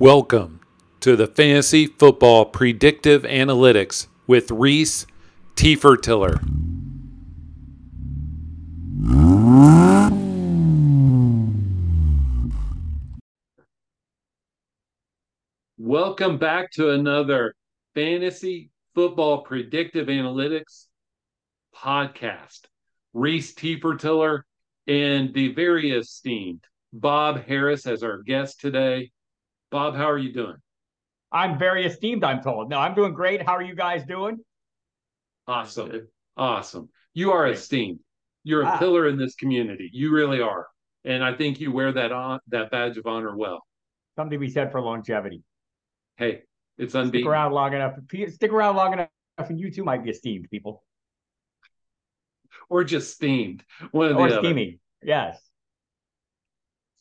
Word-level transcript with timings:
Welcome 0.00 0.60
to 1.00 1.14
the 1.14 1.26
Fantasy 1.26 1.84
Football 1.84 2.46
Predictive 2.46 3.20
Analytics 3.24 4.06
with 4.26 4.50
Rhys 4.50 5.06
Tefertiller. 5.56 6.40
Welcome 15.76 16.38
back 16.38 16.70
to 16.70 16.92
another 16.92 17.54
Fantasy 17.94 18.70
Football 18.94 19.42
Predictive 19.42 20.06
Analytics 20.06 20.86
podcast. 21.76 22.60
Rhys 23.12 23.54
Tefertiller 23.54 24.44
and 24.86 25.34
the 25.34 25.52
very 25.52 25.90
esteemed 25.90 26.64
Bob 26.90 27.44
Harris 27.44 27.86
as 27.86 28.02
our 28.02 28.22
guest 28.22 28.60
today. 28.62 29.10
Bob, 29.70 29.96
how 29.96 30.10
are 30.10 30.18
you 30.18 30.32
doing? 30.32 30.56
I'm 31.32 31.58
very 31.58 31.86
esteemed, 31.86 32.24
I'm 32.24 32.42
told. 32.42 32.70
No, 32.70 32.78
I'm 32.78 32.94
doing 32.94 33.12
great. 33.12 33.42
How 33.42 33.52
are 33.52 33.62
you 33.62 33.74
guys 33.74 34.04
doing? 34.04 34.38
Awesome. 35.46 36.08
Awesome. 36.36 36.88
You 37.14 37.32
are 37.32 37.46
esteemed. 37.48 38.00
You're 38.42 38.62
a 38.62 38.66
ah. 38.66 38.78
pillar 38.78 39.08
in 39.08 39.16
this 39.16 39.34
community. 39.36 39.90
You 39.92 40.12
really 40.12 40.40
are. 40.40 40.66
And 41.04 41.22
I 41.22 41.34
think 41.34 41.60
you 41.60 41.72
wear 41.72 41.92
that 41.92 42.12
on 42.12 42.40
that 42.48 42.70
badge 42.70 42.96
of 42.96 43.06
honor 43.06 43.36
well. 43.36 43.62
Something 44.16 44.38
to 44.38 44.46
be 44.46 44.50
said 44.50 44.72
for 44.72 44.80
longevity. 44.80 45.42
Hey, 46.16 46.42
it's 46.78 46.94
unbeaten. 46.94 47.22
Stick 47.22 47.30
around 47.30 47.52
long 47.52 47.74
enough. 47.74 47.94
Stick 48.28 48.52
around 48.52 48.76
long 48.76 48.92
enough, 48.92 49.08
and 49.38 49.58
you 49.58 49.70
too 49.70 49.84
might 49.84 50.02
be 50.02 50.10
esteemed, 50.10 50.48
people. 50.50 50.84
Or 52.68 52.84
just 52.84 53.12
steamed. 53.14 53.64
One 53.92 54.06
of 54.06 54.16
the 54.16 54.22
or 54.22 54.30
steamy. 54.30 54.78
Yes. 55.02 55.40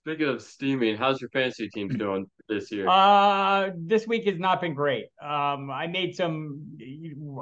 Speaking 0.10 0.28
of 0.28 0.42
steaming, 0.42 0.98
how's 0.98 1.22
your 1.22 1.30
fantasy 1.30 1.70
teams 1.70 1.96
doing 1.96 2.26
this 2.48 2.72
year? 2.72 2.88
Uh, 2.90 3.70
this 3.78 4.08
week 4.08 4.26
has 4.26 4.40
not 4.40 4.60
been 4.60 4.74
great. 4.74 5.06
Um, 5.22 5.70
I 5.70 5.86
made 5.86 6.16
some. 6.16 6.80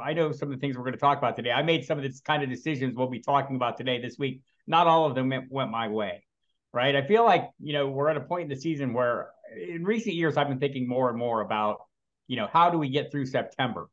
I 0.04 0.12
know 0.12 0.34
some 0.34 0.52
of 0.52 0.56
the 0.56 0.60
things 0.60 0.76
we're 0.76 0.84
going 0.84 0.92
to 0.92 1.00
talk 1.00 1.18
about 1.18 1.38
today. 1.38 1.52
I 1.52 1.64
made 1.64 1.86
some 1.86 1.98
of 1.98 2.04
the 2.04 2.14
kind 2.26 2.44
of 2.44 2.50
decisions 2.50 2.94
we'll 2.94 3.08
be 3.08 3.22
talking 3.22 3.56
about 3.56 3.78
today 3.78 4.02
this 4.02 4.18
week. 4.20 4.42
Not 4.68 4.86
all 4.86 5.06
of 5.06 5.16
them 5.16 5.30
went, 5.30 5.50
went 5.50 5.72
my 5.72 5.88
way, 5.88 6.26
right? 6.74 6.94
I 6.94 7.08
feel 7.08 7.24
like 7.24 7.50
you 7.58 7.72
know 7.72 7.88
we're 7.88 8.10
at 8.10 8.18
a 8.18 8.22
point 8.22 8.44
in 8.44 8.50
the 8.50 8.62
season 8.62 8.92
where, 8.92 9.30
in 9.56 9.86
recent 9.86 10.16
years, 10.16 10.36
I've 10.36 10.50
been 10.50 10.60
thinking 10.60 10.90
more 10.90 11.08
and 11.08 11.18
more 11.18 11.40
about, 11.40 11.78
you 12.28 12.36
know, 12.36 12.50
how 12.52 12.70
do 12.70 12.78
we 12.78 12.90
get 12.90 13.14
through 13.14 13.28
September? 13.28 13.88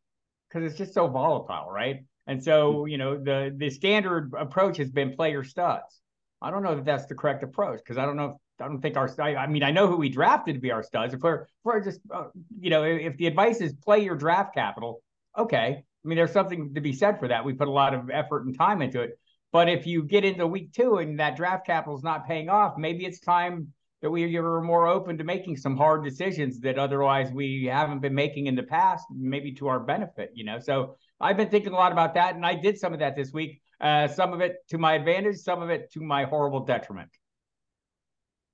Because 0.48 0.69
it's 0.69 0.77
just 0.77 0.94
so 0.94 1.06
volatile, 1.06 1.70
right? 1.70 2.05
And 2.27 2.42
so, 2.42 2.86
you 2.86 2.98
know, 2.98 3.22
the 3.22 3.55
the 3.56 3.70
standard 3.70 4.33
approach 4.36 4.78
has 4.78 4.91
been 4.91 5.14
player 5.14 5.44
studs. 5.44 6.00
I 6.42 6.50
don't 6.50 6.64
know 6.64 6.75
that 6.75 6.84
that's 6.84 7.06
the 7.06 7.14
correct 7.14 7.44
approach 7.44 7.78
because 7.78 7.98
I 7.98 8.05
don't 8.05 8.16
know 8.16 8.31
if 8.31 8.34
I 8.60 8.69
don't 8.69 8.80
think 8.80 8.97
our. 8.97 9.10
I 9.20 9.47
mean, 9.47 9.62
I 9.62 9.70
know 9.70 9.88
who 9.88 9.97
we 9.97 10.08
drafted 10.08 10.55
to 10.55 10.60
be 10.60 10.70
our 10.70 10.83
studs. 10.83 11.14
If 11.14 11.20
we're, 11.20 11.42
if 11.42 11.48
we're 11.64 11.80
just, 11.83 12.00
uh, 12.12 12.24
you 12.60 12.70
know, 12.70 12.84
if 12.84 13.16
the 13.16 13.27
advice 13.27 13.60
is 13.60 13.72
play 13.72 14.05
your 14.05 14.16
draft 14.16 14.55
capital, 14.55 15.02
okay. 15.36 15.84
I 16.05 16.08
mean, 16.08 16.16
there's 16.16 16.33
something 16.33 16.75
to 16.75 16.80
be 16.80 16.92
said 16.92 17.19
for 17.19 17.28
that. 17.28 17.44
We 17.44 17.55
put 17.55 17.69
a 17.69 17.72
lot 17.72 17.94
of 17.94 18.10
effort 18.10 18.44
and 18.44 18.56
time 18.56 18.82
into 18.82 19.00
it. 19.00 19.19
But 19.52 19.69
if 19.69 19.86
you 19.86 20.02
get 20.02 20.25
into 20.25 20.47
week 20.47 20.72
two 20.72 20.98
and 20.98 21.19
that 21.20 21.36
draft 21.36 21.64
capital 21.66 21.97
is 21.97 22.02
not 22.02 22.27
paying 22.27 22.48
off, 22.48 22.77
maybe 22.77 23.06
it's 23.06 23.20
time 23.20 23.72
that 24.02 24.10
we 24.10 24.36
are 24.36 24.60
more 24.60 24.86
open 24.86 25.16
to 25.16 25.25
making 25.25 25.56
some 25.56 25.77
hard 25.77 26.05
decisions 26.05 26.60
that 26.60 26.78
otherwise 26.78 27.32
we 27.32 27.64
haven't 27.64 28.00
been 28.00 28.14
making 28.14 28.48
in 28.48 28.55
the 28.55 28.62
past, 28.62 29.06
maybe 29.10 29.52
to 29.52 29.69
our 29.69 29.80
benefit. 29.80 30.30
You 30.34 30.44
know, 30.44 30.58
so 30.58 30.97
I've 31.20 31.38
been 31.38 31.48
thinking 31.48 31.72
a 31.72 31.77
lot 31.77 31.92
about 31.92 32.14
that, 32.14 32.34
and 32.34 32.44
I 32.44 32.55
did 32.55 32.78
some 32.78 32.92
of 32.92 32.98
that 32.98 33.16
this 33.16 33.32
week. 33.32 33.62
Uh, 33.80 34.08
some 34.08 34.32
of 34.32 34.41
it 34.41 34.56
to 34.69 34.78
my 34.78 34.94
advantage, 34.94 35.36
some 35.36 35.62
of 35.62 35.70
it 35.70 35.91
to 35.92 36.00
my 36.00 36.25
horrible 36.25 36.60
detriment. 36.60 37.10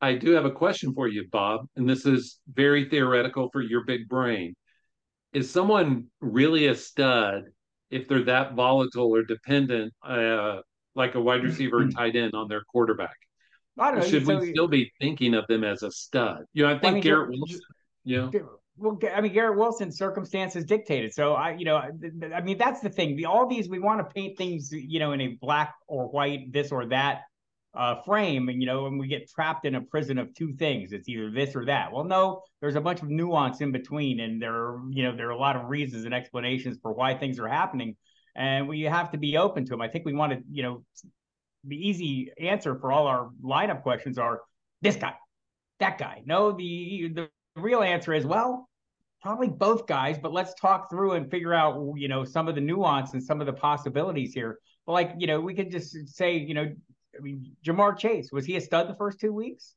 I 0.01 0.15
do 0.15 0.33
have 0.33 0.45
a 0.45 0.51
question 0.51 0.95
for 0.95 1.09
you, 1.09 1.27
Bob, 1.31 1.67
and 1.77 1.89
this 1.89 2.07
is 2.07 2.41
very 2.53 2.89
theoretical 2.89 3.51
for 3.53 3.61
your 3.61 3.85
big 3.85 4.09
brain. 4.09 4.55
Is 5.33 5.51
someone 5.51 6.07
really 6.21 6.67
a 6.67 6.75
stud 6.75 7.45
if 7.91 8.09
they're 8.09 8.25
that 8.25 8.55
volatile 8.55 9.15
or 9.15 9.23
dependent, 9.23 9.93
uh, 10.03 10.61
like 10.95 11.15
a 11.15 11.21
wide 11.21 11.45
receiver 11.45 11.83
and 11.83 11.95
tight 11.95 12.17
end 12.17 12.35
on 12.35 12.49
their 12.49 12.63
quarterback? 12.63 13.17
I 13.79 13.93
know. 13.93 14.03
Should 14.03 14.27
we 14.27 14.51
still 14.51 14.69
be 14.69 14.91
thinking 15.01 15.35
of 15.35 15.47
them 15.49 15.65
as 15.65 15.83
a 15.83 15.91
stud? 15.91 16.45
You 16.53 16.65
know, 16.65 16.71
I 16.71 16.79
think 16.79 16.85
I 16.85 16.91
mean, 16.93 17.03
Garrett 17.03 17.31
Wilson. 17.31 17.61
You 18.05 18.17
know, 18.17 18.49
well, 18.77 18.99
I 19.15 19.21
mean, 19.21 19.33
Garrett 19.33 19.59
Wilson 19.59 19.93
circumstances 19.93 20.65
dictated. 20.65 21.13
So 21.13 21.35
I, 21.35 21.53
you 21.53 21.67
know, 21.67 21.77
I 21.77 22.41
mean, 22.41 22.57
that's 22.57 22.81
the 22.81 22.89
thing. 22.89 23.17
The, 23.17 23.27
all 23.27 23.47
these 23.47 23.69
we 23.69 23.79
want 23.79 24.01
to 24.01 24.13
paint 24.13 24.39
things, 24.39 24.71
you 24.73 24.99
know, 24.99 25.13
in 25.13 25.21
a 25.21 25.29
black 25.41 25.75
or 25.87 26.09
white, 26.09 26.53
this 26.53 26.73
or 26.73 26.87
that 26.87 27.23
uh, 27.75 28.03
frame, 28.03 28.49
and 28.49 28.61
you 28.61 28.67
know, 28.67 28.87
and 28.87 28.99
we 28.99 29.07
get 29.07 29.31
trapped 29.31 29.65
in 29.65 29.77
a 29.77 29.81
prison 29.81 30.19
of 30.19 30.35
two 30.35 30.53
things. 30.55 30.93
It's 30.93 31.09
either 31.09 31.31
this 31.31 31.55
or 31.55 31.65
that. 31.67 31.93
Well, 31.93 32.05
no, 32.05 32.43
there's 32.61 32.75
a 32.75 32.81
bunch 32.81 33.03
of 33.03 33.09
nuance 33.09 33.61
in 33.61 33.73
between, 33.73 34.21
and 34.21 34.43
there, 34.43 34.55
are, 34.55 34.81
you 34.91 35.05
know, 35.05 35.17
there 35.17 35.29
are 35.29 35.33
a 35.33 35.39
lot 35.39 35.57
of 35.57 35.69
reasons 35.69 36.05
and 36.05 36.15
explanations 36.15 36.79
for 36.83 36.93
why 36.93 37.15
things 37.15 37.39
are 37.39 37.49
happening, 37.49 37.97
and 38.35 38.69
we 38.69 38.83
have 38.83 39.13
to 39.13 39.19
be 39.19 39.37
open 39.37 39.65
to 39.65 39.71
them. 39.71 39.81
I 39.81 39.89
think 39.89 40.05
we 40.05 40.15
want 40.15 40.33
to, 40.33 40.41
you 40.51 40.63
know, 40.63 40.85
the 41.65 41.77
easy 41.77 42.33
answer 42.41 42.75
for 42.79 42.91
all 42.91 43.07
our 43.07 43.31
lineup 43.45 43.83
questions 43.83 44.19
are 44.19 44.41
this 44.83 44.97
guy, 44.97 45.15
that 45.79 45.99
guy. 45.99 46.23
No, 46.25 46.53
the 46.53 47.11
the 47.15 47.29
real 47.55 47.83
answer 47.83 48.13
is 48.15 48.27
well, 48.27 48.69
probably 49.23 49.49
both 49.49 49.87
guys, 49.87 50.19
but 50.19 50.33
let's 50.33 50.55
talk 50.55 50.91
through 50.91 51.13
and 51.13 51.31
figure 51.31 51.55
out, 51.55 51.93
you 51.97 52.09
know, 52.09 52.25
some 52.25 52.49
of 52.49 52.55
the 52.55 52.61
nuance 52.61 53.13
and 53.13 53.23
some 53.23 53.41
of 53.41 53.47
the 53.47 53.53
possibilities 53.53 54.33
here. 54.33 54.59
But 54.87 54.93
like, 54.93 55.13
you 55.19 55.27
know, 55.27 55.41
we 55.41 55.55
could 55.55 55.71
just 55.71 56.17
say, 56.17 56.37
you 56.37 56.55
know, 56.55 56.75
I 57.17 57.23
mean, 57.23 57.57
Ja'Marr 57.65 57.97
Chase 57.99 58.31
was 58.33 58.47
he 58.47 58.57
a 58.57 58.61
stud 58.61 58.89
the 58.89 58.95
first 58.95 59.21
two 59.21 59.33
weeks? 59.33 59.75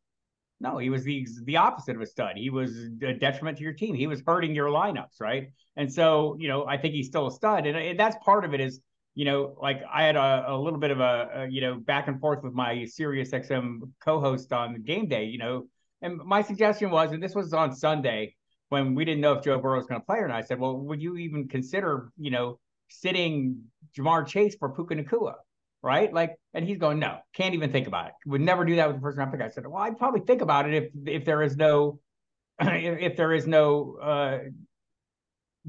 No, 0.59 0.77
he 0.77 0.89
was 0.89 1.03
the 1.03 1.27
the 1.43 1.57
opposite 1.57 1.95
of 1.95 2.01
a 2.01 2.05
stud. 2.05 2.37
He 2.37 2.49
was 2.49 2.75
a 3.01 3.13
detriment 3.13 3.57
to 3.57 3.63
your 3.63 3.73
team. 3.73 3.95
He 3.95 4.07
was 4.07 4.21
hurting 4.25 4.55
your 4.55 4.69
lineups, 4.69 5.19
right? 5.19 5.51
And 5.75 5.91
so, 5.91 6.37
you 6.39 6.47
know, 6.47 6.65
I 6.65 6.77
think 6.77 6.93
he's 6.93 7.07
still 7.07 7.27
a 7.27 7.31
stud, 7.31 7.65
and, 7.65 7.75
and 7.75 7.99
that's 7.99 8.15
part 8.23 8.45
of 8.45 8.53
it. 8.53 8.61
Is 8.61 8.79
you 9.15 9.25
know, 9.25 9.55
like 9.61 9.81
I 9.91 10.03
had 10.03 10.15
a, 10.15 10.45
a 10.47 10.57
little 10.57 10.79
bit 10.79 10.91
of 10.91 10.99
a, 10.99 11.29
a, 11.35 11.47
you 11.47 11.61
know 11.61 11.75
back 11.75 12.07
and 12.07 12.19
forth 12.19 12.43
with 12.43 12.53
my 12.53 12.85
Sirius 12.85 13.31
XM 13.31 13.79
co-host 14.03 14.53
on 14.53 14.81
game 14.83 15.07
day, 15.07 15.25
you 15.25 15.37
know, 15.37 15.67
and 16.01 16.17
my 16.17 16.41
suggestion 16.41 16.91
was, 16.91 17.11
and 17.11 17.23
this 17.23 17.35
was 17.35 17.53
on 17.53 17.75
Sunday 17.75 18.35
when 18.69 18.95
we 18.95 19.05
didn't 19.05 19.21
know 19.21 19.33
if 19.33 19.43
Joe 19.43 19.59
Burrow 19.59 19.77
was 19.77 19.85
going 19.85 20.01
to 20.01 20.05
play 20.05 20.17
or 20.17 20.27
not. 20.27 20.37
I 20.37 20.41
said, 20.41 20.59
well, 20.59 20.77
would 20.77 21.01
you 21.01 21.15
even 21.17 21.47
consider, 21.47 22.09
you 22.17 22.31
know, 22.31 22.59
sitting 22.89 23.63
Ja'Marr 23.97 24.27
Chase 24.27 24.55
for 24.59 24.69
Puka 24.69 24.95
Nacua? 24.95 25.35
Right? 25.83 26.11
Like, 26.11 26.35
and 26.53 26.65
he's 26.65 26.77
going, 26.77 26.97
no, 26.97 27.19
can't 27.35 27.53
even 27.53 27.71
think 27.71 27.87
about 27.87 28.07
it. 28.07 28.13
Would 28.25 28.41
never 28.41 28.65
do 28.65 28.77
that 28.77 28.87
with 28.87 28.95
the 28.95 29.01
first 29.01 29.17
round 29.17 29.31
pick. 29.31 29.41
I 29.41 29.49
said, 29.49 29.67
well, 29.67 29.83
I'd 29.83 29.97
probably 29.97 30.21
think 30.21 30.41
about 30.41 30.67
it 30.67 30.83
if 30.83 31.07
if 31.07 31.25
there 31.25 31.43
is 31.43 31.57
no 31.57 31.99
if, 32.59 33.17
there 33.17 33.33
is 33.33 33.45
no 33.45 33.97
uh, 34.01 34.39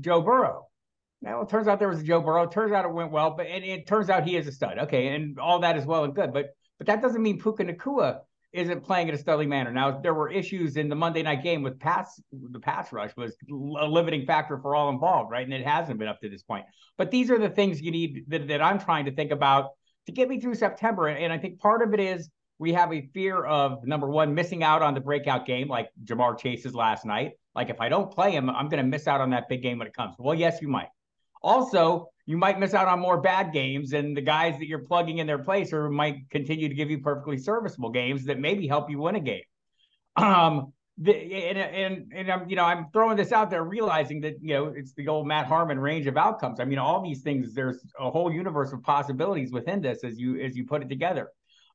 Joe 0.01 0.23
Burrow. 0.23 0.69
Now 1.21 1.41
it 1.43 1.49
turns 1.49 1.67
out 1.67 1.79
there 1.79 1.89
was 1.89 2.01
a 2.01 2.05
Joe 2.05 2.21
Burrow. 2.21 2.45
It 2.45 2.53
turns 2.53 2.73
out 2.73 2.85
it 2.85 2.93
went 2.93 3.11
well, 3.11 3.33
but 3.33 3.47
it, 3.47 3.65
it 3.65 3.87
turns 3.87 4.09
out 4.09 4.27
he 4.27 4.37
is 4.37 4.47
a 4.47 4.53
stud. 4.53 4.79
Okay, 4.79 5.09
and 5.09 5.39
all 5.39 5.59
that 5.61 5.77
is 5.77 5.85
well 5.85 6.05
and 6.05 6.15
good, 6.15 6.33
but 6.33 6.51
but 6.79 6.87
that 6.87 7.03
doesn't 7.03 7.23
mean 7.23 7.41
Puka 7.41 7.65
Nacua 7.65 8.21
isn't 8.53 8.85
playing 8.85 9.09
in 9.09 9.15
a 9.15 9.19
studly 9.19 9.49
manner. 9.49 9.73
Now 9.73 9.99
there 9.99 10.15
were 10.15 10.31
issues 10.31 10.77
in 10.77 10.89
the 10.89 10.95
Monday 10.95 11.23
night 11.23 11.43
game 11.43 11.63
with 11.63 11.81
pass. 11.81 12.23
The 12.31 12.61
pass 12.61 12.93
rush 12.93 13.11
was 13.17 13.37
a 13.51 13.87
limiting 13.87 14.27
factor 14.27 14.59
for 14.59 14.77
all 14.77 14.91
involved, 14.91 15.33
right? 15.33 15.45
And 15.45 15.53
it 15.53 15.67
hasn't 15.67 15.99
been 15.99 16.07
up 16.07 16.21
to 16.21 16.29
this 16.29 16.45
point. 16.45 16.67
But 16.97 17.11
these 17.11 17.31
are 17.33 17.39
the 17.39 17.49
things 17.49 17.81
you 17.81 17.91
need 17.91 18.27
that, 18.29 18.47
that 18.47 18.63
I'm 18.63 18.79
trying 18.79 19.07
to 19.07 19.13
think 19.13 19.33
about 19.33 19.71
to 20.07 20.13
get 20.13 20.29
me 20.29 20.41
through 20.41 20.55
September. 20.55 21.09
And 21.09 21.33
I 21.33 21.39
think 21.39 21.59
part 21.59 21.83
of 21.83 21.95
it 21.95 22.01
is 22.01 22.29
we 22.59 22.73
have 22.73 22.93
a 22.93 23.03
fear 23.13 23.45
of 23.45 23.85
number 23.87 24.09
one, 24.09 24.35
missing 24.35 24.63
out 24.63 24.83
on 24.83 24.95
the 24.95 25.01
breakout 25.01 25.47
game 25.47 25.69
like 25.69 25.89
Ja'Marr 26.05 26.39
Chase's 26.39 26.75
last 26.75 27.05
night. 27.05 27.33
Like 27.55 27.71
if 27.71 27.81
I 27.81 27.89
don't 27.89 28.11
play 28.11 28.33
him, 28.33 28.51
I'm 28.51 28.69
going 28.69 28.83
to 28.83 28.89
miss 28.89 29.07
out 29.07 29.21
on 29.21 29.31
that 29.31 29.49
big 29.49 29.63
game 29.63 29.79
when 29.79 29.87
it 29.87 29.95
comes. 29.95 30.15
Well, 30.19 30.35
yes, 30.35 30.61
you 30.61 30.69
might. 30.69 30.89
Also, 31.43 32.09
you 32.27 32.37
might 32.37 32.59
miss 32.59 32.75
out 32.75 32.89
on 32.89 33.01
more 33.01 33.21
bad 33.21 33.53
games, 33.53 33.93
and 33.93 34.17
the 34.17 34.23
guys 34.23 34.59
that 34.59 34.67
you're 34.67 34.79
plugging 34.79 35.19
in 35.19 35.27
their 35.27 35.39
place 35.39 35.73
or 35.73 35.91
might 35.91 36.31
continue 36.31 36.69
to 36.69 36.75
give 36.75 36.91
you 36.91 36.99
perfectly 36.99 37.37
serviceable 37.37 37.91
games 37.91 38.25
that 38.25 38.39
maybe 38.39 38.67
help 38.67 38.89
you 38.89 38.99
win 38.99 39.17
a 39.17 39.21
game. 39.21 39.43
Um, 40.17 40.73
the, 40.99 41.13
and, 41.13 41.59
and 41.59 42.13
and 42.15 42.31
I'm 42.31 42.49
you 42.49 42.55
know 42.55 42.65
I'm 42.65 42.87
throwing 42.93 43.17
this 43.17 43.33
out 43.33 43.51
there, 43.51 43.65
realizing 43.65 44.21
that 44.21 44.35
you 44.41 44.55
know 44.55 44.67
it's 44.67 44.93
the 44.95 45.09
old 45.09 45.27
Matt 45.27 45.47
Harmon 45.47 45.79
range 45.79 46.07
of 46.07 46.17
outcomes. 46.17 46.61
I 46.61 46.65
mean, 46.65 46.79
all 46.79 47.03
these 47.03 47.23
things. 47.23 47.53
There's 47.53 47.85
a 47.99 48.11
whole 48.11 48.33
universe 48.33 48.73
of 48.73 48.83
possibilities 48.83 49.51
within 49.51 49.81
this 49.81 50.05
as 50.05 50.19
you 50.19 50.41
as 50.41 50.57
you 50.57 50.65
put 50.65 50.83
it 50.83 50.89
together. 50.89 51.31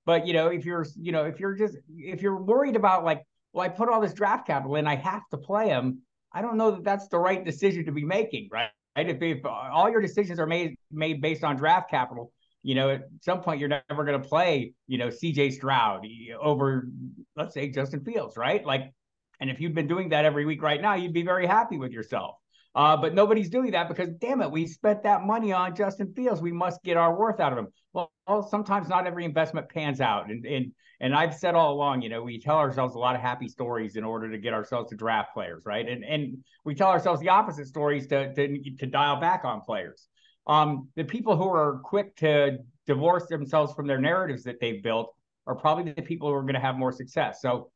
But 0.06 0.26
you 0.26 0.32
know, 0.34 0.48
if 0.48 0.66
you're 0.66 0.86
you 0.96 1.12
know 1.12 1.26
if 1.26 1.40
you're 1.40 1.56
just 1.56 1.76
if 1.98 2.22
you're 2.22 2.42
worried 2.42 2.78
about 2.78 3.04
like, 3.04 3.24
well, 3.52 3.66
I 3.66 3.70
put 3.70 3.90
all 3.90 4.00
this 4.00 4.14
draft 4.14 4.48
capital 4.48 4.78
in, 4.78 4.88
I 4.88 4.96
have 4.96 5.28
to 5.32 5.38
play 5.38 5.68
him. 5.68 6.02
I 6.32 6.42
don't 6.42 6.56
know 6.56 6.72
that 6.72 6.86
that's 6.86 7.10
the 7.10 7.20
right 7.20 7.44
decision 7.44 7.86
to 7.86 7.92
be 7.92 8.06
making, 8.06 8.48
right? 8.52 8.70
If, 8.96 9.22
if 9.22 9.46
all 9.46 9.90
your 9.90 10.02
decisions 10.02 10.40
are 10.40 10.48
made 10.48 10.76
made 10.92 11.22
based 11.22 11.44
on 11.44 11.58
draft 11.58 11.90
capital, 11.90 12.32
you 12.64 12.76
know, 12.76 12.90
at 12.90 13.02
some 13.22 13.42
point 13.42 13.60
you're 13.60 13.70
never 13.70 14.06
going 14.06 14.22
to 14.22 14.28
play, 14.28 14.74
you 14.88 14.98
know, 14.98 15.08
CJ 15.08 15.54
Stroud 15.54 16.06
over, 16.42 16.88
let's 17.36 17.54
say 17.54 17.70
Justin 17.70 18.04
Fields, 18.04 18.38
right? 18.38 18.66
Like 18.66 18.94
and 19.40 19.50
if 19.50 19.60
you'd 19.60 19.76
been 19.76 19.88
doing 19.88 20.10
that 20.10 20.26
every 20.26 20.46
week 20.46 20.62
right 20.62 20.82
now, 20.82 20.96
you'd 20.96 21.14
be 21.14 21.24
very 21.24 21.48
happy 21.48 21.78
with 21.78 21.92
yourself. 21.92 22.36
Uh, 22.76 22.96
but 22.96 23.16
nobody's 23.16 23.50
doing 23.50 23.72
that 23.72 23.88
because, 23.88 24.10
damn 24.20 24.42
it, 24.42 24.52
we 24.52 24.68
spent 24.68 25.04
that 25.04 25.24
money 25.24 25.52
on 25.52 25.76
Justin 25.76 26.14
Fields. 26.14 26.42
We 26.42 26.52
must 26.52 26.84
get 26.84 26.98
our 26.98 27.18
worth 27.18 27.40
out 27.40 27.52
of 27.52 27.58
him. 27.58 27.68
Well, 27.94 28.12
well 28.28 28.48
sometimes 28.48 28.88
not 28.88 29.08
every 29.08 29.26
investment 29.26 29.70
pans 29.70 30.02
out, 30.02 30.30
and 30.30 30.46
and 30.46 30.72
and 31.02 31.16
I've 31.16 31.34
said 31.34 31.56
all 31.56 31.74
along, 31.74 32.02
you 32.04 32.10
know, 32.10 32.22
we 32.22 32.40
tell 32.40 32.58
ourselves 32.58 32.94
a 32.94 33.00
lot 33.00 33.16
of 33.16 33.22
happy 33.22 33.48
stories 33.48 33.96
in 33.96 34.04
order 34.04 34.30
to 34.30 34.38
get 34.38 34.54
ourselves 34.54 34.90
to 34.92 34.96
draft 34.96 35.34
players, 35.34 35.64
right? 35.66 35.88
And 35.88 36.04
and 36.04 36.38
we 36.64 36.76
tell 36.76 36.90
ourselves 36.90 37.22
the 37.22 37.30
opposite 37.30 37.68
stories 37.68 38.06
to 38.08 38.34
to 38.36 38.76
to 38.78 38.86
dial 38.86 39.20
back 39.20 39.46
on 39.46 39.62
players. 39.62 40.08
Um, 40.46 40.90
the 40.96 41.04
people 41.04 41.36
who 41.36 41.48
are 41.48 41.80
quick 41.84 42.16
to 42.18 42.60
divorce 42.86 43.28
themselves 43.28 43.74
from 43.74 43.88
their 43.88 44.00
narratives 44.00 44.44
that 44.44 44.60
they've 44.60 44.82
built 44.82 45.14
are 45.48 45.56
probably 45.56 45.92
the 45.92 46.02
people 46.02 46.28
who 46.30 46.36
are 46.36 46.42
going 46.42 46.54
to 46.54 46.60
have 46.60 46.76
more 46.76 46.92
success. 46.92 47.42
So 47.42 47.72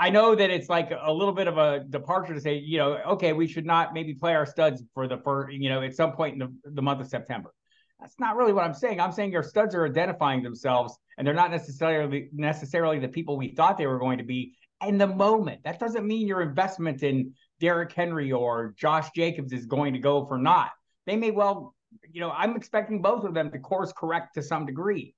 I 0.00 0.10
know 0.10 0.36
that 0.36 0.48
it's 0.48 0.68
like 0.68 0.92
a 0.96 1.12
little 1.12 1.34
bit 1.34 1.48
of 1.48 1.58
a 1.58 1.80
departure 1.80 2.32
to 2.32 2.40
say, 2.40 2.54
you 2.54 2.78
know, 2.78 3.00
okay, 3.08 3.32
we 3.32 3.48
should 3.48 3.66
not 3.66 3.92
maybe 3.92 4.14
play 4.14 4.32
our 4.32 4.46
studs 4.46 4.84
for 4.94 5.08
the 5.08 5.18
first, 5.18 5.52
you 5.52 5.68
know, 5.68 5.82
at 5.82 5.96
some 5.96 6.12
point 6.12 6.34
in 6.34 6.38
the, 6.38 6.70
the 6.70 6.82
month 6.82 7.00
of 7.00 7.08
September. 7.08 7.52
That's 7.98 8.14
not 8.20 8.36
really 8.36 8.52
what 8.52 8.62
I'm 8.62 8.74
saying. 8.74 9.00
I'm 9.00 9.10
saying 9.10 9.32
your 9.32 9.42
studs 9.42 9.74
are 9.74 9.84
identifying 9.84 10.44
themselves 10.44 10.96
and 11.16 11.26
they're 11.26 11.34
not 11.34 11.50
necessarily 11.50 12.28
necessarily 12.32 13.00
the 13.00 13.08
people 13.08 13.36
we 13.36 13.48
thought 13.48 13.76
they 13.76 13.88
were 13.88 13.98
going 13.98 14.18
to 14.18 14.24
be 14.24 14.54
in 14.86 14.98
the 14.98 15.08
moment. 15.08 15.64
That 15.64 15.80
doesn't 15.80 16.06
mean 16.06 16.28
your 16.28 16.42
investment 16.42 17.02
in 17.02 17.34
Derrick 17.58 17.92
Henry 17.92 18.30
or 18.30 18.74
Josh 18.78 19.10
Jacobs 19.16 19.52
is 19.52 19.66
going 19.66 19.94
to 19.94 19.98
go 19.98 20.24
for 20.26 20.38
naught. 20.38 20.70
They 21.06 21.16
may 21.16 21.32
well, 21.32 21.74
you 22.08 22.20
know, 22.20 22.30
I'm 22.30 22.54
expecting 22.54 23.02
both 23.02 23.24
of 23.24 23.34
them 23.34 23.50
to 23.50 23.58
course 23.58 23.92
correct 23.92 24.34
to 24.34 24.44
some 24.44 24.64
degree, 24.64 25.16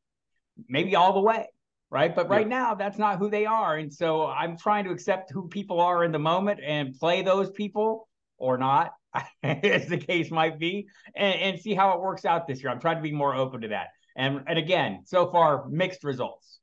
maybe 0.69 0.97
all 0.97 1.12
the 1.12 1.21
way 1.21 1.49
right? 1.90 2.14
But 2.14 2.28
right 2.28 2.48
yeah. 2.48 2.56
now, 2.56 2.75
that's 2.75 2.98
not 2.98 3.19
who 3.19 3.28
they 3.28 3.46
are. 3.46 3.76
And 3.76 3.92
so 3.92 4.26
I'm 4.26 4.56
trying 4.56 4.84
to 4.84 4.90
accept 4.90 5.31
who 5.32 5.48
people 5.48 5.81
are 5.81 6.04
in 6.04 6.12
the 6.12 6.19
moment 6.19 6.60
and 6.64 6.94
play 6.98 7.22
those 7.22 7.50
people 7.50 8.08
or 8.38 8.56
not, 8.56 8.92
as 9.42 9.87
the 9.87 9.98
case 9.98 10.31
might 10.31 10.58
be, 10.58 10.87
and, 11.14 11.40
and 11.40 11.60
see 11.60 11.75
how 11.75 11.92
it 11.92 12.00
works 12.00 12.25
out 12.25 12.46
this 12.46 12.62
year. 12.62 12.70
I'm 12.70 12.81
trying 12.81 12.96
to 12.96 13.02
be 13.02 13.12
more 13.12 13.34
open 13.34 13.62
to 13.62 13.69
that. 13.69 13.88
And, 14.16 14.42
and 14.46 14.58
again, 14.58 15.02
so 15.04 15.31
far, 15.31 15.69
mixed 15.69 16.04
results. 16.04 16.60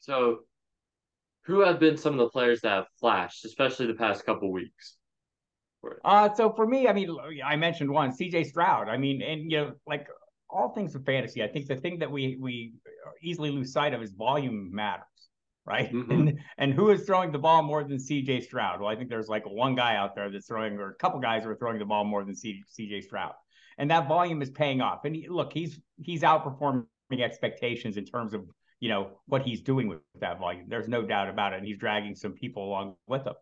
So, 0.00 0.40
who 1.44 1.60
have 1.60 1.78
been 1.78 1.96
some 1.96 2.14
of 2.14 2.18
the 2.18 2.28
players 2.28 2.60
that 2.62 2.70
have 2.70 2.86
flashed, 3.00 3.44
especially 3.44 3.86
the 3.86 3.94
past 3.94 4.24
couple 4.24 4.50
weeks? 4.52 4.96
Uh, 6.04 6.32
so 6.34 6.52
for 6.52 6.66
me, 6.66 6.86
I 6.86 6.92
mean, 6.92 7.16
I 7.44 7.56
mentioned 7.56 7.90
one, 7.90 8.12
CJ 8.12 8.46
Stroud. 8.46 8.88
I 8.88 8.96
mean, 8.96 9.20
and 9.22 9.50
you 9.50 9.58
know, 9.58 9.72
like 9.86 10.06
all 10.52 10.70
things 10.70 10.94
of 10.94 11.04
fantasy, 11.04 11.42
I 11.42 11.48
think 11.48 11.66
the 11.66 11.76
thing 11.76 11.98
that 12.00 12.10
we 12.10 12.36
we 12.40 12.74
easily 13.22 13.50
lose 13.50 13.72
sight 13.72 13.94
of 13.94 14.02
is 14.02 14.12
volume 14.12 14.70
matters, 14.72 15.04
right? 15.64 15.92
Mm-hmm. 15.92 16.12
And 16.12 16.38
and 16.58 16.74
who 16.74 16.90
is 16.90 17.04
throwing 17.04 17.32
the 17.32 17.38
ball 17.38 17.62
more 17.62 17.84
than 17.84 17.98
CJ 17.98 18.44
Stroud? 18.44 18.80
Well, 18.80 18.90
I 18.90 18.96
think 18.96 19.08
there's 19.08 19.28
like 19.28 19.44
one 19.46 19.74
guy 19.74 19.96
out 19.96 20.14
there 20.14 20.30
that's 20.30 20.46
throwing, 20.46 20.78
or 20.78 20.90
a 20.90 20.94
couple 20.94 21.20
guys 21.20 21.44
who 21.44 21.50
are 21.50 21.56
throwing 21.56 21.78
the 21.78 21.84
ball 21.84 22.04
more 22.04 22.24
than 22.24 22.34
CJ 22.34 23.04
Stroud, 23.04 23.32
and 23.78 23.90
that 23.90 24.08
volume 24.08 24.42
is 24.42 24.50
paying 24.50 24.80
off. 24.80 25.04
And 25.04 25.16
he, 25.16 25.28
look, 25.28 25.52
he's 25.52 25.80
he's 26.02 26.22
outperforming 26.22 26.86
expectations 27.20 27.96
in 27.96 28.04
terms 28.04 28.34
of 28.34 28.44
you 28.80 28.88
know 28.88 29.18
what 29.26 29.42
he's 29.42 29.62
doing 29.62 29.88
with 29.88 30.00
that 30.20 30.38
volume. 30.38 30.66
There's 30.68 30.88
no 30.88 31.02
doubt 31.02 31.28
about 31.28 31.52
it, 31.52 31.58
and 31.58 31.66
he's 31.66 31.78
dragging 31.78 32.14
some 32.14 32.32
people 32.32 32.64
along 32.64 32.96
with 33.06 33.26
him. 33.26 33.34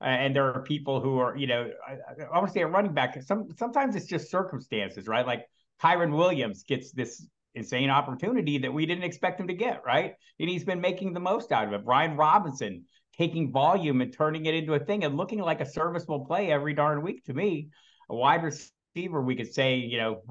Uh, 0.00 0.04
and 0.04 0.34
there 0.34 0.54
are 0.54 0.62
people 0.62 1.00
who 1.00 1.18
are, 1.18 1.36
you 1.36 1.48
know, 1.48 1.70
I, 1.86 2.22
I 2.22 2.38
want 2.38 2.46
to 2.46 2.52
say 2.52 2.60
a 2.60 2.68
running 2.68 2.94
back. 2.94 3.20
Some 3.22 3.48
sometimes 3.56 3.96
it's 3.96 4.06
just 4.06 4.30
circumstances, 4.30 5.08
right? 5.08 5.26
Like 5.26 5.46
Kyren 5.82 6.16
Williams 6.16 6.64
gets 6.64 6.92
this 6.92 7.26
insane 7.54 7.90
opportunity 7.90 8.58
that 8.58 8.72
we 8.72 8.86
didn't 8.86 9.04
expect 9.04 9.40
him 9.40 9.48
to 9.48 9.54
get, 9.54 9.82
right? 9.84 10.14
And 10.38 10.48
he's 10.48 10.64
been 10.64 10.80
making 10.80 11.12
the 11.12 11.20
most 11.20 11.52
out 11.52 11.66
of 11.66 11.72
it. 11.72 11.84
Brian 11.84 12.16
Robinson 12.16 12.84
taking 13.16 13.50
volume 13.50 14.00
and 14.00 14.12
turning 14.12 14.46
it 14.46 14.54
into 14.54 14.74
a 14.74 14.78
thing 14.78 15.04
and 15.04 15.16
looking 15.16 15.40
like 15.40 15.60
a 15.60 15.66
serviceable 15.66 16.24
play 16.24 16.52
every 16.52 16.74
darn 16.74 17.02
week 17.02 17.24
to 17.24 17.34
me. 17.34 17.68
A 18.10 18.14
wide 18.14 18.42
receiver, 18.44 19.20
we 19.20 19.34
could 19.34 19.52
say, 19.52 19.76
you 19.76 19.98
know, 19.98 20.22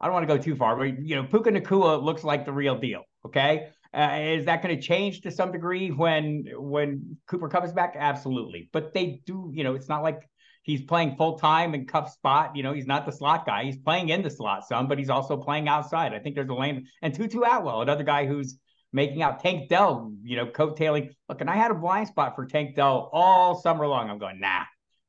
I 0.00 0.06
don't 0.06 0.14
want 0.14 0.28
to 0.28 0.34
go 0.34 0.40
too 0.40 0.54
far, 0.54 0.76
but 0.76 1.04
you 1.04 1.16
know, 1.16 1.24
Puka 1.24 1.50
Nacua 1.50 2.02
looks 2.02 2.22
like 2.22 2.44
the 2.44 2.52
real 2.52 2.78
deal. 2.78 3.02
Okay. 3.26 3.70
Uh, 3.92 4.18
is 4.20 4.44
that 4.44 4.62
going 4.62 4.74
to 4.74 4.80
change 4.80 5.22
to 5.22 5.30
some 5.30 5.50
degree 5.50 5.88
when 5.90 6.44
when 6.56 7.16
Cooper 7.26 7.50
is 7.64 7.72
back? 7.72 7.96
Absolutely. 7.98 8.68
But 8.72 8.94
they 8.94 9.22
do, 9.26 9.50
you 9.52 9.64
know, 9.64 9.74
it's 9.74 9.88
not 9.88 10.02
like 10.02 10.28
he's 10.68 10.82
playing 10.82 11.16
full 11.16 11.38
time 11.38 11.74
in 11.74 11.86
Kupp 11.86 12.10
spot. 12.10 12.54
You 12.54 12.62
know, 12.62 12.74
he's 12.74 12.86
not 12.86 13.06
the 13.06 13.10
slot 13.10 13.46
guy. 13.46 13.64
He's 13.64 13.78
playing 13.78 14.10
in 14.10 14.22
the 14.22 14.30
slot 14.30 14.68
some, 14.68 14.86
but 14.86 14.98
he's 14.98 15.08
also 15.08 15.36
playing 15.36 15.66
outside. 15.66 16.12
I 16.12 16.18
think 16.18 16.34
there's 16.34 16.50
a 16.50 16.54
lane 16.54 16.86
and 17.02 17.14
Tutu 17.14 17.40
Atwell, 17.40 17.80
another 17.80 18.04
guy 18.04 18.26
who's 18.26 18.58
making 18.92 19.22
out 19.22 19.40
Tank 19.40 19.70
Dell, 19.70 20.12
you 20.22 20.36
know, 20.36 20.46
coattailing. 20.46 21.10
Look, 21.28 21.40
and 21.40 21.48
I 21.48 21.56
had 21.56 21.70
a 21.70 21.74
blind 21.74 22.08
spot 22.08 22.36
for 22.36 22.44
Tank 22.44 22.76
Dell 22.76 23.08
all 23.12 23.60
summer 23.60 23.88
long. 23.88 24.10
I'm 24.10 24.18
going, 24.18 24.40
nah. 24.40 24.62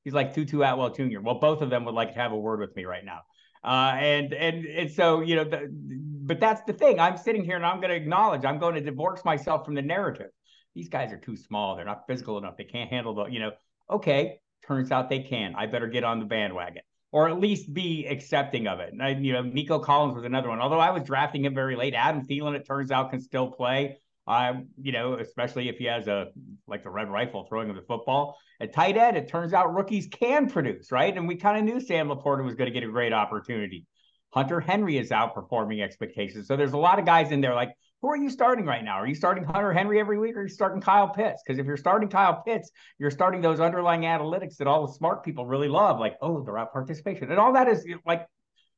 He's 0.06 0.14
like 0.14 0.34
Tutu 0.34 0.62
Atwell 0.62 0.92
Jr. 0.92 1.20
Well, 1.22 1.40
both 1.40 1.62
of 1.62 1.70
them 1.70 1.84
would 1.86 1.94
like 1.94 2.14
to 2.14 2.20
have 2.20 2.32
a 2.32 2.40
word 2.40 2.62
with 2.62 2.74
me 2.78 2.86
right 2.86 3.04
now. 3.04 3.20
Uh, 3.62 3.98
and 4.00 4.34
and 4.34 4.66
and 4.66 4.90
so 4.90 5.20
you 5.20 5.36
know, 5.36 5.44
the, 5.44 5.70
but 5.70 6.40
that's 6.40 6.62
the 6.62 6.72
thing. 6.72 7.02
I'm 7.02 7.18
sitting 7.18 7.44
here 7.44 7.58
and 7.58 7.66
I'm 7.66 7.82
going 7.82 7.90
to 7.90 7.96
acknowledge 7.96 8.46
I'm 8.46 8.60
going 8.60 8.76
to 8.76 8.82
divorce 8.82 9.26
myself 9.26 9.66
from 9.66 9.76
the 9.76 9.82
narrative. 9.82 10.30
These 10.74 10.88
guys 10.88 11.12
are 11.12 11.18
too 11.18 11.36
small. 11.36 11.76
They're 11.76 11.84
not 11.84 12.08
physical 12.08 12.38
enough. 12.38 12.56
They 12.58 12.64
can't 12.64 12.90
handle 12.90 13.14
the 13.14 13.26
you 13.26 13.42
know. 13.42 13.52
Okay, 13.90 14.40
Turns 14.70 14.92
out 14.92 15.10
they 15.10 15.20
can. 15.20 15.56
I 15.58 15.66
better 15.66 15.88
get 15.88 16.06
on 16.06 16.20
the 16.20 16.26
bandwagon 16.26 16.84
or 17.12 17.28
at 17.28 17.40
least 17.40 17.74
be 17.74 18.06
accepting 18.06 18.68
of 18.68 18.80
it. 18.80 18.94
And 18.94 19.02
I, 19.02 19.10
you 19.10 19.34
know, 19.34 19.42
Nico 19.42 19.80
Collins 19.80 20.16
was 20.16 20.26
another 20.26 20.50
one. 20.50 20.60
Although 20.60 20.80
I 20.80 20.92
was 20.92 21.04
drafting 21.04 21.44
him 21.44 21.56
very 21.56 21.76
late, 21.76 21.96
Adam 21.96 22.26
Thielen, 22.26 22.56
it 22.56 22.66
turns 22.68 22.92
out, 22.92 23.10
can 23.10 23.20
still 23.20 23.50
play. 23.50 23.98
Um, 24.28 24.68
you 24.80 24.92
know, 24.92 25.16
especially 25.16 25.70
if 25.70 25.78
he 25.78 25.86
has 25.86 26.08
a 26.08 26.28
like 26.68 26.84
the 26.84 26.90
red 26.92 27.10
rifle 27.10 27.48
throwing 27.50 27.68
him 27.68 27.76
the 27.76 27.82
football. 27.82 28.38
At 28.60 28.74
tight 28.74 28.96
end, 28.96 29.18
it 29.18 29.28
turns 29.28 29.54
out 29.54 29.74
rookies 29.74 30.08
can 30.08 30.48
produce, 30.48 30.92
right? 30.92 31.18
And 31.18 31.28
we 31.28 31.36
kind 31.36 31.58
of 31.58 31.64
knew 31.64 31.84
Sam 31.84 32.10
LaPorta 32.10 32.44
was 32.44 32.54
going 32.54 32.72
to 32.72 32.80
get 32.80 32.88
a 32.88 32.92
great 32.92 33.12
opportunity. 33.12 33.88
Hunter 34.32 34.60
Henry 34.60 35.00
is 35.00 35.10
outperforming 35.10 35.82
expectations. 35.82 36.48
So 36.48 36.56
there's 36.56 36.74
a 36.74 36.78
lot 36.78 37.00
of 37.00 37.06
guys 37.06 37.32
in 37.32 37.42
there 37.42 37.56
like 37.56 37.74
who 38.02 38.10
are 38.10 38.18
you 38.18 38.30
starting 38.30 38.66
right 38.66 38.84
now? 38.84 38.94
Are 38.94 39.08
you 39.08 39.16
starting 39.16 39.44
Hunter 39.44 39.74
Henry 39.74 40.00
every 40.00 40.18
week 40.18 40.36
or 40.36 40.40
are 40.40 40.44
you 40.44 40.50
starting 40.50 40.82
Kyle 40.82 41.10
Pitts? 41.10 41.42
Because 41.46 41.60
if 41.60 41.66
you're 41.66 41.78
starting 41.78 42.08
Kyle 42.08 42.42
Pitts, 42.46 42.72
you're 42.98 43.12
starting 43.12 43.42
those 43.42 43.60
underlying 43.60 44.02
analytics 44.02 44.58
that 44.58 44.68
all 44.68 44.88
the 44.88 44.94
smart 44.94 45.24
people 45.24 45.46
really 45.46 45.68
love, 45.68 46.00
like, 46.00 46.16
oh, 46.22 46.44
the 46.44 46.52
route 46.52 46.72
participation. 46.72 47.30
And 47.30 47.40
all 47.40 47.54
that 47.54 47.68
is 47.68 47.86
like 48.06 48.26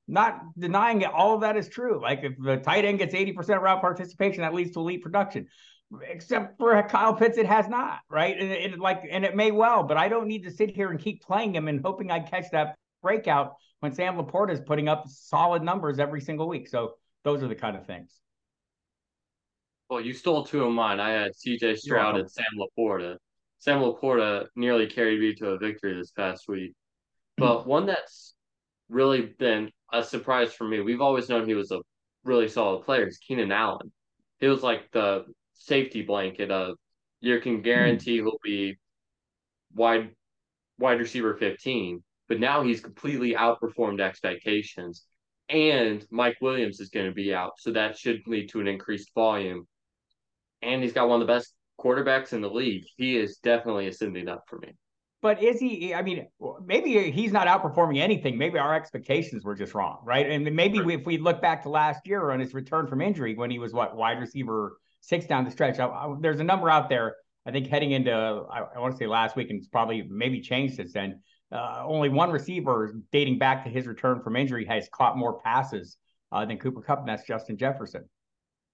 not 0.08 0.42
denying 0.58 1.02
it. 1.02 1.12
All 1.12 1.36
of 1.36 1.42
that 1.42 1.56
is 1.56 1.70
true. 1.70 2.02
Like 2.02 2.22
if 2.24 2.34
the 2.40 2.58
tight 2.58 2.84
end 2.84 2.98
gets 2.98 3.14
80% 3.14 3.62
route 3.62 3.82
participation, 3.82 4.42
that 4.42 4.56
leads 4.56 4.72
to 4.72 4.80
elite 4.80 5.04
production. 5.04 5.48
Except 6.08 6.58
for 6.58 6.82
Kyle 6.84 7.14
Pitts, 7.14 7.38
it 7.38 7.46
has 7.46 7.68
not, 7.68 8.00
right? 8.10 8.40
And 8.40 8.50
it, 8.50 8.80
like, 8.80 9.04
and 9.10 9.24
it 9.24 9.36
may 9.36 9.52
well, 9.52 9.84
but 9.84 9.98
I 9.98 10.08
don't 10.08 10.28
need 10.28 10.44
to 10.44 10.52
sit 10.52 10.76
here 10.76 10.90
and 10.90 11.00
keep 11.00 11.22
playing 11.22 11.54
him 11.54 11.68
and 11.68 11.82
hoping 11.84 12.10
I 12.10 12.22
catch 12.22 12.46
that 12.54 12.76
breakout 13.04 13.54
when 13.82 13.94
Sam 13.94 14.16
LaPorta 14.16 14.52
is 14.52 14.62
putting 14.62 14.88
up 14.88 15.04
solid 15.08 15.62
numbers 15.64 16.00
every 16.00 16.22
single 16.22 16.48
week. 16.48 16.70
So 16.70 16.94
those 17.24 17.44
are 17.44 17.48
the 17.48 17.56
kind 17.56 17.76
of 17.76 17.86
things. 17.86 18.22
Well, 19.92 20.00
you 20.00 20.14
stole 20.14 20.46
two 20.46 20.64
of 20.64 20.72
mine. 20.72 21.02
I 21.02 21.10
had 21.10 21.34
CJ 21.34 21.78
Stroud 21.78 22.18
and 22.18 22.32
Sam 22.32 22.46
LaPorta. 22.58 23.18
Sam 23.60 23.82
LaPorta 23.82 24.48
nearly 24.56 24.88
carried 24.88 25.20
me 25.20 25.36
to 25.36 25.50
a 25.50 25.58
victory 25.58 25.94
this 25.96 26.12
past 26.12 26.48
week. 26.48 26.74
But 27.36 27.68
one 27.68 27.88
that's 27.88 28.34
really 28.88 29.34
been 29.38 29.70
a 29.92 30.02
surprise 30.02 30.54
for 30.54 30.64
me, 30.66 30.80
we've 30.80 31.02
always 31.02 31.28
known 31.28 31.46
he 31.46 31.56
was 31.56 31.72
a 31.72 31.82
really 32.24 32.48
solid 32.48 32.86
player, 32.86 33.06
is 33.06 33.18
Keenan 33.18 33.52
Allen. 33.52 33.92
He 34.40 34.48
was 34.48 34.64
like 34.64 34.90
the 34.94 35.26
safety 35.56 36.04
blanket 36.04 36.52
of 36.52 36.78
you 37.20 37.42
can 37.42 37.58
hmm. 37.58 37.64
guarantee 37.64 38.16
he'll 38.16 38.40
be 38.42 38.78
wide 39.76 40.12
wide 40.80 41.00
receiver 41.00 41.36
15. 41.36 42.02
But 42.30 42.40
now 42.40 42.64
he's 42.64 42.80
completely 42.80 43.34
outperformed 43.34 44.00
expectations. 44.00 45.04
And 45.50 46.08
Mike 46.12 46.38
Williams 46.40 46.80
is 46.80 46.88
going 46.88 47.08
to 47.08 47.12
be 47.14 47.36
out. 47.36 47.52
So 47.58 47.74
that 47.74 47.98
should 47.98 48.22
lead 48.26 48.48
to 48.52 48.62
an 48.62 48.70
increased 48.70 49.12
volume 49.14 49.68
and 50.62 50.84
he's 50.84 50.94
got 50.94 51.10
one 51.10 51.22
of 51.22 51.28
the 51.28 51.34
best 51.34 51.54
quarterbacks 51.80 52.34
in 52.34 52.42
the 52.42 52.50
league. 52.50 52.86
He 52.98 53.18
is 53.18 53.38
definitely 53.38 53.88
ascending 53.88 54.28
up 54.28 54.44
for 54.48 54.60
me. 54.60 54.74
But 55.22 55.44
is 55.44 55.60
he? 55.60 55.94
I 55.94 56.02
mean, 56.02 56.28
maybe 56.66 57.12
he's 57.12 57.32
not 57.32 57.48
outperforming 57.48 58.00
anything. 58.00 58.38
Maybe 58.38 58.58
our 58.58 58.74
expectations 58.74 59.44
were 59.44 59.54
just 59.54 59.76
wrong, 59.76 60.00
right? 60.04 60.28
And 60.28 60.44
maybe 60.56 60.80
sure. 60.80 60.90
if 60.90 61.06
we 61.06 61.20
look 61.20 61.42
back 61.42 61.62
to 61.64 61.70
last 61.70 62.08
year 62.08 62.32
on 62.32 62.40
his 62.40 62.56
return 62.56 62.88
from 62.88 63.02
injury, 63.02 63.36
when 63.36 63.52
he 63.52 63.60
was 63.60 63.72
what 63.72 63.96
wide 63.96 64.20
receiver 64.20 64.78
six 65.02 65.28
down 65.28 65.46
the 65.46 65.52
stretch, 65.52 65.78
I, 65.78 65.86
I, 65.86 66.16
there's 66.20 66.40
a 66.40 66.44
number 66.44 66.72
out 66.72 66.90
there. 66.90 67.16
I 67.46 67.52
think 67.52 67.68
heading 67.68 67.92
into 67.92 68.12
I, 68.12 68.62
I 68.76 68.80
want 68.80 68.94
to 68.94 68.98
say 68.98 69.06
last 69.06 69.36
week, 69.36 69.52
and 69.52 69.60
it's 69.60 69.68
probably 69.68 70.08
maybe 70.10 70.42
changed 70.42 70.76
since 70.76 70.94
then. 70.94 71.22
Uh, 71.52 71.84
only 71.86 72.10
one 72.10 72.32
receiver 72.32 72.96
dating 73.12 73.38
back 73.38 73.64
to 73.66 73.70
his 73.70 73.86
return 73.86 74.22
from 74.24 74.36
injury 74.36 74.66
has 74.66 74.90
caught 74.92 75.18
more 75.18 75.40
passes 75.42 75.98
uh, 76.32 76.46
than 76.46 76.58
Cooper 76.58 76.82
Kupp, 76.82 77.00
and 77.00 77.08
that's 77.08 77.28
Justin 77.28 77.58
Jefferson 77.58 78.06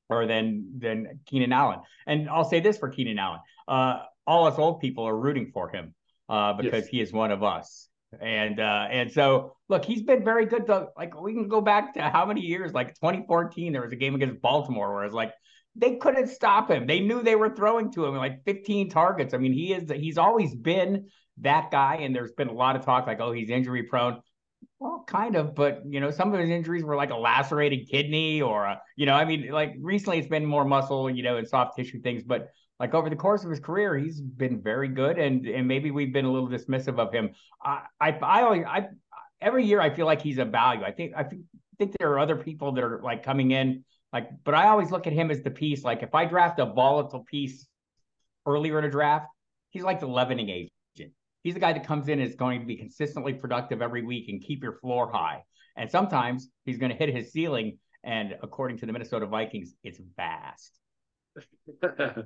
or 0.10 0.26
than 0.26 0.74
than 0.78 1.20
Keenan 1.26 1.52
Allen. 1.52 1.80
And 2.06 2.30
I'll 2.30 2.46
say 2.46 2.60
this 2.60 2.78
for 2.78 2.90
Keenan 2.90 3.20
Allen: 3.20 3.40
uh, 3.68 4.00
all 4.26 4.48
us 4.48 4.58
old 4.58 4.80
people 4.80 5.08
are 5.08 5.18
rooting 5.18 5.52
for 5.54 5.70
him 5.70 5.94
uh, 6.30 6.54
because 6.54 6.84
yes. 6.84 6.88
he 6.88 7.02
is 7.02 7.14
one 7.14 7.32
of 7.32 7.44
us. 7.44 7.88
And 8.22 8.60
uh, 8.60 8.88
and 8.90 9.12
so 9.12 9.56
look, 9.68 9.84
he's 9.84 10.04
been 10.04 10.24
very 10.24 10.46
good. 10.46 10.68
To, 10.68 10.88
like 10.98 11.20
we 11.20 11.34
can 11.34 11.48
go 11.48 11.62
back 11.62 11.94
to 11.96 12.02
how 12.02 12.26
many 12.26 12.42
years? 12.42 12.74
Like 12.74 12.96
2014, 12.96 13.74
there 13.74 13.82
was 13.82 13.92
a 13.92 13.98
game 13.98 14.16
against 14.16 14.42
Baltimore 14.42 14.94
where 14.94 15.04
it's 15.04 15.14
like 15.14 15.34
they 15.76 15.98
couldn't 15.98 16.28
stop 16.28 16.72
him. 16.72 16.88
They 16.88 17.02
knew 17.02 17.22
they 17.22 17.36
were 17.36 17.54
throwing 17.54 17.92
to 17.92 18.06
him 18.06 18.16
like 18.16 18.44
15 18.46 18.90
targets. 18.90 19.34
I 19.34 19.38
mean, 19.38 19.54
he 19.54 19.74
is 19.74 19.92
he's 19.92 20.18
always 20.18 20.56
been 20.56 21.08
that 21.40 21.70
guy, 21.70 21.98
and 22.02 22.16
there's 22.16 22.32
been 22.32 22.48
a 22.48 22.54
lot 22.54 22.76
of 22.76 22.86
talk 22.86 23.08
like, 23.08 23.20
oh, 23.20 23.32
he's 23.34 23.50
injury 23.50 23.84
prone. 23.84 24.22
Well, 24.80 25.04
kind 25.08 25.36
of, 25.36 25.56
but 25.56 25.82
you 25.88 26.00
know, 26.00 26.12
some 26.12 26.34
of 26.34 26.40
his 26.40 26.50
injuries 26.50 26.84
were 26.84 26.96
like 26.96 27.10
a 27.10 27.16
lacerated 27.16 27.90
kidney 27.90 28.42
or 28.42 28.66
a, 28.66 28.82
you 28.96 29.08
know, 29.08 29.14
I 29.14 29.26
mean, 29.26 29.50
like 29.50 29.74
recently 29.82 30.20
it's 30.20 30.28
been 30.28 30.46
more 30.46 30.66
muscle, 30.66 31.10
you 31.10 31.24
know, 31.24 31.38
and 31.38 31.48
soft 31.48 31.76
tissue 31.76 32.00
things, 32.00 32.24
but 32.24 32.50
like 32.80 32.94
over 32.94 33.10
the 33.10 33.16
course 33.16 33.44
of 33.44 33.50
his 33.50 33.60
career, 33.60 33.98
he's 33.98 34.22
been 34.22 34.62
very 34.62 34.88
good, 34.88 35.18
and 35.18 35.48
and 35.48 35.68
maybe 35.68 35.90
we've 35.90 36.14
been 36.14 36.26
a 36.26 36.32
little 36.32 36.48
dismissive 36.48 37.00
of 37.00 37.12
him. 37.12 37.32
I 37.64 37.86
I, 38.00 38.10
I 38.12 38.78
I 38.78 38.88
every 39.42 39.66
year 39.66 39.82
I 39.82 39.90
feel 39.90 40.06
like 40.06 40.22
he's 40.22 40.38
a 40.38 40.46
value. 40.46 40.84
I 40.84 40.92
think 40.92 41.14
I 41.18 41.24
think, 41.24 41.42
think 41.80 41.96
there 41.98 42.12
are 42.12 42.20
other 42.20 42.36
people 42.36 42.74
that 42.74 42.84
are 42.84 43.02
like 43.02 43.24
coming 43.24 43.50
in 43.52 43.84
like, 44.14 44.30
but 44.44 44.54
I 44.54 44.68
always 44.68 44.92
look 44.92 45.08
at 45.08 45.14
him 45.14 45.32
as 45.32 45.42
the 45.42 45.50
piece. 45.50 45.84
Like 45.84 46.04
if 46.04 46.14
I 46.14 46.26
draft 46.26 46.60
a 46.60 46.66
volatile 46.66 47.24
piece 47.24 47.68
earlier 48.46 48.78
in 48.78 48.86
a 48.86 48.92
draft, 48.92 49.26
he's 49.72 49.84
like 49.84 50.00
the 50.00 50.08
leavening 50.08 50.50
agent. 50.50 50.72
He's 51.44 51.54
the 51.54 51.60
guy 51.60 51.74
that 51.74 51.86
comes 51.86 52.10
in 52.10 52.20
and 52.20 52.28
is 52.28 52.36
going 52.36 52.60
to 52.60 52.66
be 52.66 52.76
consistently 52.76 53.34
productive 53.34 53.82
every 53.82 54.04
week 54.04 54.30
and 54.30 54.42
keep 54.42 54.64
your 54.64 54.74
floor 54.74 55.10
high. 55.12 55.44
And 55.76 55.90
sometimes 55.90 56.50
he's 56.66 56.78
going 56.78 56.92
to 56.92 56.98
hit 56.98 57.14
his 57.14 57.32
ceiling. 57.32 57.78
And 58.04 58.36
according 58.42 58.78
to 58.80 58.86
the 58.86 58.92
Minnesota 58.92 59.26
Vikings, 59.26 59.74
it's 59.84 60.00
vast. 60.16 60.80
well, 61.82 62.26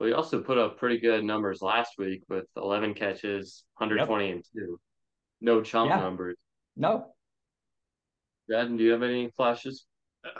he 0.00 0.12
also 0.12 0.40
put 0.40 0.58
up 0.58 0.78
pretty 0.78 0.98
good 0.98 1.24
numbers 1.24 1.62
last 1.62 1.92
week 1.98 2.22
with 2.28 2.44
11 2.56 2.94
catches, 2.94 3.64
120 3.78 4.26
yep. 4.26 4.34
and 4.34 4.44
two. 4.52 4.80
No 5.40 5.62
chump 5.62 5.90
yeah. 5.90 6.00
numbers. 6.00 6.36
No. 6.76 7.14
Brad, 8.48 8.76
do 8.76 8.82
you 8.82 8.92
have 8.92 9.02
any 9.02 9.30
flashes? 9.36 9.86
Uh, 10.24 10.30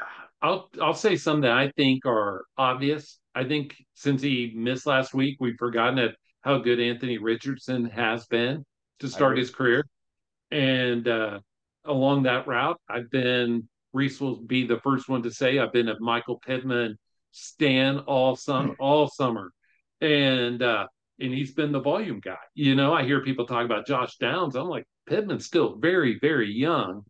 I'll 0.43 0.71
I'll 0.81 0.95
say 0.95 1.17
some 1.17 1.41
that 1.43 1.53
I 1.53 1.71
think 1.77 2.05
are 2.05 2.45
obvious. 2.59 3.19
I 3.35 3.45
think 3.45 3.77
since 3.95 4.23
he 4.23 4.53
missed 4.55 4.87
last 4.87 5.15
week, 5.15 5.37
we've 5.41 5.57
forgotten 5.57 5.97
that 5.97 6.17
how 6.43 6.59
good 6.59 6.81
Anthony 6.81 7.19
Richardson 7.19 7.87
has 7.87 8.27
been 8.27 8.65
to 9.01 9.09
start 9.09 9.39
his 9.39 9.51
career. 9.51 9.85
And 10.51 11.07
uh, 11.09 11.41
along 11.85 12.25
that 12.25 12.47
route, 12.47 12.81
I've 12.89 13.11
been 13.11 13.69
Rhys 13.93 14.21
will 14.21 14.37
be 14.37 14.67
the 14.67 14.81
first 14.81 15.09
one 15.09 15.23
to 15.23 15.31
say 15.31 15.59
I've 15.59 15.73
been 15.73 15.89
a 15.89 15.99
Michael 16.01 16.39
Pittman 16.39 16.99
stan 17.31 18.01
all 18.01 18.37
sum 18.37 18.77
all 18.81 19.09
summer, 19.09 19.53
and 20.01 20.63
uh, 20.63 20.87
and 21.21 21.33
he's 21.33 21.53
been 21.53 21.73
the 21.73 21.81
volume 21.81 22.21
guy. 22.21 22.37
You 22.55 22.75
know, 22.75 22.93
I 22.93 23.05
hear 23.05 23.23
people 23.23 23.47
talk 23.47 23.65
about 23.65 23.87
Josh 23.87 24.17
Downs. 24.17 24.57
I'm 24.57 24.69
like 24.69 24.85
Pittman's 25.07 25.47
still 25.47 25.77
very 25.77 26.19
very 26.21 26.51
young, 26.51 27.05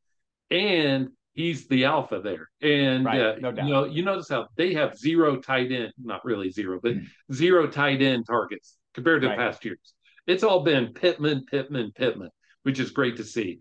and 0.51 1.09
he's 1.35 1.69
the 1.69 1.85
alpha 1.85 2.21
there. 2.21 2.49
And 2.61 3.05
right, 3.05 3.21
uh, 3.21 3.35
no 3.41 3.51
you 3.51 3.73
know, 3.73 3.85
you 3.85 4.05
notice 4.05 4.29
how 4.29 4.49
they 4.57 4.75
have 4.75 4.97
zero 4.97 5.37
tight 5.37 5.71
end, 5.71 5.93
not 6.03 6.25
really 6.25 6.51
zero, 6.51 6.81
but 6.83 6.95
mm-hmm. 6.95 7.07
zero 7.35 7.69
tight 7.69 8.03
end 8.03 8.27
targets 8.27 8.77
compared 8.95 9.23
to 9.23 9.29
right. 9.29 9.39
past 9.39 9.65
years. 9.65 9.95
It's 10.27 10.45
all 10.45 10.63
been 10.63 10.93
Pittman, 10.93 11.45
Pittman, 11.51 11.93
Pittman, 11.95 12.31
which 12.63 12.79
is 12.79 12.91
great 12.91 13.17
to 13.17 13.25
see. 13.25 13.59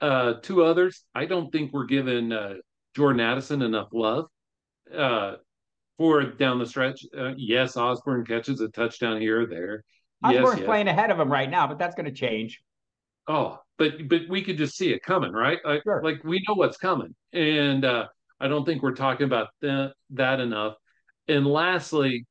Uh, 0.00 0.34
two 0.42 0.62
others, 0.62 1.04
I 1.14 1.26
don't 1.26 1.50
think 1.50 1.72
we're 1.72 1.86
giving 1.86 2.32
uh, 2.32 2.54
Jordan 2.94 3.20
Addison 3.20 3.62
enough 3.62 3.88
love 3.92 4.26
uh, 4.96 5.36
for 5.98 6.22
down 6.22 6.58
the 6.58 6.66
stretch. 6.66 7.04
Uh, 7.16 7.32
yes, 7.36 7.76
Osborn 7.76 8.24
catches 8.24 8.60
a 8.60 8.68
touchdown 8.68 9.20
here 9.20 9.42
or 9.42 9.46
there. 9.46 9.84
Osborn's 10.22 10.44
yes, 10.44 10.58
yes. 10.58 10.66
playing 10.66 10.88
ahead 10.88 11.10
of 11.10 11.18
him 11.18 11.30
right 11.30 11.50
now, 11.50 11.66
but 11.66 11.78
that's 11.78 11.94
going 11.94 12.06
to 12.06 12.12
change. 12.12 12.60
Oh, 13.26 13.58
but 13.78 14.08
but 14.08 14.22
we 14.28 14.42
could 14.42 14.58
just 14.58 14.76
see 14.76 14.92
it 14.92 15.02
coming, 15.02 15.32
right? 15.32 15.58
Like, 15.64 15.82
sure. 15.82 16.02
like 16.02 16.22
we 16.24 16.44
know 16.46 16.54
what's 16.54 16.76
coming, 16.76 17.14
and 17.32 17.84
uh, 17.84 18.06
I 18.40 18.48
don't 18.48 18.64
think 18.64 18.82
we're 18.82 18.94
talking 18.94 19.24
about 19.26 19.48
that 19.62 19.94
that 20.10 20.40
enough. 20.40 20.74
And 21.28 21.46
lastly, 21.46 22.26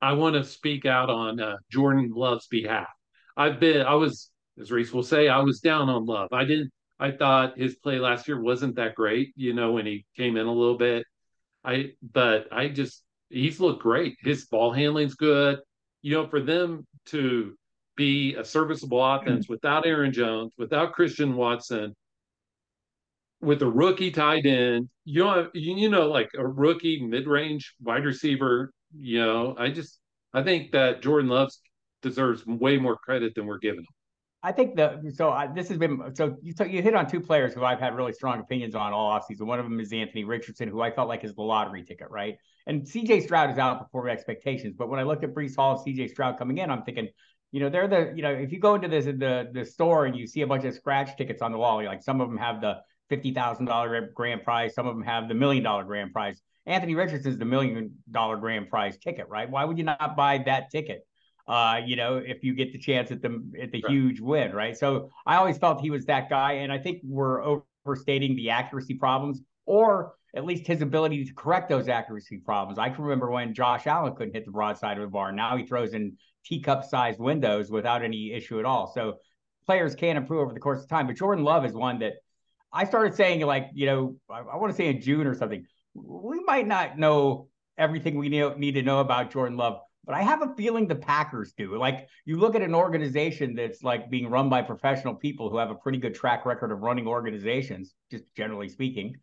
I 0.00 0.12
want 0.12 0.36
to 0.36 0.44
speak 0.44 0.86
out 0.86 1.10
on 1.10 1.40
uh, 1.40 1.56
Jordan 1.70 2.12
Love's 2.14 2.46
behalf. 2.46 2.88
I've 3.36 3.58
been, 3.60 3.82
I 3.82 3.94
was, 3.94 4.30
as 4.60 4.70
Rhys 4.70 4.92
will 4.92 5.02
say, 5.02 5.28
I 5.28 5.40
was 5.40 5.60
down 5.60 5.88
on 5.88 6.06
Love. 6.06 6.32
I 6.32 6.44
didn't, 6.44 6.70
I 7.00 7.12
thought 7.12 7.58
his 7.58 7.76
play 7.76 7.98
last 7.98 8.26
year 8.26 8.40
wasn't 8.40 8.76
that 8.76 8.94
great, 8.94 9.32
you 9.36 9.54
know, 9.54 9.72
when 9.72 9.86
he 9.86 10.04
came 10.16 10.36
in 10.36 10.46
a 10.46 10.52
little 10.52 10.76
bit. 10.76 11.04
I, 11.64 11.92
but 12.02 12.46
I 12.52 12.68
just, 12.68 13.02
he's 13.28 13.60
looked 13.60 13.82
great. 13.82 14.16
His 14.22 14.46
ball 14.46 14.72
handling's 14.72 15.14
good. 15.14 15.60
You 16.02 16.14
know, 16.14 16.26
for 16.28 16.40
them 16.40 16.86
to 17.06 17.56
be 17.96 18.36
a 18.36 18.44
serviceable 18.44 19.04
offense 19.04 19.46
mm-hmm. 19.46 19.54
without 19.54 19.86
Aaron 19.86 20.12
Jones, 20.12 20.52
without 20.56 20.92
Christian 20.92 21.34
Watson, 21.34 21.94
with 23.40 23.62
a 23.62 23.70
rookie 23.70 24.10
tight 24.10 24.46
end, 24.46 24.88
you 25.04 25.24
know, 25.24 25.48
you 25.54 25.88
know, 25.88 26.08
like 26.08 26.30
a 26.36 26.46
rookie 26.46 27.04
mid-range 27.04 27.74
wide 27.80 28.04
receiver 28.04 28.72
you 28.96 29.20
know, 29.24 29.54
I 29.58 29.70
just 29.70 29.98
I 30.32 30.42
think 30.42 30.72
that 30.72 31.02
Jordan 31.02 31.30
Love 31.30 31.50
deserves 32.02 32.46
way 32.46 32.78
more 32.78 32.96
credit 32.96 33.34
than 33.34 33.46
we're 33.46 33.58
giving 33.58 33.80
him. 33.80 33.86
I 34.42 34.52
think 34.52 34.76
the 34.76 35.12
so 35.14 35.30
I, 35.30 35.48
this 35.48 35.68
has 35.68 35.78
been 35.78 36.14
so 36.14 36.36
you 36.42 36.52
t- 36.52 36.68
you 36.68 36.80
hit 36.80 36.94
on 36.94 37.10
two 37.10 37.20
players 37.20 37.54
who 37.54 37.64
I've 37.64 37.80
had 37.80 37.96
really 37.96 38.12
strong 38.12 38.38
opinions 38.38 38.74
on 38.76 38.92
all 38.92 39.18
offseason. 39.18 39.42
One 39.42 39.58
of 39.58 39.64
them 39.64 39.80
is 39.80 39.92
Anthony 39.92 40.22
Richardson, 40.22 40.68
who 40.68 40.80
I 40.80 40.92
felt 40.92 41.08
like 41.08 41.24
is 41.24 41.34
the 41.34 41.42
lottery 41.42 41.82
ticket, 41.82 42.08
right? 42.10 42.36
And 42.66 42.82
CJ 42.82 43.24
Stroud 43.24 43.50
is 43.50 43.56
outperforming 43.56 44.10
expectations. 44.10 44.76
But 44.78 44.88
when 44.88 45.00
I 45.00 45.02
look 45.02 45.24
at 45.24 45.34
Breece 45.34 45.56
Hall 45.56 45.82
and 45.84 45.96
CJ 45.96 46.10
Stroud 46.10 46.38
coming 46.38 46.58
in, 46.58 46.70
I'm 46.70 46.82
thinking, 46.82 47.08
you 47.50 47.58
know, 47.58 47.68
they're 47.68 47.88
the 47.88 48.12
you 48.14 48.22
know 48.22 48.30
if 48.30 48.52
you 48.52 48.60
go 48.60 48.76
into 48.76 48.86
this 48.86 49.06
the 49.06 49.50
the 49.52 49.64
store 49.64 50.06
and 50.06 50.14
you 50.14 50.26
see 50.28 50.42
a 50.42 50.46
bunch 50.46 50.64
of 50.64 50.74
scratch 50.74 51.16
tickets 51.16 51.42
on 51.42 51.50
the 51.50 51.58
wall, 51.58 51.84
like 51.84 52.02
some 52.02 52.20
of 52.20 52.28
them 52.28 52.38
have 52.38 52.60
the 52.60 52.76
fifty 53.08 53.34
thousand 53.34 53.66
dollar 53.66 54.12
grand 54.14 54.44
prize, 54.44 54.72
some 54.72 54.86
of 54.86 54.94
them 54.94 55.04
have 55.04 55.26
the 55.26 55.34
million 55.34 55.64
dollar 55.64 55.82
grand 55.82 56.12
prize. 56.12 56.40
Anthony 56.68 56.94
Richardson's 56.94 57.38
the 57.38 57.46
million 57.46 57.94
dollar 58.10 58.36
grand 58.36 58.68
prize 58.68 58.98
ticket, 58.98 59.26
right? 59.28 59.50
Why 59.50 59.64
would 59.64 59.78
you 59.78 59.84
not 59.84 60.16
buy 60.16 60.38
that 60.44 60.70
ticket? 60.70 61.06
Uh, 61.46 61.80
you 61.84 61.96
know, 61.96 62.18
if 62.18 62.44
you 62.44 62.54
get 62.54 62.72
the 62.72 62.78
chance 62.78 63.10
at 63.10 63.22
the 63.22 63.42
at 63.60 63.72
the 63.72 63.82
right. 63.82 63.90
huge 63.90 64.20
win, 64.20 64.52
right? 64.52 64.76
So 64.76 65.08
I 65.26 65.36
always 65.36 65.56
felt 65.56 65.80
he 65.80 65.90
was 65.90 66.04
that 66.04 66.28
guy, 66.28 66.52
and 66.52 66.70
I 66.70 66.78
think 66.78 67.00
we're 67.02 67.62
overstating 67.86 68.36
the 68.36 68.50
accuracy 68.50 68.94
problems, 68.94 69.40
or 69.64 70.12
at 70.36 70.44
least 70.44 70.66
his 70.66 70.82
ability 70.82 71.24
to 71.24 71.32
correct 71.32 71.70
those 71.70 71.88
accuracy 71.88 72.36
problems. 72.36 72.78
I 72.78 72.90
can 72.90 73.02
remember 73.02 73.30
when 73.30 73.54
Josh 73.54 73.86
Allen 73.86 74.14
couldn't 74.14 74.34
hit 74.34 74.44
the 74.44 74.50
broadside 74.50 74.98
of 74.98 75.02
the 75.02 75.08
bar. 75.08 75.32
Now 75.32 75.56
he 75.56 75.64
throws 75.64 75.94
in 75.94 76.18
teacup 76.44 76.84
sized 76.84 77.18
windows 77.18 77.70
without 77.70 78.02
any 78.04 78.32
issue 78.32 78.58
at 78.58 78.66
all. 78.66 78.92
So 78.94 79.14
players 79.64 79.94
can 79.94 80.18
improve 80.18 80.42
over 80.42 80.52
the 80.52 80.60
course 80.60 80.82
of 80.82 80.88
time. 80.88 81.06
But 81.06 81.16
Jordan 81.16 81.44
Love 81.44 81.64
is 81.64 81.72
one 81.72 82.00
that 82.00 82.14
I 82.70 82.84
started 82.84 83.14
saying, 83.14 83.40
like, 83.40 83.70
you 83.72 83.86
know, 83.86 84.16
I, 84.28 84.40
I 84.40 84.56
want 84.56 84.70
to 84.70 84.76
say 84.76 84.88
in 84.88 85.00
June 85.00 85.26
or 85.26 85.34
something 85.34 85.64
we 85.94 86.40
might 86.40 86.66
not 86.66 86.98
know 86.98 87.48
everything 87.76 88.18
we 88.18 88.28
need 88.28 88.72
to 88.72 88.82
know 88.82 89.00
about 89.00 89.30
Jordan 89.30 89.56
Love, 89.56 89.80
but 90.04 90.14
I 90.14 90.22
have 90.22 90.42
a 90.42 90.54
feeling 90.56 90.86
the 90.86 90.94
Packers 90.94 91.52
do. 91.52 91.76
Like 91.78 92.08
you 92.24 92.38
look 92.38 92.54
at 92.54 92.62
an 92.62 92.74
organization 92.74 93.54
that's 93.54 93.82
like 93.82 94.10
being 94.10 94.30
run 94.30 94.48
by 94.48 94.62
professional 94.62 95.14
people 95.14 95.50
who 95.50 95.58
have 95.58 95.70
a 95.70 95.74
pretty 95.74 95.98
good 95.98 96.14
track 96.14 96.46
record 96.46 96.72
of 96.72 96.80
running 96.80 97.06
organizations, 97.06 97.94
just 98.10 98.24
generally 98.34 98.68
speaking. 98.68 99.16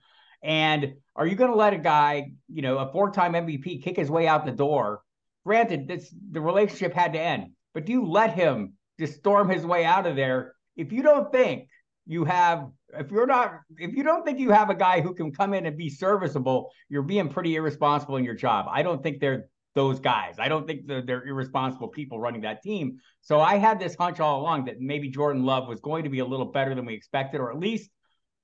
And 0.43 0.93
are 1.15 1.25
you 1.25 1.36
going 1.36 1.50
to 1.51 1.57
let 1.57 1.74
a 1.74 1.77
guy, 1.77 2.31
you 2.48 2.62
know, 2.62 2.77
a 2.77 2.91
four-time 2.91 3.34
MVP 3.34 3.84
kick 3.84 3.98
his 3.98 4.12
way 4.12 4.27
out 4.27 4.45
the 4.45 4.51
door? 4.51 5.01
Granted, 5.45 5.88
this 5.88 6.13
the 6.31 6.41
relationship 6.41 6.93
had 6.93 7.13
to 7.13 7.19
end, 7.19 7.51
but 7.74 7.86
do 7.86 7.91
you 7.91 8.05
let 8.05 8.34
him 8.34 8.74
just 9.00 9.15
storm 9.15 9.50
his 9.50 9.65
way 9.65 9.86
out 9.86 10.05
of 10.05 10.15
there 10.15 10.55
if 10.75 10.91
you 10.91 11.03
don't 11.03 11.31
think 11.31 11.67
you 12.05 12.25
have 12.25 12.69
if 12.99 13.11
you're 13.11 13.27
not 13.27 13.61
if 13.77 13.93
you 13.93 14.03
don't 14.03 14.25
think 14.25 14.39
you 14.39 14.51
have 14.51 14.69
a 14.69 14.75
guy 14.75 15.01
who 15.01 15.13
can 15.13 15.31
come 15.31 15.53
in 15.53 15.65
and 15.65 15.77
be 15.77 15.89
serviceable, 15.89 16.71
you're 16.89 17.03
being 17.03 17.29
pretty 17.29 17.55
irresponsible 17.55 18.17
in 18.17 18.23
your 18.23 18.35
job. 18.35 18.67
I 18.69 18.83
don't 18.83 19.01
think 19.01 19.19
they're 19.19 19.45
those 19.75 19.99
guys. 19.99 20.35
I 20.39 20.47
don't 20.47 20.65
think 20.65 20.87
they're, 20.87 21.01
they're 21.01 21.27
irresponsible 21.27 21.89
people 21.89 22.17
running 22.17 22.41
that 22.41 22.63
team. 22.63 22.97
So 23.21 23.41
I 23.41 23.57
had 23.57 23.77
this 23.77 23.95
hunch 23.95 24.21
all 24.21 24.39
along 24.39 24.65
that 24.65 24.79
maybe 24.79 25.09
Jordan 25.09 25.43
Love 25.43 25.67
was 25.67 25.81
going 25.81 26.05
to 26.05 26.09
be 26.09 26.19
a 26.19 26.25
little 26.25 26.45
better 26.45 26.73
than 26.73 26.85
we 26.85 26.93
expected, 26.93 27.41
or 27.41 27.51
at 27.51 27.59
least 27.59 27.91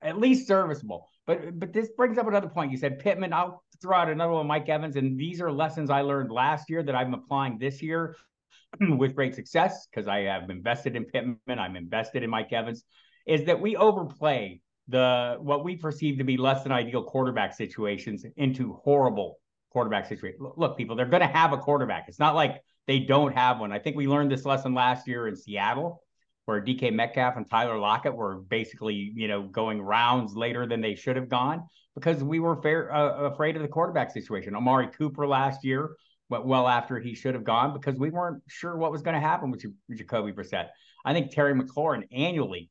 at 0.02 0.18
least 0.20 0.48
serviceable. 0.48 1.08
But 1.26 1.58
but 1.60 1.74
this 1.74 1.90
brings 1.96 2.18
up 2.18 2.28
another 2.28 2.50
point. 2.50 2.72
You 2.72 2.78
said 2.78 3.00
Pittman. 3.00 3.34
I'll 3.34 3.64
throw 3.82 3.98
out 3.98 4.10
another 4.10 4.34
one, 4.34 4.46
Mike 4.46 4.70
Evans, 4.70 4.96
and 4.96 5.18
these 5.18 5.42
are 5.42 5.52
lessons 5.52 5.90
I 5.90 6.02
learned 6.02 6.32
last 6.32 6.70
year 6.70 6.84
that 6.84 6.96
I'm 6.96 7.14
applying 7.14 7.58
this 7.58 7.82
year 7.82 8.16
with 8.80 9.16
great 9.16 9.34
success 9.34 9.88
because 9.90 10.08
I 10.08 10.20
have 10.22 10.50
invested 10.50 10.96
in 10.96 11.06
Pittman. 11.06 11.38
I'm 11.48 11.76
invested 11.76 12.24
in 12.24 12.30
Mike 12.30 12.52
Evans 12.52 12.84
is 13.28 13.46
that 13.46 13.60
we 13.60 13.76
overplay 13.76 14.62
the 14.88 15.38
what 15.40 15.64
we 15.64 15.76
perceive 15.76 16.18
to 16.18 16.24
be 16.24 16.38
less 16.38 16.64
than 16.64 16.72
ideal 16.72 17.04
quarterback 17.04 17.54
situations 17.54 18.26
into 18.36 18.74
horrible 18.84 19.38
quarterback 19.72 20.06
situations. 20.06 20.42
Look, 20.58 20.78
people, 20.78 20.96
they're 20.96 21.06
going 21.06 21.22
to 21.22 21.28
have 21.28 21.54
a 21.54 21.58
quarterback. 21.58 22.06
It's 22.08 22.20
not 22.20 22.36
like 22.36 22.62
they 22.88 23.00
don't 23.00 23.34
have 23.34 23.60
one. 23.60 23.72
I 23.72 23.80
think 23.80 23.96
we 23.96 24.08
learned 24.08 24.32
this 24.32 24.46
lesson 24.46 24.74
last 24.74 25.08
year 25.08 25.28
in 25.28 25.36
Seattle, 25.36 26.02
where 26.46 26.62
DK 26.62 26.94
Metcalf 26.94 27.38
and 27.38 27.50
Tyler 27.50 27.78
Lockett 27.78 28.14
were 28.14 28.42
basically, 28.42 29.14
you 29.16 29.28
know, 29.28 29.44
going 29.44 29.82
rounds 29.82 30.36
later 30.36 30.68
than 30.68 30.82
they 30.82 30.96
should 30.96 31.16
have 31.16 31.30
gone 31.30 31.64
because 31.96 32.24
we 32.24 32.40
were 32.40 32.62
fair, 32.62 32.94
uh, 32.94 33.30
afraid 33.32 33.56
of 33.56 33.62
the 33.62 33.68
quarterback 33.68 34.12
situation. 34.12 34.56
Amari 34.56 34.88
Cooper 34.88 35.28
last 35.28 35.64
year 35.64 35.96
went 36.30 36.46
well 36.46 36.68
after 36.68 37.00
he 37.00 37.14
should 37.14 37.34
have 37.34 37.44
gone 37.44 37.74
because 37.74 37.98
we 37.98 38.10
weren't 38.10 38.42
sure 38.48 38.76
what 38.78 38.92
was 38.92 39.02
going 39.02 39.14
to 39.14 39.22
happen 39.22 39.52
with 39.52 39.64
Jacoby 39.96 40.32
Brissett. 40.32 40.68
I 41.06 41.14
think 41.14 41.32
Terry 41.32 41.54
McLaurin 41.54 42.04
annually 42.12 42.70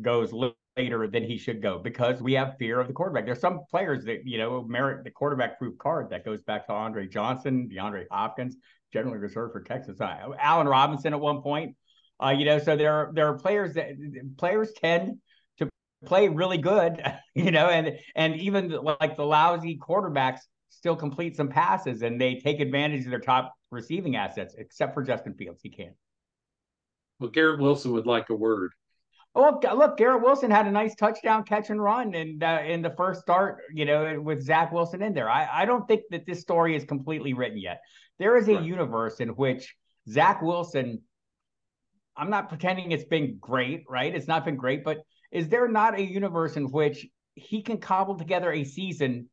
goes 0.00 0.32
later 0.76 1.06
than 1.06 1.22
he 1.22 1.36
should 1.36 1.62
go 1.62 1.78
because 1.78 2.22
we 2.22 2.32
have 2.32 2.56
fear 2.58 2.80
of 2.80 2.86
the 2.86 2.92
quarterback. 2.92 3.26
There's 3.26 3.40
some 3.40 3.60
players 3.70 4.04
that 4.04 4.26
you 4.26 4.38
know 4.38 4.64
merit 4.64 5.04
the 5.04 5.10
quarterback 5.10 5.58
proof 5.58 5.76
card 5.78 6.10
that 6.10 6.24
goes 6.24 6.42
back 6.42 6.66
to 6.66 6.72
Andre 6.72 7.06
Johnson, 7.06 7.68
DeAndre 7.72 8.06
Hopkins, 8.10 8.56
generally 8.92 9.18
reserved 9.18 9.52
for 9.52 9.62
Texas. 9.62 10.00
Allen 10.00 10.68
Robinson 10.68 11.12
at 11.12 11.20
one 11.20 11.42
point. 11.42 11.76
Uh, 12.22 12.30
you 12.30 12.44
know, 12.44 12.58
so 12.58 12.76
there 12.76 12.92
are 12.92 13.12
there 13.14 13.28
are 13.28 13.38
players 13.38 13.74
that 13.74 13.88
players 14.38 14.72
tend 14.72 15.18
to 15.58 15.68
play 16.04 16.28
really 16.28 16.58
good, 16.58 17.02
you 17.34 17.50
know, 17.50 17.66
and 17.66 17.98
and 18.14 18.36
even 18.36 18.70
like 18.70 19.16
the 19.16 19.24
lousy 19.24 19.78
quarterbacks 19.78 20.40
still 20.68 20.96
complete 20.96 21.36
some 21.36 21.48
passes 21.48 22.02
and 22.02 22.20
they 22.20 22.36
take 22.36 22.58
advantage 22.60 23.04
of 23.04 23.10
their 23.10 23.20
top 23.20 23.54
receiving 23.70 24.16
assets, 24.16 24.54
except 24.56 24.94
for 24.94 25.02
Justin 25.02 25.34
Fields. 25.34 25.60
He 25.62 25.70
can't. 25.70 25.94
Well, 27.20 27.30
Garrett 27.30 27.60
Wilson 27.60 27.92
would 27.92 28.06
like 28.06 28.30
a 28.30 28.34
word. 28.34 28.72
Oh, 29.34 29.58
look, 29.74 29.96
Garrett 29.96 30.22
Wilson 30.22 30.50
had 30.50 30.66
a 30.66 30.70
nice 30.70 30.94
touchdown 30.94 31.44
catch 31.44 31.70
and 31.70 31.82
run 31.82 32.14
in 32.14 32.42
uh, 32.42 32.62
in 32.66 32.82
the 32.82 32.90
first 32.90 33.22
start, 33.22 33.62
you 33.72 33.86
know, 33.86 34.20
with 34.20 34.42
Zach 34.42 34.72
Wilson 34.72 35.00
in 35.00 35.14
there. 35.14 35.30
I, 35.30 35.62
I 35.62 35.64
don't 35.64 35.88
think 35.88 36.02
that 36.10 36.26
this 36.26 36.40
story 36.40 36.76
is 36.76 36.84
completely 36.84 37.32
written 37.32 37.58
yet. 37.58 37.80
There 38.18 38.36
is 38.36 38.48
a 38.48 38.56
right. 38.56 38.64
universe 38.64 39.20
in 39.20 39.30
which 39.30 39.74
Zach 40.06 40.42
Wilson, 40.42 41.00
I'm 42.14 42.28
not 42.28 42.50
pretending 42.50 42.92
it's 42.92 43.04
been 43.04 43.38
great, 43.40 43.84
right? 43.88 44.14
It's 44.14 44.28
not 44.28 44.44
been 44.44 44.56
great, 44.56 44.84
but 44.84 44.98
is 45.30 45.48
there 45.48 45.66
not 45.66 45.98
a 45.98 46.02
universe 46.02 46.56
in 46.56 46.70
which 46.70 47.06
he 47.34 47.62
can 47.62 47.78
cobble 47.78 48.16
together 48.16 48.52
a 48.52 48.64
season 48.64 49.30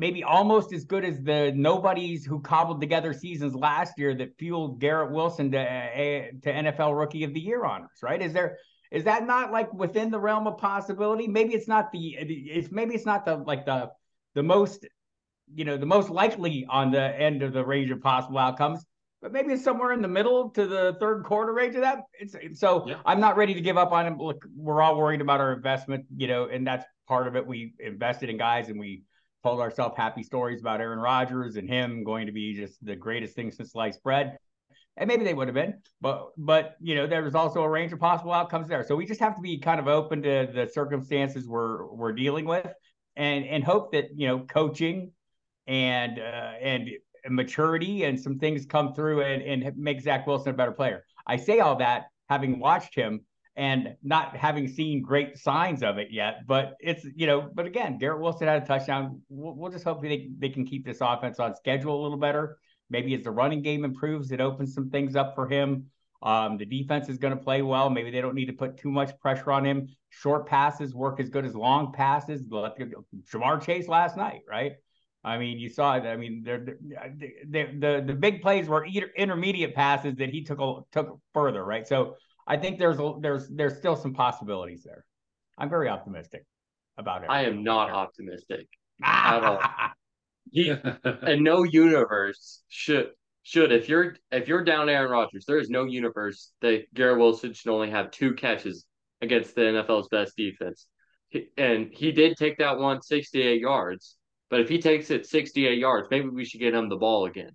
maybe 0.00 0.24
almost 0.24 0.72
as 0.72 0.84
good 0.84 1.04
as 1.04 1.20
the 1.20 1.52
nobodies 1.54 2.24
who 2.24 2.40
cobbled 2.40 2.80
together 2.80 3.12
seasons 3.12 3.54
last 3.54 3.98
year 3.98 4.14
that 4.14 4.34
fueled 4.38 4.80
Garrett 4.80 5.12
Wilson 5.12 5.50
to 5.52 5.60
uh, 5.60 6.30
to 6.42 6.52
NFL 6.52 6.98
Rookie 6.98 7.22
of 7.22 7.34
the 7.34 7.40
Year 7.40 7.66
honors, 7.66 7.98
right? 8.02 8.22
Is 8.22 8.32
there 8.32 8.56
is 8.90 9.04
that 9.04 9.26
not 9.26 9.52
like 9.52 9.72
within 9.72 10.10
the 10.10 10.18
realm 10.18 10.46
of 10.46 10.58
possibility? 10.58 11.28
Maybe 11.28 11.54
it's 11.54 11.68
not 11.68 11.92
the 11.92 12.16
it's 12.18 12.70
maybe 12.72 12.94
it's 12.94 13.06
not 13.06 13.24
the 13.24 13.36
like 13.36 13.64
the 13.64 13.90
the 14.34 14.42
most 14.42 14.86
you 15.54 15.64
know 15.64 15.76
the 15.76 15.86
most 15.86 16.10
likely 16.10 16.66
on 16.68 16.90
the 16.90 17.02
end 17.20 17.42
of 17.42 17.52
the 17.52 17.64
range 17.64 17.90
of 17.90 18.00
possible 18.00 18.38
outcomes, 18.38 18.84
but 19.22 19.32
maybe 19.32 19.52
it's 19.52 19.62
somewhere 19.62 19.92
in 19.92 20.02
the 20.02 20.08
middle 20.08 20.50
to 20.50 20.66
the 20.66 20.96
third 20.98 21.24
quarter 21.24 21.52
range 21.52 21.74
of 21.76 21.82
that. 21.82 22.02
It's 22.18 22.58
so 22.58 22.86
yeah. 22.88 22.96
I'm 23.04 23.20
not 23.20 23.36
ready 23.36 23.54
to 23.54 23.60
give 23.60 23.76
up 23.76 23.92
on 23.92 24.06
him. 24.06 24.18
Look, 24.18 24.44
we're 24.56 24.82
all 24.82 24.96
worried 24.96 25.20
about 25.20 25.40
our 25.40 25.52
investment, 25.52 26.06
you 26.16 26.26
know, 26.26 26.46
and 26.46 26.66
that's 26.66 26.84
part 27.06 27.28
of 27.28 27.36
it. 27.36 27.46
We 27.46 27.74
invested 27.78 28.28
in 28.28 28.38
guys 28.38 28.68
and 28.68 28.78
we 28.78 29.02
told 29.42 29.60
ourselves 29.60 29.96
happy 29.96 30.22
stories 30.22 30.60
about 30.60 30.80
Aaron 30.80 30.98
Rodgers 30.98 31.56
and 31.56 31.68
him 31.68 32.04
going 32.04 32.26
to 32.26 32.32
be 32.32 32.54
just 32.54 32.84
the 32.84 32.96
greatest 32.96 33.34
thing 33.34 33.50
since 33.50 33.72
sliced 33.72 34.02
bread. 34.02 34.36
And 35.00 35.08
maybe 35.08 35.24
they 35.24 35.34
would 35.34 35.48
have 35.48 35.54
been, 35.54 35.80
but 36.00 36.28
but 36.36 36.76
you 36.80 36.94
know 36.94 37.06
there 37.06 37.22
was 37.22 37.34
also 37.34 37.62
a 37.62 37.68
range 37.68 37.92
of 37.92 37.98
possible 37.98 38.32
outcomes 38.32 38.68
there. 38.68 38.84
So 38.86 38.94
we 38.94 39.06
just 39.06 39.20
have 39.20 39.34
to 39.34 39.40
be 39.40 39.58
kind 39.58 39.80
of 39.80 39.88
open 39.88 40.22
to 40.22 40.48
the 40.54 40.68
circumstances 40.72 41.48
we're 41.48 41.86
we're 41.86 42.12
dealing 42.12 42.44
with, 42.44 42.68
and 43.16 43.46
and 43.46 43.64
hope 43.64 43.92
that 43.92 44.10
you 44.14 44.28
know 44.28 44.40
coaching 44.40 45.12
and 45.66 46.18
uh, 46.18 46.52
and 46.60 46.90
maturity 47.28 48.04
and 48.04 48.20
some 48.20 48.38
things 48.38 48.66
come 48.66 48.94
through 48.94 49.22
and 49.22 49.42
and 49.42 49.76
make 49.76 50.02
Zach 50.02 50.26
Wilson 50.26 50.50
a 50.50 50.56
better 50.56 50.72
player. 50.72 51.02
I 51.26 51.38
say 51.38 51.60
all 51.60 51.76
that 51.76 52.08
having 52.28 52.60
watched 52.60 52.94
him 52.94 53.22
and 53.56 53.96
not 54.02 54.36
having 54.36 54.68
seen 54.68 55.02
great 55.02 55.36
signs 55.36 55.82
of 55.82 55.98
it 55.98 56.08
yet. 56.10 56.46
But 56.46 56.76
it's 56.80 57.04
you 57.14 57.26
know, 57.26 57.50
but 57.52 57.66
again, 57.66 57.98
Garrett 57.98 58.20
Wilson 58.20 58.48
had 58.48 58.62
a 58.62 58.66
touchdown. 58.66 59.22
We'll, 59.28 59.54
we'll 59.54 59.70
just 59.70 59.84
hope 59.84 60.02
they 60.02 60.30
they 60.38 60.48
can 60.48 60.64
keep 60.64 60.84
this 60.84 60.98
offense 61.00 61.38
on 61.38 61.54
schedule 61.56 62.00
a 62.00 62.02
little 62.02 62.18
better. 62.18 62.58
Maybe 62.90 63.14
as 63.14 63.22
the 63.22 63.30
running 63.30 63.62
game 63.62 63.84
improves, 63.84 64.32
it 64.32 64.40
opens 64.40 64.74
some 64.74 64.90
things 64.90 65.16
up 65.16 65.34
for 65.34 65.48
him. 65.48 65.86
Um, 66.22 66.58
the 66.58 66.66
defense 66.66 67.08
is 67.08 67.16
going 67.18 67.36
to 67.36 67.42
play 67.42 67.62
well. 67.62 67.88
Maybe 67.88 68.10
they 68.10 68.20
don't 68.20 68.34
need 68.34 68.46
to 68.46 68.52
put 68.52 68.76
too 68.76 68.90
much 68.90 69.18
pressure 69.20 69.52
on 69.52 69.64
him. 69.64 69.88
Short 70.10 70.46
passes 70.46 70.94
work 70.94 71.18
as 71.18 71.30
good 71.30 71.46
as 71.46 71.54
long 71.54 71.92
passes. 71.92 72.42
Ja'Marr 72.42 73.62
Chase 73.62 73.88
last 73.88 74.16
night, 74.16 74.42
right? 74.48 74.72
I 75.22 75.38
mean, 75.38 75.58
you 75.58 75.68
saw 75.68 75.96
it. 75.96 76.04
I 76.04 76.16
mean, 76.16 76.42
they're, 76.44 76.66
they're, 77.46 77.72
the 77.78 78.04
the 78.06 78.14
big 78.14 78.40
plays 78.40 78.68
were 78.68 78.86
intermediate 79.16 79.74
passes 79.74 80.16
that 80.16 80.30
he 80.30 80.42
took 80.42 80.60
a, 80.60 80.80
took 80.92 81.20
further, 81.34 81.64
right? 81.64 81.86
So 81.86 82.16
I 82.46 82.56
think 82.56 82.78
there's 82.78 82.98
a, 82.98 83.14
there's 83.20 83.48
there's 83.48 83.76
still 83.76 83.96
some 83.96 84.14
possibilities 84.14 84.82
there. 84.82 85.04
I'm 85.58 85.68
very 85.68 85.88
optimistic 85.88 86.46
about 86.96 87.22
it. 87.22 87.30
I 87.30 87.44
am 87.44 87.62
not 87.62 87.90
optimistic 87.90 88.66
at 89.02 89.44
all. 89.44 89.60
He, 90.50 90.70
and 91.04 91.44
no 91.44 91.62
universe 91.64 92.62
should 92.68 93.10
should 93.42 93.72
if 93.72 93.88
you're 93.88 94.16
if 94.30 94.48
you're 94.48 94.64
down 94.64 94.88
Aaron 94.88 95.10
Rodgers, 95.10 95.44
there 95.46 95.58
is 95.58 95.70
no 95.70 95.84
universe 95.84 96.52
that 96.60 96.92
Garrett 96.94 97.18
Wilson 97.18 97.52
should 97.52 97.70
only 97.70 97.90
have 97.90 98.10
two 98.10 98.34
catches 98.34 98.84
against 99.22 99.54
the 99.54 99.62
NFL's 99.62 100.08
best 100.08 100.36
defense. 100.36 100.86
and 101.56 101.90
he 101.92 102.12
did 102.12 102.36
take 102.36 102.58
that 102.58 102.78
one 102.78 103.02
68 103.02 103.60
yards, 103.60 104.16
but 104.48 104.60
if 104.60 104.68
he 104.68 104.80
takes 104.80 105.10
it 105.10 105.26
68 105.26 105.78
yards, 105.78 106.08
maybe 106.10 106.28
we 106.28 106.44
should 106.44 106.60
get 106.60 106.74
him 106.74 106.88
the 106.88 106.96
ball 106.96 107.26
again. 107.26 107.50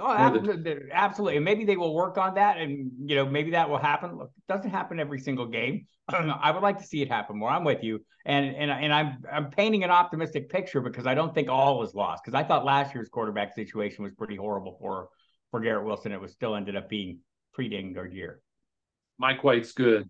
Oh, 0.00 0.12
absolutely, 0.12 0.90
absolutely. 0.92 1.36
And 1.36 1.44
maybe 1.44 1.64
they 1.64 1.76
will 1.76 1.94
work 1.94 2.18
on 2.18 2.34
that, 2.34 2.58
and 2.58 2.90
you 3.06 3.16
know, 3.16 3.26
maybe 3.26 3.52
that 3.52 3.68
will 3.68 3.78
happen. 3.78 4.16
Look, 4.16 4.30
it 4.36 4.52
doesn't 4.52 4.70
happen 4.70 5.00
every 5.00 5.18
single 5.18 5.46
game. 5.46 5.86
I 6.08 6.50
would 6.50 6.62
like 6.62 6.78
to 6.78 6.84
see 6.84 7.02
it 7.02 7.08
happen 7.08 7.38
more. 7.38 7.50
I'm 7.50 7.64
with 7.64 7.82
you, 7.82 8.04
and 8.24 8.54
and 8.56 8.70
and 8.70 8.92
I'm 8.92 9.18
I'm 9.30 9.50
painting 9.50 9.84
an 9.84 9.90
optimistic 9.90 10.50
picture 10.50 10.80
because 10.80 11.06
I 11.06 11.14
don't 11.14 11.34
think 11.34 11.48
all 11.48 11.78
was 11.78 11.94
lost. 11.94 12.22
Because 12.24 12.38
I 12.38 12.44
thought 12.44 12.64
last 12.64 12.94
year's 12.94 13.08
quarterback 13.08 13.54
situation 13.54 14.04
was 14.04 14.12
pretty 14.14 14.36
horrible 14.36 14.76
for 14.80 15.08
for 15.50 15.60
Garrett 15.60 15.84
Wilson. 15.84 16.12
It 16.12 16.20
was 16.20 16.32
still 16.32 16.54
ended 16.54 16.76
up 16.76 16.88
being 16.88 17.18
pretty 17.52 17.70
dang 17.70 17.92
good 17.92 18.12
year. 18.12 18.40
Mike 19.18 19.42
White's 19.42 19.72
good, 19.72 20.08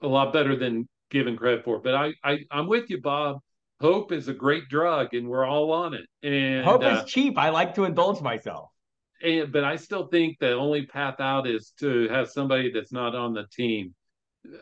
a 0.00 0.08
lot 0.08 0.32
better 0.32 0.56
than 0.56 0.88
given 1.10 1.36
credit 1.36 1.64
for. 1.64 1.78
But 1.80 1.94
I, 1.94 2.12
I 2.24 2.38
I'm 2.50 2.68
with 2.68 2.90
you, 2.90 3.00
Bob. 3.00 3.38
Hope 3.80 4.10
is 4.10 4.28
a 4.28 4.32
great 4.32 4.68
drug, 4.70 5.12
and 5.12 5.28
we're 5.28 5.44
all 5.44 5.70
on 5.72 5.92
it. 5.92 6.06
And 6.22 6.64
hope 6.64 6.82
uh, 6.82 7.02
is 7.04 7.10
cheap. 7.10 7.36
I 7.36 7.50
like 7.50 7.74
to 7.74 7.84
indulge 7.84 8.22
myself 8.22 8.70
and 9.22 9.52
but 9.52 9.64
I 9.64 9.76
still 9.76 10.06
think 10.08 10.38
the 10.38 10.52
only 10.52 10.86
path 10.86 11.20
out 11.20 11.46
is 11.46 11.72
to 11.80 12.08
have 12.08 12.30
somebody 12.30 12.70
that's 12.70 12.92
not 12.92 13.14
on 13.14 13.34
the 13.34 13.46
team 13.52 13.94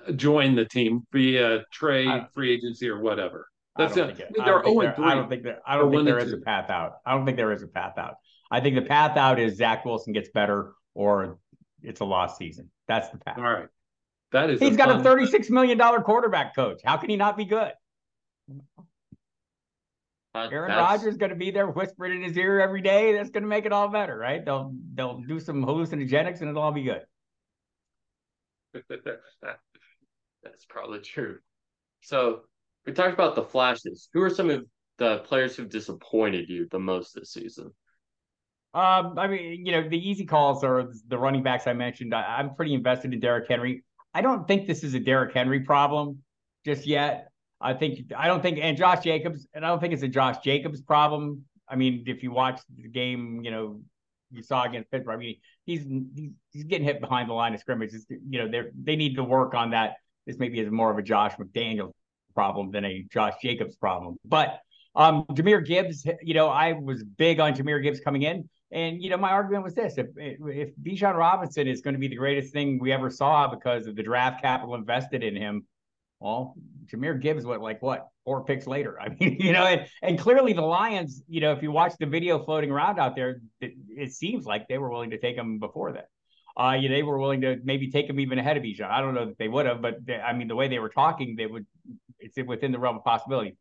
uh, 0.09 0.13
join 0.13 0.55
the 0.55 0.65
team 0.65 1.07
via 1.13 1.65
trade, 1.73 2.27
free 2.33 2.53
agency, 2.53 2.89
or 2.89 3.01
whatever. 3.01 3.49
That's 3.77 3.97
it. 3.97 4.21
it. 4.21 4.29
I, 4.41 4.47
don't 4.47 4.65
think 4.65 4.81
there, 4.81 5.05
I 5.05 5.15
don't 5.15 5.29
think 5.29 5.43
there. 5.43 5.61
I 5.67 5.77
don't 5.77 5.91
think 5.91 6.05
there 6.05 6.19
is 6.19 6.33
a 6.33 6.39
path 6.39 6.71
out. 6.71 6.99
I 7.05 7.13
don't 7.13 7.25
think 7.25 7.37
there 7.37 7.53
is 7.53 7.63
a 7.63 7.67
path 7.67 7.99
out. 7.99 8.15
I 8.51 8.61
think 8.61 8.77
the 8.77 8.83
path 8.83 9.17
out 9.17 9.41
is 9.41 9.57
Zach 9.57 9.85
Wilson 9.85 10.13
gets 10.13 10.29
better, 10.29 10.73
or 10.95 11.39
it's 11.83 12.01
a 12.01 12.05
lost 12.05 12.39
season. 12.39 12.71
That's 12.87 13.09
the 13.09 13.19
path. 13.19 13.39
All 13.39 13.45
right, 13.45 13.69
that 14.33 14.51
is. 14.51 14.61
He's 14.61 14.75
a 14.75 14.77
got 14.77 15.01
a 15.01 15.03
thirty-six 15.03 15.51
million 15.51 15.77
dollar 15.77 16.01
quarterback 16.01 16.55
coach. 16.55 16.81
How 16.85 16.97
can 16.97 17.11
he 17.11 17.17
not 17.17 17.37
be 17.37 17.45
good? 17.45 17.73
Aaron 20.35 20.71
Rodgers 20.71 21.17
going 21.17 21.31
to 21.31 21.37
be 21.37 21.51
there 21.51 21.67
whispering 21.71 22.17
in 22.17 22.23
his 22.23 22.37
ear 22.37 22.61
every 22.61 22.83
day. 22.83 23.13
That's 23.13 23.31
going 23.31 23.45
to 23.45 23.49
make 23.49 23.67
it 23.67 23.73
all 23.73 23.89
better, 23.89 24.17
right? 24.17 24.45
They'll 24.45 24.75
they'll 24.95 25.21
do 25.21 25.39
some 25.39 25.65
hallucinogenics 25.65 26.41
and 26.41 26.51
it'll 26.51 26.63
all 26.63 26.73
be 26.73 26.83
good. 26.83 27.03
That's 30.43 30.65
probably 30.69 31.01
true. 31.01 31.39
So 32.03 32.41
we 32.85 32.93
talked 32.93 33.15
about 33.15 33.35
the 33.35 33.45
flashes. 33.45 34.09
Who 34.13 34.23
are 34.23 34.31
some 34.31 34.51
of 34.51 34.65
the 34.99 35.19
players 35.19 35.57
who've 35.57 35.71
disappointed 35.71 36.49
you 36.49 36.69
the 36.71 36.79
most 36.79 37.15
this 37.15 37.33
season? 37.33 37.73
Um, 38.75 39.17
I 39.19 39.29
mean, 39.29 39.65
you 39.65 39.73
know, 39.73 39.89
the 39.89 39.97
easy 39.97 40.27
calls 40.27 40.65
are 40.65 40.91
the 41.07 41.17
running 41.17 41.45
backs 41.45 41.69
I 41.69 41.73
mentioned. 41.75 42.13
I, 42.13 42.39
I'm 42.39 42.57
pretty 42.57 42.75
invested 42.75 43.15
in 43.15 43.21
Derrick 43.21 43.49
Henry. 43.49 43.85
I 44.13 44.21
don't 44.21 44.49
think 44.49 44.67
this 44.67 44.83
is 44.83 44.95
a 44.95 45.01
Derrick 45.01 45.33
Henry 45.33 45.61
problem 45.61 46.19
just 46.65 46.85
yet. 46.85 47.29
I 47.61 47.75
think 47.75 48.13
I 48.17 48.27
don't 48.27 48.43
think 48.43 48.59
and 48.61 48.77
Josh 48.77 49.03
Jacobs 49.03 49.47
and 49.55 49.65
I 49.65 49.69
don't 49.69 49.81
think 49.81 49.95
it's 49.95 50.03
a 50.03 50.09
Josh 50.09 50.39
Jacobs 50.39 50.81
problem. 50.81 51.45
I 51.69 51.77
mean, 51.77 52.05
if 52.07 52.23
you 52.23 52.31
watch 52.31 52.61
the 52.77 52.89
game, 52.89 53.41
you 53.43 53.51
know, 53.51 53.81
you 54.31 54.43
saw 54.43 54.65
against 54.65 54.91
Pittsburgh. 54.91 55.15
I 55.15 55.19
mean, 55.19 55.37
he's 55.65 55.87
he's, 56.53 56.65
getting 56.65 56.87
hit 56.87 57.01
behind 57.01 57.29
the 57.29 57.35
line 57.35 57.55
of 57.55 57.61
scrimmage. 57.61 57.95
It's, 57.95 58.07
you 58.09 58.39
know, 58.39 58.49
they 58.49 58.69
they 58.83 58.97
need 58.97 59.17
to 59.17 59.25
work 59.25 59.55
on 59.55 59.71
that. 59.71 59.95
This 60.27 60.39
maybe 60.39 60.61
is 60.61 60.71
more 60.71 60.91
of 60.91 60.99
a 60.99 61.03
Josh 61.03 61.35
McDaniel 61.37 61.93
problem 62.35 62.71
than 62.71 62.85
a 62.85 63.05
Josh 63.11 63.35
Jacobs 63.41 63.77
problem. 63.77 64.17
But 64.25 64.61
um, 64.97 65.25
Jahmyr 65.31 65.65
Gibbs, 65.65 66.07
you 66.23 66.35
know, 66.35 66.49
I 66.49 66.73
was 66.73 67.03
big 67.03 67.41
on 67.41 67.55
Jahmyr 67.55 67.83
Gibbs 67.83 68.01
coming 68.01 68.23
in. 68.23 68.49
And 68.73 69.03
you 69.03 69.11
know, 69.11 69.17
my 69.17 69.31
argument 69.31 69.65
was 69.65 69.75
this: 69.75 69.99
if 69.99 70.09
if 70.17 70.71
Bijan 70.77 71.15
Robinson 71.15 71.69
is 71.69 71.81
going 71.81 71.95
to 71.95 72.01
be 72.01 72.09
the 72.09 72.17
greatest 72.17 72.53
thing 72.53 72.79
we 72.79 72.93
ever 72.93 73.11
saw 73.11 73.49
because 73.49 73.87
of 73.87 73.97
the 73.97 74.03
draft 74.03 74.43
capital 74.43 74.75
invested 74.75 75.23
in 75.23 75.37
him, 75.37 75.65
well, 76.25 76.57
Jahmyr 76.87 77.21
Gibbs 77.21 77.45
went 77.45 77.61
like 77.61 77.83
what 77.83 78.09
four 78.25 78.45
picks 78.45 78.67
later. 78.67 78.99
I 79.05 79.11
mean, 79.11 79.37
you 79.39 79.53
know, 79.53 79.65
and, 79.65 79.87
and 80.03 80.19
clearly 80.19 80.55
the 80.55 80.63
Lions, 80.63 81.23
you 81.29 81.43
know, 81.43 81.53
if 81.53 81.63
you 81.63 81.71
watch 81.71 81.93
the 82.01 82.07
video 82.07 82.43
floating 82.43 82.71
around 82.71 82.99
out 82.99 83.15
there, 83.15 83.43
it, 83.61 83.75
it 83.91 84.13
seems 84.15 84.47
like 84.47 84.67
they 84.67 84.79
were 84.79 84.89
willing 84.91 85.11
to 85.11 85.19
take 85.19 85.37
him 85.37 85.59
before 85.59 85.93
that. 85.93 86.09
Uh, 86.57 86.73
you 86.81 86.89
know, 86.89 86.95
they 86.95 87.03
were 87.03 87.19
willing 87.19 87.43
to 87.43 87.59
maybe 87.63 87.91
take 87.91 88.09
him 88.09 88.19
even 88.21 88.39
ahead 88.39 88.57
of 88.57 88.63
Bijan. 88.63 88.89
I 88.89 89.01
don't 89.01 89.13
know 89.13 89.27
that 89.27 89.39
they 89.39 89.49
would 89.49 89.67
have, 89.67 89.83
but 89.83 90.07
they, 90.07 90.17
I 90.17 90.33
mean, 90.33 90.49
the 90.49 90.57
way 90.57 90.69
they 90.69 90.79
were 90.79 90.89
talking, 90.89 91.37
they 91.37 91.47
would. 91.47 91.67
It's 92.21 92.39
within 92.47 92.73
the 92.73 92.79
realm 92.79 92.97
of 92.97 93.05
possibility. 93.05 93.59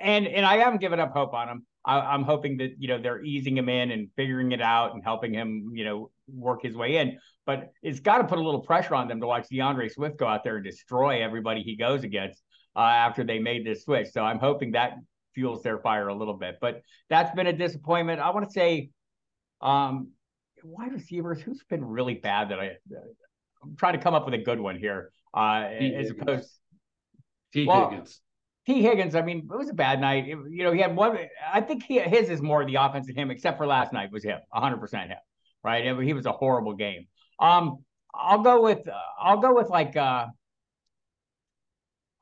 And 0.00 0.28
and 0.28 0.46
I 0.46 0.58
haven't 0.58 0.80
given 0.80 1.00
up 1.00 1.12
hope 1.12 1.34
on 1.34 1.48
him. 1.48 1.66
I, 1.84 2.14
am 2.14 2.22
hoping 2.22 2.56
that 2.58 2.72
you 2.78 2.88
know 2.88 2.98
they're 2.98 3.22
easing 3.22 3.56
him 3.56 3.68
in 3.68 3.90
and 3.90 4.08
figuring 4.16 4.52
it 4.52 4.62
out 4.62 4.94
and 4.94 5.02
helping 5.04 5.34
him, 5.34 5.72
you 5.74 5.84
know, 5.84 6.10
work 6.28 6.62
his 6.62 6.76
way 6.76 6.96
in. 6.96 7.18
But 7.46 7.72
it's 7.82 8.00
got 8.00 8.18
to 8.18 8.24
put 8.24 8.38
a 8.38 8.42
little 8.42 8.60
pressure 8.60 8.94
on 8.94 9.08
them 9.08 9.20
to 9.20 9.26
watch 9.26 9.48
D'Andre 9.50 9.88
Swift 9.88 10.18
go 10.18 10.26
out 10.26 10.44
there 10.44 10.56
and 10.56 10.64
destroy 10.64 11.22
everybody 11.22 11.62
he 11.62 11.76
goes 11.76 12.02
against 12.04 12.42
uh, 12.74 12.80
after 12.80 13.22
they 13.24 13.38
made 13.38 13.66
this 13.66 13.84
switch. 13.84 14.08
So 14.12 14.22
I'm 14.22 14.38
hoping 14.38 14.72
that 14.72 14.94
fuels 15.34 15.62
their 15.62 15.78
fire 15.78 16.08
a 16.08 16.14
little 16.14 16.34
bit. 16.34 16.56
But 16.60 16.82
that's 17.10 17.34
been 17.34 17.46
a 17.46 17.52
disappointment. 17.52 18.20
I 18.20 18.30
want 18.30 18.46
to 18.46 18.52
say, 18.52 18.90
um, 19.60 20.12
wide 20.62 20.92
receivers 20.92 21.40
who's 21.40 21.62
been 21.68 21.84
really 21.84 22.14
bad 22.14 22.50
that 22.50 22.60
I. 22.60 22.72
I'm 23.62 23.76
trying 23.76 23.94
to 23.94 23.98
come 23.98 24.14
up 24.14 24.26
with 24.26 24.34
a 24.34 24.38
good 24.38 24.60
one 24.60 24.78
here, 24.78 25.10
uh, 25.34 25.64
as 25.64 26.10
opposed. 26.10 26.50
T. 27.52 27.66
Well, 27.66 27.88
Higgins. 27.88 28.20
Tee 28.66 28.82
Higgins, 28.82 29.14
I 29.14 29.22
mean, 29.22 29.48
it 29.52 29.56
was 29.56 29.68
a 29.68 29.74
bad 29.74 30.00
night. 30.00 30.26
It, 30.26 30.38
you 30.50 30.64
know, 30.64 30.72
he 30.72 30.80
had 30.80 30.96
one. 30.96 31.18
I 31.52 31.60
think 31.60 31.82
he, 31.82 31.98
his 31.98 32.30
is 32.30 32.40
more 32.40 32.64
the 32.64 32.76
offense 32.76 33.06
than 33.06 33.16
him, 33.16 33.30
except 33.30 33.58
for 33.58 33.66
last 33.66 33.92
night 33.92 34.10
was 34.10 34.24
him, 34.24 34.38
100 34.50 34.78
percent 34.78 35.10
him. 35.10 35.18
Right, 35.62 35.86
it, 35.86 36.04
he 36.04 36.12
was 36.12 36.26
a 36.26 36.32
horrible 36.32 36.74
game. 36.74 37.06
Um, 37.40 37.78
I'll 38.14 38.42
go 38.42 38.62
with 38.62 38.86
uh, 38.88 38.92
I'll 39.20 39.38
go 39.38 39.54
with 39.54 39.68
like 39.68 39.96
uh, 39.96 40.26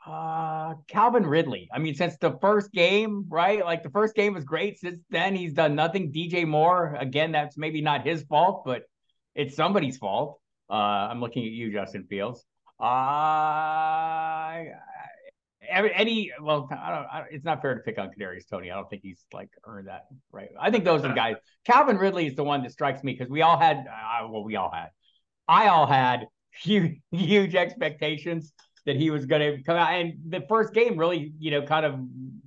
uh, 0.06 0.74
Calvin 0.88 1.26
Ridley. 1.26 1.68
I 1.72 1.78
mean, 1.78 1.94
since 1.94 2.16
the 2.18 2.36
first 2.40 2.72
game, 2.72 3.26
right? 3.28 3.64
Like 3.64 3.82
the 3.82 3.90
first 3.90 4.14
game 4.14 4.34
was 4.34 4.44
great. 4.44 4.78
Since 4.78 5.00
then, 5.10 5.36
he's 5.36 5.52
done 5.52 5.74
nothing. 5.74 6.12
DJ 6.12 6.46
Moore, 6.46 6.96
again, 6.98 7.32
that's 7.32 7.56
maybe 7.56 7.80
not 7.80 8.06
his 8.06 8.22
fault, 8.24 8.62
but 8.64 8.82
it's 9.34 9.54
somebody's 9.54 9.98
fault. 9.98 10.40
Uh, 10.68 10.74
I'm 11.10 11.20
looking 11.20 11.44
at 11.44 11.52
you, 11.52 11.72
Justin 11.72 12.06
Fields. 12.08 12.44
Uh, 12.80 14.64
any 15.70 16.32
well, 16.40 16.68
I 16.70 16.90
don't, 16.90 17.06
I, 17.06 17.24
it's 17.30 17.44
not 17.44 17.62
fair 17.62 17.74
to 17.74 17.80
pick 17.80 17.98
on 17.98 18.10
Kadarius 18.10 18.48
Toney. 18.48 18.70
I 18.70 18.74
don't 18.74 18.88
think 18.90 19.02
he's 19.02 19.24
like 19.32 19.50
earned 19.64 19.88
that 19.88 20.06
right. 20.30 20.50
I 20.60 20.70
think 20.70 20.84
those 20.84 21.04
are 21.04 21.14
guys. 21.14 21.36
Calvin 21.64 21.96
Ridley 21.96 22.26
is 22.26 22.34
the 22.34 22.44
one 22.44 22.62
that 22.62 22.72
strikes 22.72 23.02
me 23.04 23.12
because 23.12 23.30
we 23.30 23.42
all 23.42 23.58
had, 23.58 23.78
uh, 23.78 24.28
well, 24.28 24.44
we 24.44 24.56
all 24.56 24.70
had, 24.70 24.88
I 25.46 25.68
all 25.68 25.86
had 25.86 26.26
huge, 26.50 27.00
huge 27.10 27.54
expectations 27.54 28.52
that 28.86 28.96
he 28.96 29.10
was 29.10 29.26
going 29.26 29.56
to 29.56 29.62
come 29.62 29.76
out. 29.76 29.94
And 29.94 30.14
the 30.28 30.42
first 30.48 30.74
game 30.74 30.96
really, 30.96 31.32
you 31.38 31.50
know, 31.50 31.62
kind 31.62 31.86
of 31.86 32.00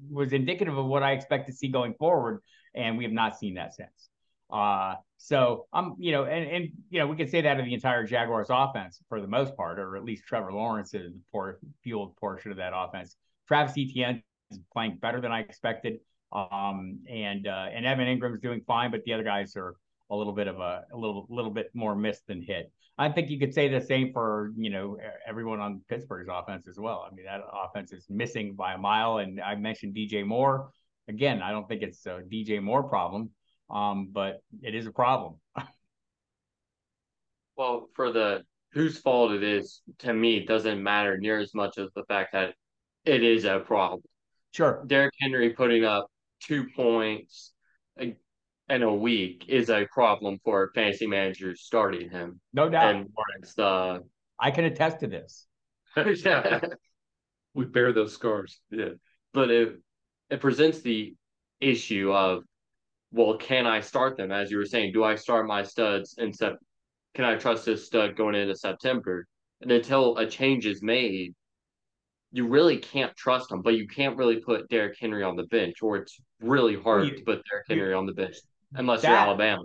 was 0.10 0.34
indicative 0.34 0.78
of 0.78 0.86
what 0.86 1.04
I 1.04 1.14
expect 1.14 1.48
to 1.48 1.54
see 1.54 1.70
going 1.70 1.94
forward. 1.94 2.42
And 2.74 2.98
we 2.98 3.06
have 3.06 3.14
not 3.14 3.38
seen 3.38 3.56
that 3.56 3.74
since. 3.76 4.10
Uh, 4.52 4.96
so 5.18 5.66
I'm, 5.74 5.96
you 5.98 6.12
know, 6.12 6.26
and 6.26 6.50
and 6.50 6.70
you 6.90 7.00
know, 7.00 7.08
we 7.08 7.16
can 7.16 7.28
say 7.28 7.42
that 7.42 7.60
of 7.60 7.66
the 7.66 7.74
entire 7.74 8.06
Jaguars 8.06 8.48
offense 8.50 9.02
for 9.10 9.22
the 9.22 9.28
most 9.28 9.56
part, 9.56 9.80
or 9.80 9.96
at 9.96 10.04
least 10.04 10.26
Trevor 10.26 10.52
Lawrence 10.52 10.94
is 10.94 11.14
the 11.14 11.22
poor, 11.32 11.60
fueled 11.84 12.16
portion 12.18 12.52
of 12.52 12.58
that 12.58 12.74
offense. 12.76 13.16
Travis 13.48 13.74
Etienne 13.78 14.22
is 14.52 14.60
playing 14.74 14.98
better 14.98 15.22
than 15.22 15.32
I 15.32 15.40
expected. 15.40 16.00
Um, 16.32 17.00
and 17.10 17.48
uh, 17.48 17.68
and 17.72 17.86
Evan 17.86 18.08
Engram's 18.08 18.42
doing 18.42 18.62
fine, 18.68 18.92
but 18.92 19.04
the 19.06 19.14
other 19.14 19.24
guys 19.24 19.56
are 19.56 19.76
a 20.10 20.16
little 20.16 20.34
bit 20.34 20.48
of 20.48 20.60
a, 20.60 20.84
a 20.92 20.98
little 20.98 21.26
little 21.30 21.52
bit 21.52 21.70
more 21.74 21.96
missed 21.96 22.28
than 22.28 22.42
hit. 22.42 22.72
I 22.98 23.10
think 23.10 23.30
you 23.30 23.40
could 23.40 23.54
say 23.54 23.68
the 23.68 23.82
same 23.82 24.12
for 24.12 24.52
you 24.58 24.70
know 24.70 24.98
everyone 25.26 25.60
on 25.60 25.82
Pittsburgh's 25.88 26.28
offense 26.32 26.68
as 26.68 26.78
well. 26.78 27.08
I 27.10 27.14
mean 27.14 27.26
that 27.26 27.42
offense 27.54 27.92
is 27.94 28.06
missing 28.10 28.56
by 28.56 28.74
a 28.74 28.78
mile, 28.78 29.20
and 29.20 29.40
I 29.40 29.56
mentioned 29.56 29.96
DJ 29.96 30.26
Moore. 30.26 30.72
Again, 31.08 31.42
I 31.42 31.52
don't 31.52 31.68
think 31.68 31.84
it's 31.84 32.06
a 32.06 32.22
DJ 32.32 32.62
Moore 32.62 32.84
problem, 32.84 33.30
um, 33.70 34.10
but 34.12 34.42
it 34.62 34.76
is 34.76 34.86
a 34.88 34.92
problem. 34.92 35.36
well, 37.58 37.90
for 37.96 38.12
the 38.12 38.44
whose 38.72 39.00
fault 39.00 39.32
it 39.32 39.44
is, 39.44 39.82
to 40.00 40.14
me, 40.14 40.38
it 40.38 40.48
doesn't 40.48 40.84
matter 40.84 41.18
near 41.18 41.40
as 41.40 41.54
much 41.54 41.78
as 41.78 41.90
the 41.96 42.04
fact 42.04 42.34
that 42.34 42.54
it 43.06 43.24
is 43.24 43.46
a 43.46 43.60
problem. 43.60 44.02
Sure, 44.52 44.84
Derrick 44.88 45.14
Henry 45.20 45.52
putting 45.52 45.86
up 45.86 46.08
two 46.42 46.68
points 46.76 47.54
in 47.98 48.84
a 48.84 48.94
week 48.94 49.46
is 49.48 49.70
a 49.70 49.86
problem 49.92 50.40
for 50.44 50.72
fantasy 50.74 51.08
managers 51.08 51.62
starting 51.62 52.10
him. 52.10 52.40
No 52.54 52.70
doubt. 52.70 52.96
And 52.96 53.10
it's 53.40 53.54
the 53.54 54.04
I 54.40 54.52
can 54.52 54.66
attest 54.66 55.00
to 55.02 55.08
this. 55.08 55.46
yeah. 55.98 56.62
we 57.54 57.66
bear 57.66 57.94
those 57.94 58.14
scars. 58.14 58.60
Yeah. 58.72 58.90
But 59.34 59.52
it 59.52 59.80
it 60.30 60.42
presents 60.42 60.82
the 60.82 61.16
issue 61.60 62.12
of 62.12 62.44
well, 63.16 63.38
can 63.38 63.66
I 63.66 63.80
start 63.80 64.18
them? 64.18 64.32
As 64.32 64.52
you 64.52 64.58
were 64.58 64.66
saying, 64.66 64.92
do 64.92 65.06
I 65.06 65.16
start 65.16 65.48
my 65.48 65.64
studs 65.64 66.16
in 66.18 66.34
sep- 66.34 66.60
can 67.14 67.24
I 67.24 67.36
trust 67.36 67.66
this 67.66 67.86
stud 67.86 68.18
going 68.18 68.36
into 68.36 68.56
September? 68.56 69.26
And 69.62 69.72
until 69.72 70.18
a 70.18 70.28
change 70.28 70.66
is 70.66 70.84
made, 70.84 71.34
you 72.34 72.46
really 72.46 72.76
can't 72.78 73.16
trust 73.16 73.50
him, 73.50 73.62
but 73.62 73.76
you 73.76 73.88
can't 73.88 74.18
really 74.18 74.42
put 74.42 74.68
Derrick 74.68 74.98
Henry 75.00 75.24
on 75.24 75.38
the 75.38 75.44
bench, 75.44 75.82
or 75.82 75.96
it's 75.96 76.20
really 76.42 76.76
hard 76.76 77.08
you, 77.08 77.16
to 77.16 77.24
put 77.24 77.42
Derrick 77.50 77.66
Henry 77.70 77.94
on 77.94 78.06
the 78.06 78.12
bench 78.12 78.36
unless 78.74 79.04
that, 79.04 79.10
you're 79.12 79.18
Alabama. 79.18 79.64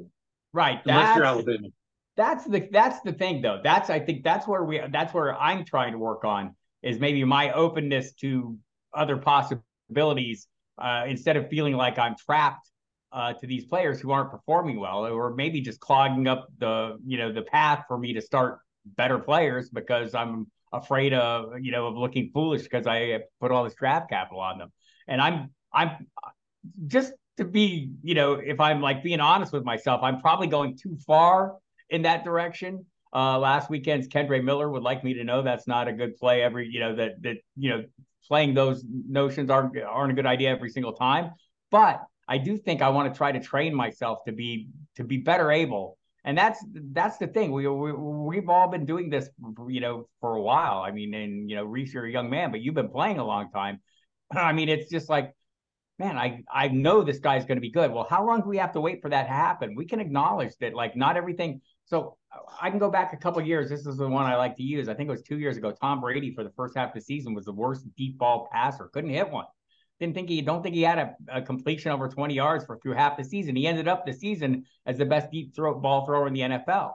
Right. 0.53 0.81
Unless 0.85 1.17
you're 1.17 1.25
Alabama. 1.25 1.69
That's 2.17 2.45
the 2.45 2.69
that's 2.71 3.01
the 3.01 3.13
thing 3.13 3.43
though. 3.43 3.61
That's 3.65 3.91
I 3.91 3.99
think 3.99 4.23
that's 4.23 4.47
where 4.47 4.63
we 4.63 4.81
that's 4.93 5.13
where 5.13 5.35
I'm 5.35 5.65
trying 5.65 5.93
to 5.93 5.99
work 5.99 6.25
on 6.25 6.55
is 6.83 7.01
maybe 7.01 7.25
my 7.25 7.51
openness 7.53 8.13
to 8.21 8.57
other 8.95 9.17
possibilities 9.17 10.47
uh, 10.79 11.05
instead 11.09 11.37
of 11.37 11.49
feeling 11.49 11.75
like 11.75 11.99
I'm 11.99 12.15
trapped 12.17 12.70
uh, 13.12 13.33
to 13.35 13.46
these 13.46 13.64
players 13.64 14.01
who 14.01 14.11
aren't 14.11 14.31
performing 14.31 14.79
well, 14.79 15.07
or 15.07 15.35
maybe 15.35 15.61
just 15.61 15.81
clogging 15.81 16.29
up 16.29 16.49
the 16.59 16.99
you 17.07 17.18
know 17.18 17.33
the 17.33 17.42
path 17.42 17.85
for 17.88 17.99
me 17.99 18.12
to 18.14 18.20
start 18.20 18.61
better 18.85 19.18
players 19.18 19.68
because 19.68 20.14
I'm 20.14 20.46
afraid 20.73 21.12
of 21.12 21.61
you 21.61 21.73
know 21.73 21.87
of 21.87 21.96
looking 21.96 22.31
foolish 22.33 22.62
because 22.62 22.87
I 22.87 23.20
put 23.40 23.51
all 23.51 23.64
this 23.64 23.75
draft 23.75 24.11
capital 24.11 24.40
on 24.40 24.59
them. 24.59 24.73
And 25.09 25.20
I'm 25.20 25.51
I'm 25.73 26.07
just 26.87 27.12
to 27.37 27.44
be, 27.44 27.90
you 28.03 28.14
know, 28.14 28.35
if 28.35 28.61
I'm 28.61 28.81
like 28.81 29.03
being 29.03 29.20
honest 29.20 29.53
with 29.53 29.64
myself, 29.64 30.03
I'm 30.03 30.20
probably 30.20 30.46
going 30.46 30.77
too 30.77 30.99
far 31.07 31.57
in 31.88 32.03
that 32.03 32.25
direction. 32.25 32.85
Uh, 33.12 33.38
last 33.38 33.70
weekend's 33.70 34.07
Kendre 34.07 34.42
Miller 34.44 34.70
would 34.70 34.83
like 34.83 35.03
me 35.03 35.14
to 35.14 35.25
know 35.25 35.42
that's 35.42 35.66
not 35.66 35.88
a 35.88 35.92
good 35.92 36.16
play 36.16 36.42
every, 36.42 36.68
you 36.68 36.81
know, 36.81 36.94
that 36.94 37.20
that 37.23 37.38
you 37.57 37.70
know, 37.70 37.85
playing 38.29 38.55
those 38.55 38.85
notions 39.09 39.51
aren't 39.51 39.77
aren't 39.81 40.12
a 40.12 40.14
good 40.14 40.27
idea 40.27 40.51
every 40.51 40.70
single 40.70 40.92
time. 40.92 41.33
But 41.70 42.05
I 42.31 42.38
do 42.38 42.57
think 42.57 42.81
I 42.81 42.88
want 42.88 43.12
to 43.12 43.16
try 43.16 43.33
to 43.33 43.40
train 43.40 43.75
myself 43.75 44.21
to 44.25 44.33
be 44.33 44.69
to 44.97 45.05
be 45.05 45.19
better 45.19 45.51
able. 45.51 45.99
And 46.25 46.38
that's 46.38 46.64
that's 46.93 47.19
the 47.19 47.27
thing. 47.27 47.51
We, 47.51 47.66
we 47.66 47.93
we've 47.93 48.49
all 48.49 48.69
been 48.69 48.87
doing 48.87 49.11
this, 49.11 49.29
you 49.69 49.81
know, 49.81 50.09
for 50.21 50.37
a 50.37 50.43
while. 50.43 50.79
I 50.79 50.93
mean, 50.93 51.12
and 51.12 51.51
you 51.51 51.57
know, 51.57 51.64
Rhys, 51.64 51.93
you're 51.93 52.07
a 52.07 52.11
young 52.11 52.31
man, 52.31 52.51
but 52.51 52.61
you've 52.61 52.75
been 52.75 52.90
playing 52.90 53.19
a 53.19 53.25
long 53.25 53.51
time. 53.51 53.81
I 54.31 54.53
mean, 54.53 54.69
it's 54.69 54.90
just 54.90 55.11
like 55.11 55.35
man, 56.01 56.16
I 56.16 56.43
I 56.51 56.69
know 56.69 57.03
this 57.03 57.19
guy's 57.19 57.45
going 57.45 57.59
to 57.59 57.61
be 57.61 57.71
good. 57.71 57.93
Well, 57.93 58.07
how 58.09 58.27
long 58.27 58.40
do 58.40 58.49
we 58.49 58.57
have 58.57 58.73
to 58.73 58.81
wait 58.81 59.03
for 59.03 59.11
that 59.11 59.25
to 59.25 59.33
happen? 59.33 59.75
We 59.77 59.85
can 59.85 60.01
acknowledge 60.01 60.57
that 60.61 60.75
like 60.75 60.97
not 60.97 61.16
everything. 61.16 61.61
So 61.85 62.16
I 62.61 62.71
can 62.71 62.79
go 62.79 62.90
back 62.90 63.12
a 63.12 63.16
couple 63.16 63.43
years. 63.43 63.69
This 63.69 63.87
is 63.87 63.99
the 63.99 64.09
one 64.09 64.25
I 64.25 64.37
like 64.37 64.57
to 64.57 64.62
use. 64.62 64.88
I 64.88 64.95
think 64.95 65.09
it 65.09 65.12
was 65.12 65.23
two 65.23 65.38
years 65.38 65.57
ago. 65.59 65.73
Tom 65.73 66.01
Brady 66.01 66.35
for 66.35 66.43
the 66.43 66.53
first 66.57 66.77
half 66.77 66.88
of 66.88 66.95
the 66.95 67.01
season 67.01 67.35
was 67.35 67.45
the 67.45 67.53
worst 67.53 67.85
deep 67.97 68.16
ball 68.16 68.49
passer. 68.51 68.88
Couldn't 68.93 69.11
hit 69.11 69.31
one. 69.31 69.45
Didn't 70.01 70.15
think 70.15 70.31
he 70.31 70.41
don't 70.41 70.63
think 70.63 70.75
he 70.75 70.83
had 70.83 70.99
a, 70.99 71.15
a 71.29 71.43
completion 71.43 71.93
over 71.93 72.09
20 72.09 72.35
yards 72.35 72.65
for 72.65 72.79
through 72.79 72.95
half 72.95 73.19
the 73.19 73.25
season. 73.25 73.55
He 73.55 73.67
ended 73.67 73.87
up 73.87 74.07
the 74.07 74.15
season 74.15 74.65
as 74.87 74.97
the 74.97 75.05
best 75.05 75.31
deep 75.31 75.55
throw 75.55 75.79
ball 75.79 76.07
thrower 76.07 76.27
in 76.27 76.33
the 76.33 76.41
NFL. 76.41 76.95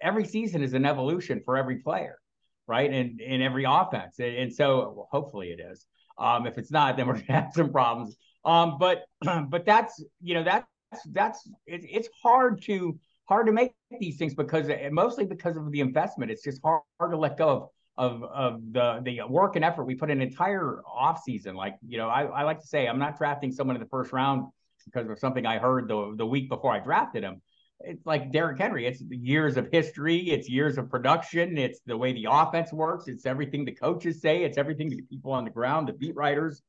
Every 0.00 0.24
season 0.24 0.62
is 0.62 0.74
an 0.74 0.84
evolution 0.84 1.42
for 1.44 1.56
every 1.56 1.76
player, 1.76 2.18
right? 2.66 2.92
And 2.92 3.20
in 3.20 3.40
every 3.40 3.64
offense. 3.68 4.18
And, 4.18 4.34
and 4.34 4.54
so 4.54 4.94
well, 4.96 5.08
hopefully 5.12 5.50
it 5.50 5.60
is. 5.60 5.86
Um, 6.18 6.46
if 6.46 6.58
it's 6.58 6.72
not, 6.72 6.96
then 6.96 7.06
we're 7.06 7.14
gonna 7.14 7.40
have 7.40 7.52
some 7.54 7.70
problems. 7.70 8.16
Um, 8.44 8.78
but 8.78 9.04
but 9.48 9.64
that's 9.64 10.02
you 10.20 10.34
know 10.34 10.42
that's 10.42 10.66
that's 11.12 11.48
it, 11.66 11.82
it's 11.88 12.08
hard 12.20 12.60
to 12.62 12.98
hard 13.26 13.46
to 13.46 13.52
make 13.52 13.74
these 14.00 14.16
things 14.16 14.34
because 14.34 14.68
mostly 14.90 15.24
because 15.24 15.56
of 15.56 15.70
the 15.70 15.80
investment. 15.80 16.32
It's 16.32 16.42
just 16.42 16.60
hard, 16.64 16.82
hard 16.98 17.12
to 17.12 17.16
let 17.16 17.38
go 17.38 17.48
of 17.48 17.68
of 18.00 18.22
of 18.24 18.72
the 18.72 19.00
the 19.04 19.20
work 19.28 19.56
and 19.56 19.64
effort 19.64 19.84
we 19.84 19.94
put 19.94 20.10
in 20.10 20.22
an 20.22 20.26
entire 20.26 20.80
off 20.86 21.22
season. 21.22 21.54
Like 21.54 21.76
you 21.86 21.98
know, 21.98 22.08
I, 22.08 22.22
I 22.24 22.42
like 22.44 22.60
to 22.60 22.66
say 22.66 22.88
I'm 22.88 22.98
not 22.98 23.18
drafting 23.18 23.52
someone 23.52 23.76
in 23.76 23.82
the 23.82 23.88
first 23.88 24.10
round 24.12 24.46
because 24.86 25.10
of 25.10 25.18
something 25.18 25.44
I 25.44 25.58
heard 25.58 25.86
the 25.86 26.14
the 26.16 26.24
week 26.24 26.48
before 26.48 26.72
I 26.72 26.78
drafted 26.78 27.22
him. 27.22 27.42
It's 27.80 28.06
like 28.06 28.32
Derrick 28.32 28.58
Henry. 28.58 28.86
It's 28.86 29.02
years 29.02 29.58
of 29.58 29.68
history. 29.70 30.30
It's 30.30 30.48
years 30.48 30.78
of 30.78 30.90
production. 30.90 31.58
It's 31.58 31.80
the 31.84 31.96
way 31.96 32.14
the 32.14 32.26
offense 32.30 32.72
works. 32.72 33.06
It's 33.06 33.26
everything 33.26 33.66
the 33.66 33.72
coaches 33.72 34.22
say. 34.22 34.44
It's 34.44 34.56
everything 34.56 34.88
the 34.88 35.02
people 35.02 35.32
on 35.32 35.44
the 35.44 35.50
ground, 35.50 35.88
the 35.88 35.92
beat 35.92 36.14
writers, 36.14 36.62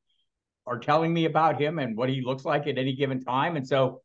are 0.68 0.80
telling 0.80 1.14
me 1.14 1.26
about 1.26 1.60
him 1.60 1.80
and 1.80 1.96
what 1.96 2.10
he 2.10 2.22
looks 2.22 2.44
like 2.44 2.68
at 2.68 2.78
any 2.78 2.94
given 2.94 3.24
time. 3.24 3.56
And 3.56 3.66
so, 3.66 4.02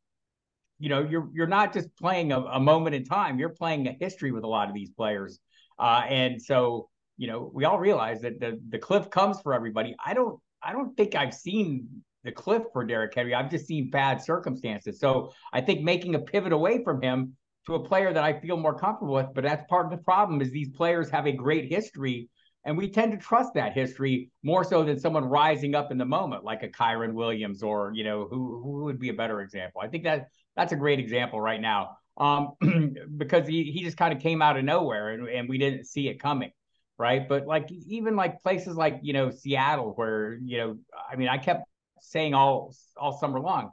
you 0.79 0.89
know, 0.89 1.03
you're 1.03 1.29
you're 1.33 1.47
not 1.49 1.73
just 1.73 1.89
playing 1.97 2.31
a, 2.31 2.41
a 2.41 2.61
moment 2.61 2.95
in 2.95 3.05
time. 3.05 3.39
You're 3.41 3.49
playing 3.51 3.89
a 3.89 3.93
history 3.93 4.31
with 4.31 4.45
a 4.45 4.49
lot 4.49 4.69
of 4.69 4.75
these 4.75 4.91
players. 4.91 5.41
Uh, 5.79 6.03
and 6.09 6.41
so, 6.41 6.89
you 7.16 7.26
know, 7.29 7.50
we 7.55 7.64
all 7.64 7.79
realize 7.79 8.20
that 8.22 8.40
the 8.40 8.61
the 8.68 8.79
cliff 8.79 9.11
comes 9.11 9.40
for 9.40 9.55
everybody. 9.55 9.94
I 10.05 10.14
don't 10.14 10.38
I 10.62 10.72
don't 10.72 10.96
think 10.96 11.14
I've 11.14 11.35
seen 11.35 11.88
the 12.24 12.33
cliff 12.33 12.62
for 12.72 12.85
Derrick 12.85 13.14
Henry. 13.14 13.35
I've 13.35 13.50
just 13.50 13.66
seen 13.66 13.90
bad 13.90 14.20
circumstances. 14.20 14.98
So 15.00 15.33
I 15.52 15.61
think 15.61 15.83
making 15.83 16.14
a 16.14 16.18
pivot 16.18 16.52
away 16.52 16.83
from 16.83 17.00
him 17.00 17.37
to 17.66 17.74
a 17.74 17.85
player 17.85 18.12
that 18.12 18.24
I 18.24 18.38
feel 18.40 18.57
more 18.57 18.79
comfortable 18.79 19.14
with. 19.14 19.29
But 19.35 19.44
that's 19.44 19.64
part 19.68 19.87
of 19.87 19.90
the 19.92 19.98
problem 20.05 20.40
is 20.40 20.50
these 20.50 20.70
players 20.70 21.11
have 21.11 21.26
a 21.26 21.33
great 21.33 21.70
history 21.70 22.29
And 22.64 22.76
we 22.76 22.90
tend 22.90 23.12
to 23.12 23.18
trust 23.18 23.55
that 23.55 23.74
history 23.74 24.31
more 24.42 24.64
so 24.64 24.83
than 24.85 24.98
someone 24.98 25.24
rising 25.24 25.74
up 25.76 25.92
in 25.92 25.98
the 25.98 26.05
moment, 26.05 26.42
like 26.44 26.64
a 26.64 26.68
Kyren 26.68 27.14
Williams, 27.14 27.62
or 27.62 27.92
you 27.94 28.02
know, 28.05 28.26
who 28.29 28.61
who 28.62 28.85
would 28.85 28.98
be 28.98 29.09
a 29.11 29.14
better 29.14 29.40
example. 29.40 29.81
I 29.81 29.88
think 29.88 30.05
that 30.05 30.29
that's 30.57 30.72
a 30.72 30.76
great 30.76 30.98
example 30.98 31.40
right 31.40 31.61
now, 31.61 31.96
um, 32.18 32.55
because 33.16 33.46
he 33.46 33.64
he 33.64 33.85
just 33.85 33.96
kind 33.96 34.12
of 34.12 34.20
came 34.20 34.42
out 34.42 34.57
of 34.57 34.64
nowhere, 34.64 35.11
and, 35.11 35.29
and 35.29 35.48
we 35.48 35.59
didn't 35.59 35.85
see 35.87 36.09
it 36.09 36.18
coming, 36.20 36.50
right? 36.99 37.29
But 37.29 37.47
like 37.47 37.71
even 37.71 38.17
like 38.17 38.43
places 38.43 38.77
like 38.77 39.01
you 39.03 39.13
know 39.13 39.31
Seattle, 39.31 39.93
where 39.97 40.35
you 40.35 40.59
know, 40.59 40.77
I 41.11 41.17
mean, 41.17 41.29
I 41.29 41.39
kept 41.39 41.65
saying 42.01 42.35
all 42.35 42.75
all 42.97 43.19
summer 43.19 43.41
long, 43.41 43.71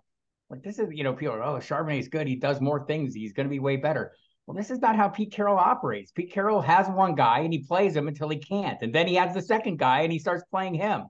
like 0.49 0.63
this 0.63 0.79
is 0.79 0.89
you 0.91 1.03
know 1.03 1.13
people 1.13 1.35
are 1.35 1.43
oh 1.43 1.59
Charbonnet 1.59 1.99
is 1.99 2.07
good, 2.07 2.27
he 2.27 2.35
does 2.35 2.61
more 2.61 2.85
things, 2.85 3.13
he's 3.13 3.33
going 3.33 3.47
to 3.47 3.51
be 3.51 3.59
way 3.59 3.77
better. 3.77 4.13
Well, 4.45 4.57
this 4.57 4.71
is 4.71 4.79
not 4.79 4.97
how 4.97 5.07
Pete 5.07 5.31
Carroll 5.31 5.57
operates. 5.57 6.11
Pete 6.11 6.33
Carroll 6.33 6.61
has 6.61 6.89
one 6.89 7.15
guy 7.15 7.39
and 7.39 7.53
he 7.53 7.59
plays 7.59 7.95
him 7.95 8.09
until 8.09 8.27
he 8.27 8.37
can't. 8.37 8.77
And 8.81 8.93
then 8.93 9.07
he 9.07 9.15
has 9.15 9.33
the 9.33 9.41
second 9.41 9.79
guy 9.79 10.01
and 10.01 10.11
he 10.11 10.19
starts 10.19 10.43
playing 10.51 10.73
him. 10.73 11.03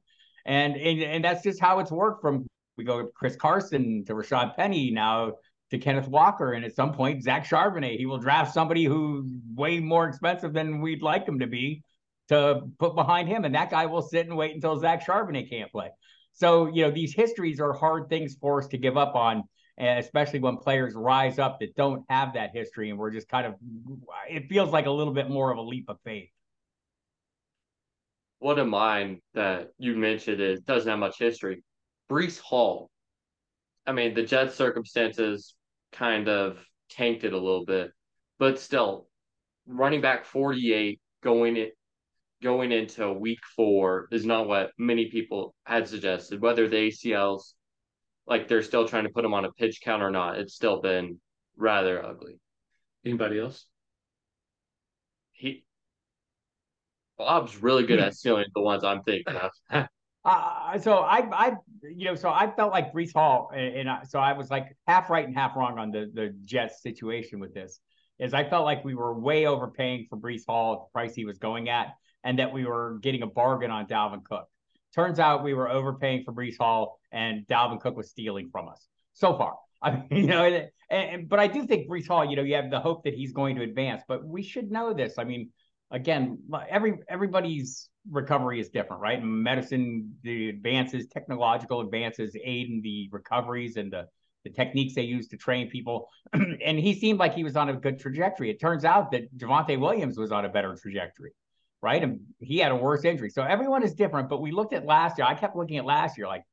And 0.46 0.76
and, 0.76 1.02
and 1.02 1.24
that's 1.24 1.42
just 1.42 1.60
how 1.60 1.80
it's 1.80 1.92
worked 1.92 2.22
from 2.22 2.46
we 2.78 2.84
go 2.84 3.08
Chris 3.16 3.36
Carson 3.36 4.04
to 4.06 4.14
Rashaad 4.14 4.56
Penny 4.56 4.92
now 4.92 5.34
to 5.72 5.80
Kenneth 5.80 6.08
Walker. 6.08 6.54
And 6.54 6.64
at 6.64 6.76
some 6.76 6.94
point, 6.94 7.24
Zach 7.24 7.48
Charbonnet, 7.48 7.98
he 7.98 8.06
will 8.06 8.20
draft 8.20 8.54
somebody 8.54 8.84
who's 8.84 9.26
way 9.56 9.80
more 9.80 10.08
expensive 10.08 10.54
than 10.54 10.82
we'd 10.82 11.02
like 11.02 11.28
him 11.28 11.40
to 11.40 11.48
be 11.48 11.82
to 12.30 12.62
put 12.80 12.96
behind 12.96 13.28
him. 13.28 13.46
And 13.46 13.56
that 13.56 13.70
guy 13.70 13.86
will 13.86 14.02
sit 14.02 14.28
and 14.28 14.38
wait 14.38 14.56
until 14.56 14.80
Zach 14.80 15.06
Charbonnet 15.06 15.50
can't 15.50 15.72
play. 15.72 15.90
So, 16.34 16.68
you 16.68 16.84
know, 16.84 16.92
these 16.92 17.14
histories 17.14 17.60
are 17.60 17.74
hard 17.74 18.10
things 18.10 18.36
for 18.40 18.60
us 18.60 18.68
to 18.70 18.78
give 18.78 18.98
up 18.98 19.16
on 19.16 19.44
and 19.78 20.00
especially 20.00 20.40
when 20.40 20.58
players 20.58 20.94
rise 20.94 21.40
up 21.40 21.60
that 21.60 21.76
don't 21.76 22.04
have 22.10 22.34
that 22.34 22.52
history 22.54 22.90
and 22.90 23.00
we're 23.00 23.12
just 23.12 23.28
kind 23.28 23.48
of 23.48 23.56
it 24.30 24.48
feels 24.48 24.72
like 24.72 24.86
a 24.86 24.92
little 24.92 25.14
bit 25.14 25.30
more 25.30 25.52
of 25.52 25.58
a 25.58 25.62
leap 25.62 25.86
of 25.90 25.98
faith 26.04 26.30
one 28.40 28.60
of 28.60 28.68
mine 28.68 29.22
that 29.34 29.70
you 29.78 29.96
mentioned 29.96 30.42
is 30.42 30.62
doesn't 30.62 30.90
have 30.90 31.00
much 31.00 31.18
history 31.18 31.64
breece 32.10 32.40
hall 32.40 32.90
i 33.88 33.92
mean 33.92 34.14
the 34.14 34.24
jets 34.24 34.56
circumstances 34.56 35.56
kind 35.92 36.28
of 36.28 36.64
tanked 36.90 37.24
it 37.24 37.34
a 37.34 37.38
little 37.38 37.66
bit 37.66 37.92
but 38.40 38.60
still 38.60 39.08
running 39.66 40.02
back 40.02 40.26
48 40.26 41.00
going 41.24 41.58
going 42.44 42.72
into 42.72 43.12
week 43.12 43.40
four 43.56 44.08
is 44.12 44.26
not 44.26 44.48
what 44.48 44.72
many 44.78 45.10
people 45.10 45.56
had 45.66 45.88
suggested 45.88 46.42
whether 46.42 46.68
the 46.68 46.76
acls 46.76 47.54
like 48.28 48.48
they're 48.48 48.62
still 48.62 48.88
trying 48.88 49.06
to 49.06 49.10
put 49.10 49.26
him 49.26 49.34
on 49.34 49.46
a 49.46 49.52
pitch 49.54 49.80
count 49.84 50.04
or 50.04 50.12
not. 50.12 50.38
It's 50.38 50.54
still 50.54 50.82
been 50.82 51.20
rather 51.58 52.06
ugly. 52.06 52.40
Anybody 53.06 53.40
else? 53.40 53.66
He 55.32 55.66
Bob's 57.18 57.62
really 57.62 57.86
good 57.86 58.00
at 58.02 58.14
stealing 58.14 58.46
the 58.54 58.62
ones 58.62 58.84
I'm 58.84 59.04
thinking 59.04 59.36
of. 59.36 59.52
uh, 60.26 60.80
so 60.80 60.98
I, 60.98 61.28
I, 61.32 61.54
you 61.84 62.06
know, 62.06 62.16
so 62.16 62.30
I 62.30 62.52
felt 62.56 62.72
like 62.72 62.94
Breece 62.94 63.14
Hall, 63.14 63.52
and, 63.54 63.76
and 63.76 63.90
I, 63.90 64.04
so 64.04 64.20
I 64.20 64.34
was 64.34 64.50
like 64.50 64.76
half 64.88 65.10
right 65.10 65.26
and 65.26 65.36
half 65.36 65.56
wrong 65.56 65.80
on 65.80 65.92
the 65.92 66.10
the 66.14 66.36
Jets 66.44 66.82
situation 66.82 67.40
with 67.40 67.54
this. 67.54 67.80
Is 68.20 68.34
I 68.34 68.48
felt 68.48 68.64
like 68.64 68.86
we 68.86 68.96
were 68.96 69.18
way 69.20 69.48
overpaying 69.48 70.08
for 70.10 70.18
Breece 70.18 70.46
Hall 70.48 70.74
at 70.74 70.80
the 70.82 70.92
price 70.94 71.16
he 71.16 71.26
was 71.26 71.40
going 71.40 71.68
at, 71.68 71.96
and 72.24 72.40
that 72.40 72.54
we 72.54 72.66
were 72.66 73.00
getting 73.02 73.22
a 73.22 73.28
bargain 73.28 73.72
on 73.72 73.86
Dalvin 73.88 74.24
Cook. 74.24 74.48
Turns 74.96 75.20
out 75.20 75.44
we 75.44 75.54
were 75.54 75.70
overpaying 75.70 76.24
for 76.24 76.34
Breece 76.34 76.58
Hall, 76.58 77.00
and 77.12 77.46
Dalvin 77.48 77.82
Cook 77.82 77.98
was 77.98 78.10
stealing 78.10 78.50
from 78.52 78.70
us 78.70 78.88
so 79.14 79.38
far. 79.38 79.56
I 79.82 79.92
mean, 79.92 80.08
you 80.12 80.28
know, 80.28 80.46
and, 80.46 80.70
and, 80.90 81.30
but 81.30 81.40
I 81.40 81.48
do 81.48 81.66
think 81.66 81.90
Breece 81.90 82.08
Hall, 82.08 82.24
you 82.24 82.36
know, 82.36 82.44
you 82.44 82.56
have 82.56 82.70
the 82.70 82.80
hope 82.80 83.04
that 83.04 83.14
he's 83.14 83.34
going 83.34 83.56
to 83.56 83.64
advance, 83.64 84.04
but 84.08 84.26
we 84.26 84.44
should 84.44 84.72
know 84.72 84.94
this. 84.94 85.16
I 85.18 85.24
mean, 85.24 85.50
again, 85.92 86.40
every 86.70 87.00
everybody's 87.10 87.90
recovery 88.10 88.60
is 88.60 88.70
different, 88.70 89.02
right? 89.02 89.24
Medicine, 89.24 90.14
the 90.24 90.50
advances, 90.50 91.08
technological 91.08 91.82
advances 91.82 92.36
aid 92.44 92.70
in 92.70 92.82
the 92.82 93.10
recoveries 93.12 93.78
and 93.78 93.92
the 93.92 94.08
the 94.44 94.50
techniques 94.50 94.94
they 94.94 95.04
use 95.04 95.30
to 95.30 95.38
train 95.38 95.70
people. 95.70 96.10
and 96.34 96.78
he 96.78 96.94
seemed 96.94 97.18
like 97.18 97.34
he 97.34 97.46
was 97.46 97.56
on 97.56 97.70
a 97.70 97.74
good 97.74 97.98
trajectory. 97.98 98.50
It 98.50 98.60
turns 98.60 98.84
out 98.84 99.12
that 99.12 99.34
Javonte 99.38 99.80
Williams 99.80 100.18
was 100.18 100.34
on 100.34 100.44
a 100.44 100.50
better 100.50 100.76
trajectory 100.76 101.32
right? 101.84 102.02
And 102.02 102.22
he 102.40 102.58
had 102.58 102.72
a 102.72 102.76
worse 102.76 103.04
injury. 103.04 103.30
So 103.30 103.44
everyone 103.44 103.84
is 103.84 103.94
different. 103.94 104.30
But 104.30 104.42
we 104.42 104.52
looked 104.52 104.74
at 104.74 104.86
last 104.86 105.18
year. 105.18 105.28
I 105.28 105.36
kept 105.36 105.56
looking 105.56 105.78
at 105.78 105.86
last 105.86 106.18
year. 106.18 106.26
Like 106.28 106.44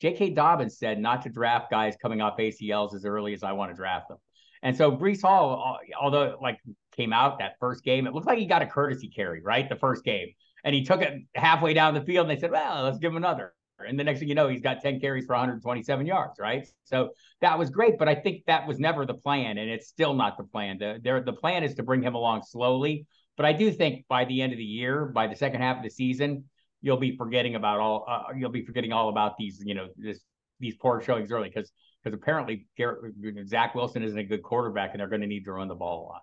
J.K. 0.00 0.30
Dobbins 0.30 0.78
said 0.78 1.00
not 1.00 1.22
to 1.22 1.30
draft 1.30 1.70
guys 1.70 1.96
coming 2.00 2.20
off 2.20 2.36
ACLs 2.36 2.94
as 2.94 3.06
early 3.06 3.32
as 3.32 3.42
I 3.42 3.52
want 3.52 3.70
to 3.72 3.76
draft 3.76 4.08
them. 4.08 4.18
And 4.62 4.76
so 4.76 4.92
Breece 4.92 5.22
Hall, 5.22 5.78
uh, 5.80 6.02
although 6.02 6.38
like 6.40 6.58
came 6.96 7.12
out 7.12 7.38
that 7.38 7.54
first 7.58 7.82
game, 7.82 8.06
it 8.06 8.12
looked 8.12 8.26
like 8.26 8.38
he 8.38 8.46
got 8.46 8.62
a 8.62 8.66
courtesy 8.66 9.08
carry, 9.08 9.40
right? 9.42 9.68
The 9.68 9.76
first 9.76 10.04
game. 10.04 10.28
And 10.64 10.74
he 10.74 10.84
took 10.84 11.02
it 11.02 11.22
halfway 11.34 11.74
down 11.74 11.94
the 11.94 12.02
field 12.02 12.28
and 12.28 12.36
they 12.36 12.40
said, 12.40 12.50
well, 12.50 12.84
let's 12.84 12.98
give 12.98 13.10
him 13.10 13.16
another. 13.16 13.54
And 13.86 13.98
the 13.98 14.04
next 14.04 14.20
thing 14.20 14.28
you 14.28 14.34
know, 14.34 14.48
he's 14.48 14.62
got 14.62 14.82
10 14.82 15.00
carries 15.00 15.26
for 15.26 15.32
127 15.32 16.06
yards, 16.06 16.38
right? 16.38 16.66
So 16.84 17.10
that 17.40 17.58
was 17.58 17.70
great. 17.70 17.98
But 17.98 18.08
I 18.08 18.14
think 18.14 18.44
that 18.46 18.66
was 18.66 18.78
never 18.78 19.04
the 19.04 19.14
plan. 19.14 19.58
And 19.58 19.68
it's 19.68 19.88
still 19.88 20.14
not 20.14 20.38
the 20.38 20.44
plan. 20.44 20.78
The, 20.78 21.22
the 21.24 21.32
plan 21.32 21.64
is 21.64 21.74
to 21.74 21.82
bring 21.82 22.02
him 22.02 22.14
along 22.14 22.44
slowly 22.44 23.06
but 23.36 23.46
I 23.46 23.52
do 23.52 23.70
think 23.70 24.06
by 24.08 24.24
the 24.24 24.42
end 24.42 24.52
of 24.52 24.58
the 24.58 24.64
year, 24.64 25.06
by 25.06 25.26
the 25.26 25.36
second 25.36 25.60
half 25.60 25.78
of 25.78 25.82
the 25.82 25.90
season, 25.90 26.44
you'll 26.80 26.98
be 26.98 27.16
forgetting 27.16 27.54
about 27.54 27.80
all. 27.80 28.04
Uh, 28.08 28.32
you'll 28.36 28.50
be 28.50 28.64
forgetting 28.64 28.92
all 28.92 29.08
about 29.08 29.36
these, 29.38 29.62
you 29.64 29.74
know, 29.74 29.88
this 29.96 30.20
these 30.60 30.76
poor 30.76 31.00
showings 31.00 31.32
early 31.32 31.48
because 31.48 31.72
because 32.02 32.16
apparently 32.16 32.66
Garrett, 32.76 33.14
Zach 33.48 33.74
Wilson 33.74 34.02
isn't 34.02 34.18
a 34.18 34.24
good 34.24 34.42
quarterback, 34.42 34.90
and 34.92 35.00
they're 35.00 35.08
going 35.08 35.22
to 35.22 35.26
need 35.26 35.44
to 35.46 35.52
run 35.52 35.68
the 35.68 35.74
ball 35.74 36.02
a 36.02 36.06
lot. 36.06 36.22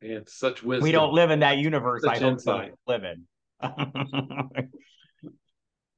And 0.00 0.28
such 0.28 0.62
wisdom. 0.62 0.82
We 0.82 0.92
don't 0.92 1.12
live 1.12 1.30
in 1.30 1.40
that 1.40 1.58
universe. 1.58 2.02
Such 2.02 2.16
I 2.16 2.18
don't 2.18 2.40
so 2.40 2.68
live 2.86 3.04
in. 3.04 3.26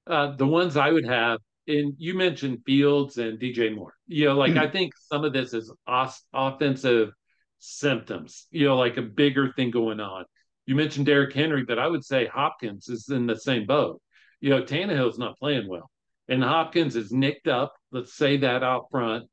uh, 0.07 0.37
the 0.37 0.47
ones 0.47 0.77
I 0.77 0.91
would 0.91 1.07
have, 1.07 1.39
and 1.67 1.95
you 1.99 2.15
mentioned 2.15 2.59
Fields 2.67 3.19
and 3.19 3.41
DJ 3.41 3.75
Moore. 3.75 3.95
You 4.07 4.27
know, 4.27 4.35
like 4.35 4.57
I 4.57 4.69
think 4.69 4.93
some 4.97 5.25
of 5.25 5.33
this 5.33 5.55
is 5.55 5.73
os- 5.87 6.25
offensive 6.33 7.11
symptoms, 7.59 8.47
you 8.51 8.67
know, 8.67 8.77
like 8.77 8.97
a 8.97 9.03
bigger 9.03 9.53
thing 9.53 9.71
going 9.71 10.01
on. 10.01 10.25
You 10.67 10.75
mentioned 10.75 11.07
Derrick 11.07 11.33
Henry, 11.33 11.65
but 11.65 11.79
I 11.79 11.87
would 11.87 12.05
say 12.05 12.27
Hopkins 12.27 12.89
is 12.89 13.09
in 13.09 13.27
the 13.27 13.37
same 13.37 13.67
boat. 13.67 14.01
You 14.41 14.51
know, 14.51 14.63
Tannehill's 14.63 15.19
not 15.19 15.39
playing 15.39 15.69
well, 15.69 15.91
and 16.29 16.43
Hopkins 16.43 16.97
is 16.97 17.13
nicked 17.13 17.49
up. 17.49 17.73
Let's 17.93 18.15
say 18.15 18.39
that 18.39 18.63
out 18.63 18.87
front, 18.91 19.25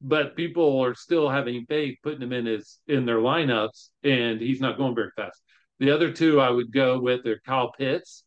but 0.00 0.36
people 0.36 0.80
are 0.80 0.94
still 0.94 1.28
having 1.28 1.64
faith 1.68 1.98
putting 2.02 2.22
him 2.22 2.32
in 2.32 2.46
his 2.46 2.78
in 2.86 3.06
their 3.06 3.18
lineups, 3.18 3.88
and 4.02 4.40
he's 4.40 4.60
not 4.60 4.76
going 4.76 4.94
very 4.94 5.10
fast. 5.16 5.40
The 5.78 5.90
other 5.92 6.12
two 6.12 6.40
I 6.40 6.50
would 6.50 6.72
go 6.72 7.00
with 7.00 7.26
are 7.26 7.40
Kyle 7.46 7.72
Pitts, 7.72 8.24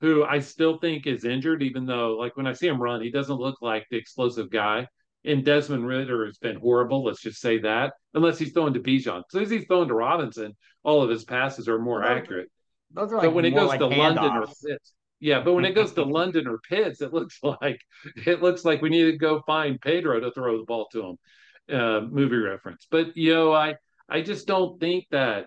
who 0.00 0.24
I 0.24 0.40
still 0.40 0.78
think 0.78 1.06
is 1.06 1.24
injured, 1.24 1.62
even 1.62 1.86
though, 1.86 2.16
like 2.16 2.36
when 2.36 2.46
I 2.46 2.52
see 2.52 2.66
him 2.66 2.82
run, 2.82 3.02
he 3.02 3.10
doesn't 3.10 3.40
look 3.40 3.62
like 3.62 3.86
the 3.90 3.96
explosive 3.96 4.50
guy. 4.50 4.88
And 5.26 5.44
Desmond 5.44 5.86
Ridder 5.86 6.24
has 6.26 6.38
been 6.38 6.56
horrible. 6.56 7.04
Let's 7.04 7.20
just 7.20 7.40
say 7.40 7.58
that, 7.58 7.94
unless 8.14 8.38
he's 8.38 8.52
throwing 8.52 8.74
to 8.74 8.80
Bijan. 8.80 9.18
As 9.18 9.24
soon 9.30 9.42
as 9.42 9.50
he's 9.50 9.66
throwing 9.66 9.88
to 9.88 9.94
Robinson, 9.94 10.56
all 10.84 11.02
of 11.02 11.10
his 11.10 11.24
passes 11.24 11.68
are 11.68 11.80
more 11.80 12.04
accurate. 12.04 12.48
Those 12.92 13.12
are 13.12 13.16
like 13.16 13.24
but 13.24 13.34
when 13.34 13.44
it 13.44 13.50
goes 13.50 13.68
like 13.68 13.80
to 13.80 13.86
London 13.86 14.24
or 14.24 14.46
Pitts, 14.46 14.92
yeah, 15.18 15.40
but 15.40 15.54
when 15.54 15.64
it 15.64 15.74
goes 15.74 15.92
to 15.94 16.02
London 16.04 16.46
or 16.46 16.58
Pitts, 16.68 17.02
it 17.02 17.12
looks 17.12 17.40
like 17.42 17.80
it 18.24 18.40
looks 18.40 18.64
like 18.64 18.80
we 18.80 18.88
need 18.88 19.10
to 19.10 19.18
go 19.18 19.42
find 19.46 19.80
Pedro 19.80 20.20
to 20.20 20.30
throw 20.30 20.58
the 20.58 20.64
ball 20.64 20.86
to 20.92 21.02
him. 21.04 21.16
Uh, 21.68 22.00
movie 22.02 22.36
reference, 22.36 22.86
but 22.88 23.16
you 23.16 23.34
know, 23.34 23.52
I 23.52 23.74
I 24.08 24.22
just 24.22 24.46
don't 24.46 24.78
think 24.78 25.06
that 25.10 25.46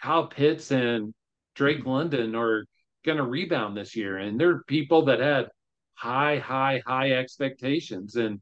Kyle 0.00 0.26
Pitts 0.26 0.70
and 0.70 1.12
Drake 1.54 1.84
London 1.84 2.34
are 2.34 2.64
going 3.04 3.18
to 3.18 3.24
rebound 3.24 3.76
this 3.76 3.94
year, 3.94 4.16
and 4.16 4.40
there 4.40 4.50
are 4.50 4.64
people 4.66 5.04
that 5.06 5.20
had 5.20 5.48
high, 5.94 6.38
high, 6.38 6.82
high 6.86 7.12
expectations, 7.12 8.16
and 8.16 8.40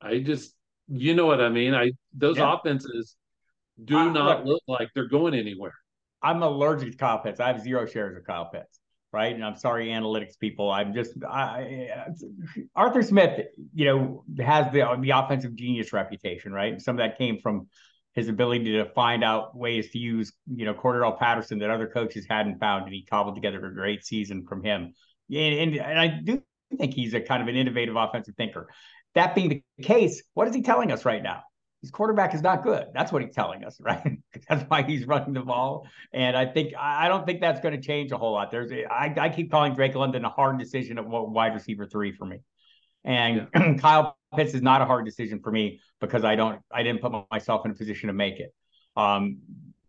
I 0.00 0.18
just, 0.18 0.54
you 0.88 1.14
know 1.14 1.26
what 1.26 1.40
I 1.40 1.48
mean. 1.48 1.74
I 1.74 1.92
those 2.12 2.36
yeah. 2.36 2.54
offenses 2.54 3.16
do 3.82 3.96
uh, 3.96 4.08
not 4.10 4.44
look, 4.44 4.62
like 4.68 4.88
they're 4.94 5.08
going 5.08 5.34
anywhere. 5.34 5.74
I'm 6.22 6.42
allergic 6.42 6.92
to 6.92 6.96
Kyle 6.96 7.18
Pitts. 7.18 7.40
I 7.40 7.48
have 7.48 7.60
zero 7.60 7.86
shares 7.86 8.16
of 8.16 8.24
Kyle 8.24 8.50
Pitts, 8.50 8.80
right? 9.12 9.34
And 9.34 9.44
I'm 9.44 9.56
sorry, 9.56 9.88
analytics 9.88 10.38
people. 10.38 10.70
I'm 10.70 10.94
just 10.94 11.12
I, 11.28 11.88
Arthur 12.74 13.02
Smith, 13.02 13.46
you 13.74 13.84
know, 13.86 14.24
has 14.42 14.72
the 14.72 14.96
the 15.00 15.10
offensive 15.10 15.54
genius 15.54 15.92
reputation, 15.92 16.52
right? 16.52 16.80
Some 16.80 16.96
of 16.96 16.98
that 16.98 17.18
came 17.18 17.38
from 17.40 17.68
his 18.14 18.28
ability 18.28 18.72
to 18.72 18.84
find 18.94 19.24
out 19.24 19.56
ways 19.56 19.90
to 19.90 19.98
use, 19.98 20.32
you 20.46 20.64
know, 20.64 20.72
Cordarrelle 20.72 21.18
Patterson 21.18 21.58
that 21.58 21.70
other 21.70 21.88
coaches 21.88 22.26
hadn't 22.30 22.60
found, 22.60 22.84
and 22.84 22.94
he 22.94 23.04
cobbled 23.04 23.34
together 23.34 23.64
a 23.66 23.74
great 23.74 24.04
season 24.04 24.46
from 24.46 24.62
him. 24.62 24.94
And, 25.30 25.54
and, 25.54 25.74
and 25.76 25.98
I 25.98 26.06
do 26.06 26.42
think 26.78 26.94
he's 26.94 27.14
a 27.14 27.20
kind 27.20 27.42
of 27.42 27.48
an 27.48 27.56
innovative 27.56 27.96
offensive 27.96 28.36
thinker. 28.36 28.68
That 29.14 29.34
being 29.34 29.48
the 29.48 29.84
case, 29.84 30.22
what 30.34 30.48
is 30.48 30.54
he 30.54 30.62
telling 30.62 30.90
us 30.92 31.04
right 31.04 31.22
now? 31.22 31.42
His 31.82 31.90
quarterback 31.90 32.34
is 32.34 32.40
not 32.40 32.62
good. 32.62 32.86
That's 32.94 33.12
what 33.12 33.22
he's 33.22 33.34
telling 33.34 33.64
us, 33.64 33.78
right? 33.80 34.18
that's 34.48 34.64
why 34.68 34.82
he's 34.82 35.06
running 35.06 35.34
the 35.34 35.42
ball. 35.42 35.86
And 36.12 36.36
I 36.36 36.46
think 36.46 36.74
I 36.78 37.08
don't 37.08 37.26
think 37.26 37.40
that's 37.40 37.60
going 37.60 37.74
to 37.74 37.80
change 37.80 38.10
a 38.12 38.16
whole 38.16 38.32
lot. 38.32 38.50
There's 38.50 38.72
I, 38.72 39.14
I 39.16 39.28
keep 39.28 39.50
calling 39.50 39.74
Drake 39.74 39.94
London 39.94 40.24
a 40.24 40.30
hard 40.30 40.58
decision 40.58 40.98
of 40.98 41.06
wide 41.06 41.54
receiver 41.54 41.86
three 41.86 42.12
for 42.12 42.24
me. 42.24 42.38
And 43.04 43.48
yeah. 43.54 43.74
Kyle 43.78 44.16
Pitts 44.34 44.54
is 44.54 44.62
not 44.62 44.80
a 44.80 44.86
hard 44.86 45.04
decision 45.04 45.40
for 45.40 45.52
me 45.52 45.80
because 46.00 46.24
I 46.24 46.36
don't 46.36 46.60
I 46.72 46.82
didn't 46.82 47.00
put 47.02 47.12
myself 47.30 47.64
in 47.64 47.70
a 47.70 47.74
position 47.74 48.08
to 48.08 48.12
make 48.12 48.40
it. 48.40 48.54
Um, 48.96 49.38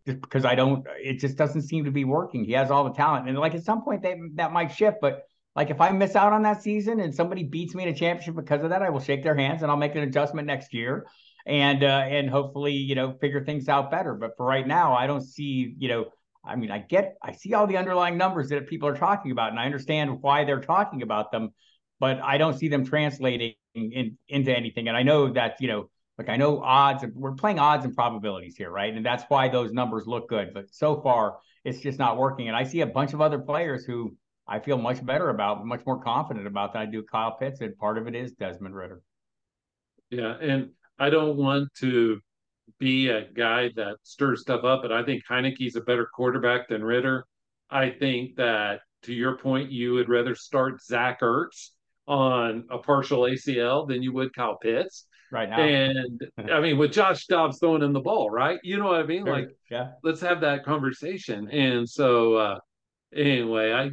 just 0.06 0.22
because 0.22 0.46
I 0.46 0.56
don't. 0.56 0.86
It 1.02 1.20
just 1.20 1.36
doesn't 1.36 1.64
seem 1.64 1.86
to 1.86 1.92
be 1.92 2.06
working. 2.06 2.46
He 2.46 2.54
has 2.54 2.70
all 2.72 2.84
the 2.84 2.94
talent, 2.94 3.28
and 3.28 3.38
like 3.38 3.56
at 3.56 3.64
some 3.64 3.84
point 3.84 4.04
they, 4.04 4.20
that 4.36 4.54
might 4.54 4.68
shift. 4.68 4.98
But 5.02 5.24
like 5.56 5.70
if 5.70 5.80
I 5.80 5.92
miss 5.92 6.16
out 6.16 6.34
on 6.34 6.44
that 6.44 6.62
season 6.62 7.00
and 7.00 7.14
somebody 7.14 7.44
beats 7.44 7.74
me 7.74 7.84
in 7.84 7.90
a 7.90 7.94
championship 7.94 8.36
because 8.36 8.64
of 8.64 8.70
that, 8.72 8.82
I 8.82 8.90
will 8.90 9.00
shake 9.00 9.24
their 9.24 9.36
hands 9.36 9.62
and 9.62 9.72
I'll 9.72 9.78
make 9.78 9.96
an 9.96 10.04
adjustment 10.04 10.48
next 10.48 10.74
year, 10.74 11.06
and 11.46 11.84
uh, 11.84 11.88
and 12.08 12.30
hopefully 12.30 12.74
you 12.74 12.96
know 12.96 13.14
figure 13.14 13.44
things 13.44 13.70
out 13.70 13.92
better. 13.92 14.14
But 14.14 14.32
for 14.38 14.46
right 14.46 14.68
now, 14.68 14.96
I 14.96 15.08
don't 15.08 15.22
see 15.22 15.76
you 15.78 15.88
know. 15.88 16.06
I 16.48 16.56
mean, 16.56 16.70
I 16.70 16.78
get, 16.78 17.18
I 17.24 17.32
see 17.32 17.56
all 17.56 17.66
the 17.66 17.78
underlying 17.78 18.20
numbers 18.20 18.50
that 18.50 18.68
people 18.68 18.88
are 18.88 18.96
talking 18.96 19.32
about, 19.32 19.50
and 19.50 19.60
I 19.60 19.66
understand 19.66 20.22
why 20.22 20.44
they're 20.44 20.62
talking 20.62 21.02
about 21.02 21.32
them, 21.32 21.50
but 22.00 22.20
I 22.22 22.38
don't 22.38 22.56
see 22.56 22.68
them 22.68 22.86
translating 22.86 23.56
in, 23.74 24.20
into 24.28 24.56
anything. 24.56 24.88
And 24.88 24.96
I 24.96 25.02
know 25.02 25.34
that 25.34 25.56
you 25.60 25.68
know 25.68 25.90
like 26.18 26.30
I 26.30 26.38
know 26.38 26.62
odds, 26.62 27.04
we're 27.14 27.34
playing 27.34 27.60
odds 27.60 27.84
and 27.86 27.96
probabilities 27.96 28.56
here, 28.56 28.70
right? 28.70 28.94
And 28.94 29.06
that's 29.06 29.24
why 29.28 29.50
those 29.50 29.72
numbers 29.72 30.08
look 30.08 30.30
good. 30.30 30.54
But 30.54 30.74
so 30.74 31.02
far, 31.02 31.38
it's 31.64 31.80
just 31.80 32.00
not 32.00 32.18
working. 32.18 32.48
And 32.48 32.56
I 32.56 32.64
see 32.64 32.82
a 32.82 32.86
bunch 32.86 33.14
of 33.14 33.22
other 33.22 33.40
players 33.40 33.84
who 33.84 34.16
I 34.48 34.60
feel 34.60 34.78
much 34.78 35.04
better 35.06 35.30
about, 35.30 35.66
much 35.66 35.86
more 35.86 36.00
confident 36.00 36.48
about 36.48 36.74
that 36.74 36.80
I 36.80 36.86
do 36.86 37.04
Kyle 37.04 37.36
Pitts. 37.38 37.62
And 37.62 37.76
part 37.78 37.98
of 37.98 38.08
it 38.08 38.16
is 38.16 38.32
Desmond 38.34 38.76
Ridder. 38.76 39.02
Yeah. 40.10 40.36
And 40.40 40.70
I 41.00 41.10
don't 41.10 41.38
want 41.38 41.74
to 41.80 42.20
be 42.80 43.10
a 43.10 43.28
guy 43.32 43.70
that 43.76 43.98
stirs 44.04 44.42
stuff 44.42 44.64
up, 44.64 44.82
but 44.82 44.92
I 44.92 45.04
think 45.04 45.24
Heinicke's 45.30 45.76
a 45.76 45.82
better 45.82 46.06
quarterback 46.06 46.68
than 46.68 46.84
Ridder. 46.84 47.26
I 47.70 47.90
think 47.90 48.36
that 48.36 48.82
to 49.04 49.14
your 49.14 49.38
point, 49.38 49.72
you 49.72 49.94
would 49.94 50.10
rather 50.10 50.36
start 50.36 50.84
Zach 50.84 51.22
Ertz 51.22 51.70
on 52.08 52.66
a 52.70 52.78
partial 52.78 53.22
ACL 53.22 53.88
than 53.88 54.04
you 54.04 54.14
would 54.14 54.34
Kyle 54.36 54.58
Pitts 54.58 55.08
right 55.32 55.50
now. 55.50 55.60
And 55.60 56.22
I 56.52 56.60
mean, 56.60 56.78
with 56.78 56.92
Josh 56.92 57.26
Dobbs 57.28 57.60
throwing 57.60 57.82
in 57.84 57.94
the 57.94 58.00
ball, 58.00 58.30
right? 58.30 58.60
You 58.64 58.78
know 58.78 58.86
what 58.86 59.02
I 59.02 59.04
mean? 59.04 59.26
Sure. 59.26 59.34
Like, 59.34 59.50
yeah, 59.70 59.92
let's 60.04 60.22
have 60.22 60.42
that 60.42 60.64
conversation. 60.64 61.50
And 61.50 61.90
so, 61.90 62.36
uh, 62.36 62.60
anyway, 63.16 63.74
I 63.74 63.92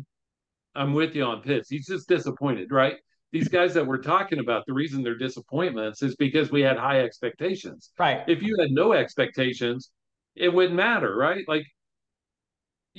I'm 0.75 0.93
with 0.95 1.15
you 1.15 1.25
on 1.25 1.43
Pitts. 1.43 1.69
He's 1.69 1.87
just 1.87 2.09
disappointed, 2.09 2.71
right? 2.71 2.97
These 3.33 3.49
guys 3.49 3.75
that 3.75 3.87
we're 3.87 4.03
talking 4.03 4.39
about, 4.39 4.65
the 4.67 4.75
reason 4.75 5.03
they're 5.03 5.17
disappointments 5.17 6.03
is 6.03 6.17
because 6.17 6.51
we 6.51 6.61
had 6.61 6.77
high 6.77 7.01
expectations. 7.01 7.91
Right. 7.99 8.23
If 8.27 8.43
you 8.43 8.57
had 8.61 8.71
no 8.71 8.93
expectations, 8.93 9.91
it 10.37 10.53
wouldn't 10.53 10.75
matter, 10.75 11.17
right? 11.17 11.45
Like 11.49 11.65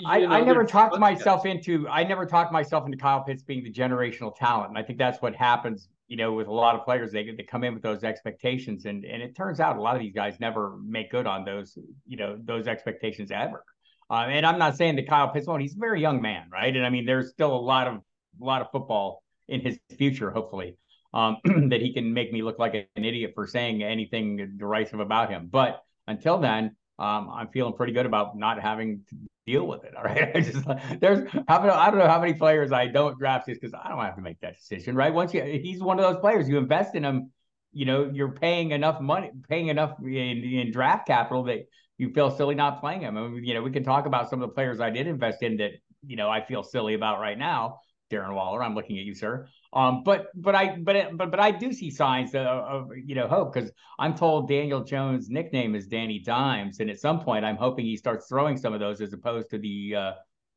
I, 0.06 0.22
know, 0.22 0.30
I 0.30 0.42
never 0.42 0.64
talked 0.64 0.98
myself 0.98 1.44
guys. 1.44 1.56
into 1.56 1.88
I 1.88 2.04
never 2.04 2.26
talked 2.26 2.52
myself 2.52 2.86
into 2.86 2.98
Kyle 2.98 3.24
Pitts 3.24 3.44
being 3.44 3.64
the 3.64 3.72
generational 3.72 4.36
talent. 4.36 4.70
And 4.70 4.78
I 4.78 4.82
think 4.82 4.98
that's 4.98 5.22
what 5.22 5.36
happens 5.36 5.88
you 6.14 6.18
know, 6.18 6.34
with 6.34 6.48
a 6.48 6.54
lot 6.54 6.76
of 6.76 6.84
players, 6.84 7.12
they 7.12 7.32
they 7.32 7.42
come 7.44 7.64
in 7.64 7.74
with 7.74 7.82
those 7.82 8.04
expectations, 8.04 8.86
and 8.86 9.04
and 9.04 9.22
it 9.22 9.36
turns 9.36 9.60
out 9.60 9.78
a 9.78 9.82
lot 9.82 9.96
of 9.96 10.02
these 10.02 10.14
guys 10.14 10.40
never 10.40 10.78
make 10.86 11.10
good 11.10 11.26
on 11.26 11.44
those, 11.44 11.76
you 12.06 12.18
know, 12.18 12.38
those 12.44 12.68
expectations 12.68 13.32
ever. 13.32 13.64
Uh, 14.10 14.26
and 14.30 14.46
I'm 14.46 14.60
not 14.60 14.78
saying 14.78 14.96
that 14.98 15.08
Kyle 15.08 15.30
Pitts 15.30 15.48
won't. 15.48 15.62
He's 15.62 15.76
a 15.76 15.80
very 15.80 16.02
young 16.02 16.22
man, 16.22 16.48
right? 16.52 16.76
And 16.76 16.86
I 16.86 16.90
mean, 16.90 17.06
there's 17.06 17.30
still 17.30 17.54
a 17.54 17.58
lot 17.58 17.88
of 17.88 17.96
a 17.96 18.44
lot 18.44 18.62
of 18.62 18.72
football 18.72 19.24
in 19.48 19.62
his 19.62 19.78
future, 19.98 20.32
hopefully, 20.32 20.78
um, 21.14 21.38
that 21.70 21.82
he 21.82 21.94
can 21.94 22.14
make 22.14 22.32
me 22.32 22.42
look 22.42 22.60
like 22.60 22.74
an 22.74 23.04
idiot 23.04 23.32
for 23.36 23.48
saying 23.48 23.84
anything 23.84 24.56
derisive 24.58 25.00
about 25.00 25.30
him. 25.30 25.50
But 25.52 25.84
until 26.08 26.40
then, 26.40 26.76
um, 27.00 27.30
I'm 27.34 27.48
feeling 27.50 27.74
pretty 27.74 27.94
good 27.94 28.06
about 28.06 28.38
not 28.38 28.62
having 28.62 29.02
to 29.10 29.16
deal 29.46 29.68
with 29.68 29.84
it. 29.84 29.96
All 29.96 30.04
right. 30.04 30.32
I 30.36 30.42
just 30.42 30.66
there's 31.00 31.28
I 31.48 31.58
don't 31.58 31.98
know 31.98 32.08
how 32.08 32.20
many 32.20 32.34
players 32.34 32.72
I 32.72 32.88
don't 32.88 33.18
draft 33.18 33.48
just 33.48 33.62
because 33.62 33.74
I 33.74 33.90
don't 33.90 34.00
have 34.00 34.16
to 34.16 34.22
make 34.22 34.40
that 34.42 34.58
decision. 34.58 34.96
Right. 34.96 35.14
Once 35.14 35.34
you 35.34 35.44
he's 35.44 35.82
one 35.82 36.00
of 36.00 36.06
those 36.12 36.22
players 36.22 36.48
you 36.48 36.58
invest 36.58 36.96
in 36.96 37.04
him, 37.04 37.32
you 37.72 37.86
know, 37.86 38.10
you're 38.14 38.32
paying 38.32 38.72
enough 38.72 39.02
money, 39.02 39.32
paying 39.50 39.68
enough 39.68 39.98
in, 40.02 40.12
in 40.44 40.72
draft 40.72 41.08
capital 41.08 41.44
that 41.46 41.68
you 42.04 42.14
feel 42.14 42.30
silly 42.30 42.54
not 42.54 42.82
playing 42.82 43.02
him. 43.02 43.18
I 43.18 43.28
mean, 43.28 43.46
you 43.46 43.54
know, 43.54 43.62
we 43.62 43.72
can 43.72 43.84
talk 43.84 44.06
about 44.06 44.30
some 44.30 44.42
of 44.42 44.50
the 44.50 44.54
players 44.54 44.82
I 44.82 44.90
did 44.90 45.08
invest 45.08 45.42
in 45.42 45.58
that, 45.58 45.72
you 46.06 46.18
know, 46.18 46.30
I 46.30 46.46
feel 46.46 46.62
silly 46.62 46.96
about 46.96 47.20
right 47.20 47.38
now. 47.38 47.80
Darren 48.12 48.36
Waller, 48.36 48.62
I'm 48.62 48.76
looking 48.76 49.00
at 49.00 49.06
you, 49.06 49.16
sir. 49.16 49.48
Um, 49.72 50.04
but 50.04 50.28
but 50.36 50.54
I 50.54 50.76
but 50.78 51.18
but 51.18 51.32
but 51.32 51.40
I 51.40 51.50
do 51.50 51.72
see 51.74 51.90
signs 51.90 52.36
of, 52.36 52.46
of 52.46 52.90
you 52.96 53.16
know 53.16 53.28
hope 53.28 53.54
because 53.54 53.72
I'm 53.98 54.14
told 54.14 54.48
Daniel 54.48 54.84
Jones' 54.84 55.30
nickname 55.30 55.74
is 55.74 55.88
Danny 55.88 56.20
Dimes, 56.20 56.80
and 56.80 56.92
at 56.92 57.00
some 57.00 57.22
point 57.22 57.44
I'm 57.44 57.56
hoping 57.56 57.86
he 57.86 57.98
starts 57.98 58.28
throwing 58.28 58.58
some 58.58 58.74
of 58.74 58.80
those 58.80 59.02
as 59.02 59.14
opposed 59.14 59.50
to 59.52 59.58
the 59.58 59.96
uh, 59.96 60.12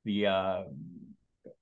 the 0.04 0.26
uh, 0.26 0.62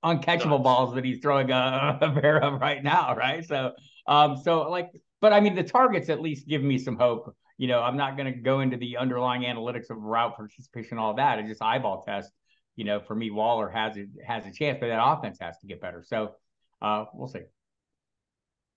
uncatchable 0.03 0.61
balls 0.63 0.95
that 0.95 1.05
he's 1.05 1.19
throwing 1.19 1.51
a, 1.51 1.99
a 2.01 2.11
pair 2.19 2.43
of 2.43 2.59
right 2.59 2.83
now, 2.83 3.15
right? 3.15 3.45
So 3.45 3.71
um, 4.07 4.35
so 4.43 4.69
like, 4.69 4.89
but 5.21 5.31
I 5.31 5.39
mean 5.39 5.55
the 5.55 5.63
targets 5.63 6.09
at 6.09 6.19
least 6.19 6.47
give 6.47 6.63
me 6.63 6.77
some 6.77 6.97
hope. 6.97 7.33
You 7.57 7.67
know, 7.67 7.81
I'm 7.81 7.97
not 7.97 8.17
going 8.17 8.33
to 8.33 8.39
go 8.39 8.59
into 8.59 8.77
the 8.77 8.97
underlying 8.97 9.43
analytics 9.43 9.89
of 9.89 9.97
route 9.97 10.35
participation, 10.35 10.97
all 10.97 11.13
that. 11.15 11.39
It's 11.39 11.47
just 11.47 11.61
eyeball 11.61 12.03
test. 12.03 12.31
You 12.75 12.83
know, 12.83 12.99
for 12.99 13.15
me, 13.15 13.31
Waller 13.31 13.69
has 13.69 13.95
a 13.97 14.05
has 14.25 14.45
a 14.45 14.51
chance, 14.51 14.77
but 14.79 14.87
that 14.87 15.01
offense 15.01 15.37
has 15.39 15.57
to 15.59 15.67
get 15.67 15.79
better. 15.79 16.03
So 16.05 16.33
uh, 16.81 17.05
we'll 17.13 17.29
see. 17.29 17.41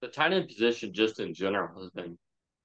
The 0.00 0.08
tight 0.08 0.32
end 0.32 0.46
position, 0.46 0.92
just 0.92 1.18
in 1.18 1.34
general, 1.34 1.82
has 1.82 1.90
been 1.90 2.16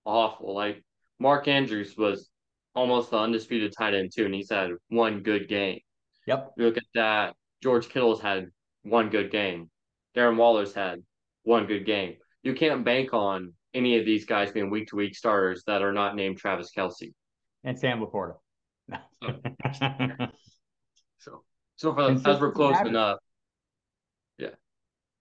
awful. 0.06 0.54
Like 0.54 0.84
Mark 1.20 1.48
Andrews 1.48 1.98
was 1.98 2.30
almost 2.76 3.12
the 3.12 3.18
undisputed 3.18 3.74
tight 3.76 3.96
end 3.96 4.12
too, 4.16 4.26
and 4.26 4.34
he's 4.36 4.52
had 4.52 4.72
one 4.90 5.22
good 5.22 5.48
game. 5.48 5.80
Yep. 6.28 6.52
You 6.58 6.66
look 6.66 6.78
at 6.78 6.84
that. 6.96 7.36
George 7.62 7.90
Kittle's 7.90 8.22
had 8.22 8.50
one 8.84 9.10
good 9.10 9.32
game. 9.32 9.70
Darren 10.16 10.38
Waller's 10.38 10.74
had 10.74 11.00
one 11.44 11.66
good 11.66 11.86
game. 11.86 12.18
You 12.44 12.54
can't 12.54 12.84
bank 12.84 13.14
on 13.14 13.54
any 13.74 13.98
of 13.98 14.06
these 14.06 14.26
guys 14.26 14.52
being 14.52 14.70
week 14.70 14.88
to 14.90 14.96
week 14.96 15.16
starters 15.16 15.64
that 15.68 15.82
are 15.82 15.94
not 15.94 16.16
named 16.16 16.38
Travis 16.38 16.72
Kelce 16.76 17.14
and 17.64 17.78
Sam 17.78 18.00
LaPorta. 18.00 18.36
so, 21.20 21.44
so 21.76 21.94
for 21.94 22.14
the, 22.14 22.30
as 22.30 22.40
we're 22.40 22.52
close 22.52 22.80
enough, 22.82 23.20
yeah, 24.38 24.50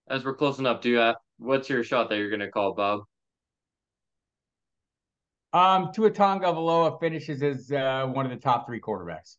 as 0.09 0.23
we're 0.23 0.35
close 0.35 0.59
enough, 0.59 0.81
do 0.81 0.89
you 0.89 0.97
have, 0.97 1.15
what's 1.37 1.69
your 1.69 1.83
shot 1.83 2.09
that 2.09 2.17
you're 2.17 2.29
going 2.29 2.39
to 2.39 2.51
call, 2.51 2.73
Bob? 2.73 3.01
Um, 5.53 5.91
Tua 5.93 6.09
Tagovailoa 6.09 6.99
finishes 6.99 7.43
as 7.43 7.71
uh, 7.71 8.07
one 8.07 8.25
of 8.25 8.31
the 8.31 8.37
top 8.37 8.65
three 8.65 8.81
quarterbacks. 8.81 9.37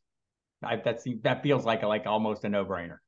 I, 0.62 0.76
that's 0.76 1.04
that 1.22 1.42
feels 1.42 1.64
like 1.64 1.82
a, 1.82 1.86
like 1.88 2.06
almost 2.06 2.44
a 2.44 2.48
no 2.48 2.64
brainer. 2.64 2.98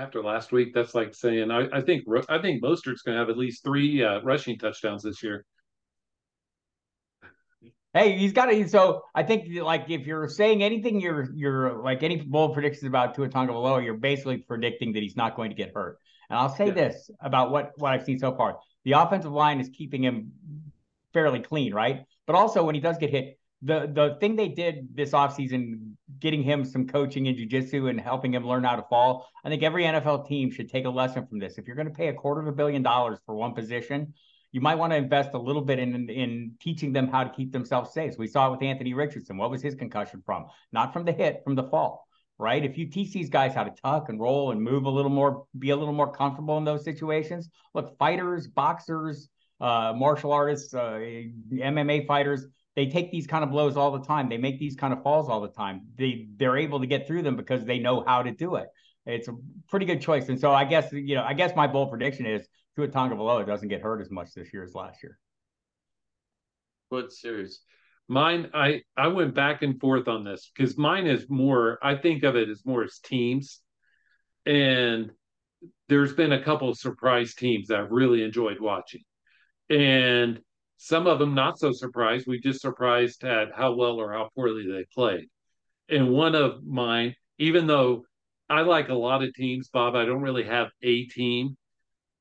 After 0.00 0.22
last 0.22 0.50
week, 0.50 0.72
that's 0.72 0.94
like 0.94 1.14
saying 1.14 1.50
I, 1.50 1.68
I 1.70 1.82
think 1.82 2.04
I 2.30 2.38
think 2.38 2.62
Mostert's 2.62 3.02
going 3.02 3.16
to 3.16 3.18
have 3.18 3.28
at 3.28 3.36
least 3.36 3.62
three 3.62 4.02
uh, 4.02 4.22
rushing 4.22 4.56
touchdowns 4.56 5.02
this 5.02 5.22
year. 5.22 5.44
Hey, 7.92 8.16
he's 8.16 8.32
got 8.32 8.50
it. 8.50 8.70
So 8.70 9.02
I 9.14 9.24
think 9.24 9.54
like 9.62 9.90
if 9.90 10.06
you're 10.06 10.26
saying 10.28 10.62
anything, 10.62 11.00
you're 11.00 11.28
you're 11.34 11.82
like 11.82 12.02
any 12.02 12.16
bold 12.16 12.54
predictions 12.54 12.84
about 12.84 13.14
Tua 13.14 13.28
Tagovailoa, 13.28 13.84
you're 13.84 13.92
basically 13.92 14.38
predicting 14.38 14.94
that 14.94 15.02
he's 15.02 15.16
not 15.16 15.36
going 15.36 15.50
to 15.50 15.56
get 15.56 15.72
hurt. 15.74 15.98
And 16.30 16.38
I'll 16.38 16.54
say 16.54 16.68
yeah. 16.68 16.72
this 16.72 17.10
about 17.20 17.50
what 17.50 17.72
what 17.76 17.92
I've 17.92 18.04
seen 18.04 18.18
so 18.18 18.34
far: 18.34 18.58
the 18.84 18.92
offensive 18.92 19.32
line 19.32 19.60
is 19.60 19.68
keeping 19.68 20.02
him 20.02 20.32
fairly 21.12 21.40
clean, 21.40 21.74
right? 21.74 22.04
But 22.26 22.36
also 22.36 22.64
when 22.64 22.74
he 22.74 22.80
does 22.80 22.96
get 22.96 23.10
hit, 23.10 23.39
the 23.62 23.90
the 23.92 24.16
thing 24.20 24.36
they 24.36 24.48
did 24.48 24.88
this 24.94 25.10
offseason, 25.10 25.92
getting 26.18 26.42
him 26.42 26.64
some 26.64 26.86
coaching 26.86 27.26
in 27.26 27.36
jujitsu 27.36 27.90
and 27.90 28.00
helping 28.00 28.34
him 28.34 28.46
learn 28.46 28.64
how 28.64 28.76
to 28.76 28.84
fall, 28.88 29.28
I 29.44 29.48
think 29.48 29.62
every 29.62 29.84
NFL 29.84 30.26
team 30.26 30.50
should 30.50 30.70
take 30.70 30.86
a 30.86 30.90
lesson 30.90 31.26
from 31.26 31.38
this. 31.38 31.58
If 31.58 31.66
you're 31.66 31.76
going 31.76 31.88
to 31.88 31.94
pay 31.94 32.08
a 32.08 32.14
quarter 32.14 32.40
of 32.40 32.46
a 32.46 32.52
billion 32.52 32.82
dollars 32.82 33.18
for 33.26 33.34
one 33.34 33.54
position, 33.54 34.14
you 34.52 34.60
might 34.60 34.76
want 34.76 34.92
to 34.92 34.96
invest 34.96 35.30
a 35.34 35.38
little 35.38 35.62
bit 35.62 35.78
in 35.78 36.08
in 36.08 36.52
teaching 36.60 36.92
them 36.92 37.08
how 37.08 37.24
to 37.24 37.30
keep 37.30 37.52
themselves 37.52 37.92
safe. 37.92 38.12
So 38.12 38.18
we 38.18 38.26
saw 38.26 38.48
it 38.48 38.52
with 38.52 38.62
Anthony 38.62 38.94
Richardson. 38.94 39.36
What 39.36 39.50
was 39.50 39.62
his 39.62 39.74
concussion 39.74 40.22
from? 40.24 40.46
Not 40.72 40.92
from 40.92 41.04
the 41.04 41.12
hit, 41.12 41.42
from 41.44 41.54
the 41.54 41.64
fall 41.64 42.06
right? 42.40 42.64
If 42.64 42.78
you 42.78 42.86
teach 42.86 43.12
these 43.12 43.28
guys 43.28 43.54
how 43.54 43.64
to 43.64 43.70
tuck 43.82 44.08
and 44.08 44.18
roll 44.18 44.50
and 44.50 44.62
move 44.62 44.86
a 44.86 44.90
little 44.90 45.10
more, 45.10 45.44
be 45.58 45.70
a 45.70 45.76
little 45.76 45.92
more 45.92 46.10
comfortable 46.10 46.56
in 46.56 46.64
those 46.64 46.82
situations. 46.84 47.50
Look, 47.74 47.98
fighters, 47.98 48.46
boxers, 48.48 49.28
uh, 49.60 49.92
martial 49.94 50.32
artists, 50.32 50.72
uh, 50.72 50.98
MMA 51.52 52.06
fighters, 52.06 52.46
they 52.80 52.86
take 52.86 53.10
these 53.10 53.26
kind 53.26 53.44
of 53.44 53.50
blows 53.50 53.76
all 53.76 53.90
the 53.90 54.02
time. 54.06 54.30
They 54.30 54.38
make 54.38 54.58
these 54.58 54.74
kind 54.74 54.94
of 54.94 55.02
falls 55.02 55.28
all 55.28 55.42
the 55.42 55.50
time. 55.50 55.82
They 55.98 56.28
they're 56.38 56.56
able 56.56 56.80
to 56.80 56.86
get 56.86 57.06
through 57.06 57.22
them 57.22 57.36
because 57.36 57.62
they 57.62 57.78
know 57.78 58.02
how 58.06 58.22
to 58.22 58.30
do 58.30 58.54
it. 58.54 58.68
It's 59.04 59.28
a 59.28 59.34
pretty 59.68 59.84
good 59.84 60.00
choice. 60.00 60.30
And 60.30 60.40
so 60.40 60.52
I 60.52 60.64
guess 60.64 60.90
you 60.90 61.14
know, 61.14 61.22
I 61.22 61.34
guess 61.34 61.54
my 61.54 61.66
bold 61.66 61.90
prediction 61.90 62.24
is 62.24 62.48
Tua 62.76 62.88
Tagovailoa 62.88 63.46
doesn't 63.46 63.68
get 63.68 63.82
hurt 63.82 64.00
as 64.00 64.10
much 64.10 64.32
this 64.32 64.50
year 64.54 64.64
as 64.64 64.74
last 64.74 65.02
year. 65.02 65.18
What 66.88 67.12
series? 67.12 67.60
Mine, 68.08 68.48
I 68.54 68.80
I 68.96 69.08
went 69.08 69.34
back 69.34 69.60
and 69.60 69.78
forth 69.78 70.08
on 70.08 70.24
this 70.24 70.50
because 70.56 70.78
mine 70.78 71.06
is 71.06 71.26
more. 71.28 71.78
I 71.82 71.96
think 71.96 72.22
of 72.22 72.34
it 72.34 72.48
as 72.48 72.64
more 72.64 72.82
as 72.82 72.98
teams, 72.98 73.60
and 74.46 75.10
there's 75.90 76.14
been 76.14 76.32
a 76.32 76.42
couple 76.42 76.70
of 76.70 76.78
surprise 76.78 77.34
teams 77.34 77.68
that 77.68 77.78
I've 77.78 77.90
really 77.90 78.22
enjoyed 78.22 78.58
watching, 78.58 79.02
and 79.68 80.40
some 80.82 81.06
of 81.06 81.18
them 81.18 81.34
not 81.34 81.58
so 81.58 81.72
surprised. 81.72 82.26
We 82.26 82.40
just 82.40 82.62
surprised 82.62 83.22
at 83.22 83.52
how 83.54 83.74
well 83.74 84.00
or 84.00 84.14
how 84.14 84.30
poorly 84.34 84.66
they 84.66 84.86
played. 84.94 85.28
And 85.90 86.10
one 86.10 86.34
of 86.34 86.64
mine, 86.64 87.14
even 87.38 87.66
though 87.66 88.06
I 88.48 88.62
like 88.62 88.88
a 88.88 88.94
lot 88.94 89.22
of 89.22 89.34
teams, 89.34 89.68
Bob, 89.68 89.94
I 89.94 90.06
don't 90.06 90.22
really 90.22 90.44
have 90.44 90.68
a 90.82 91.04
team, 91.04 91.58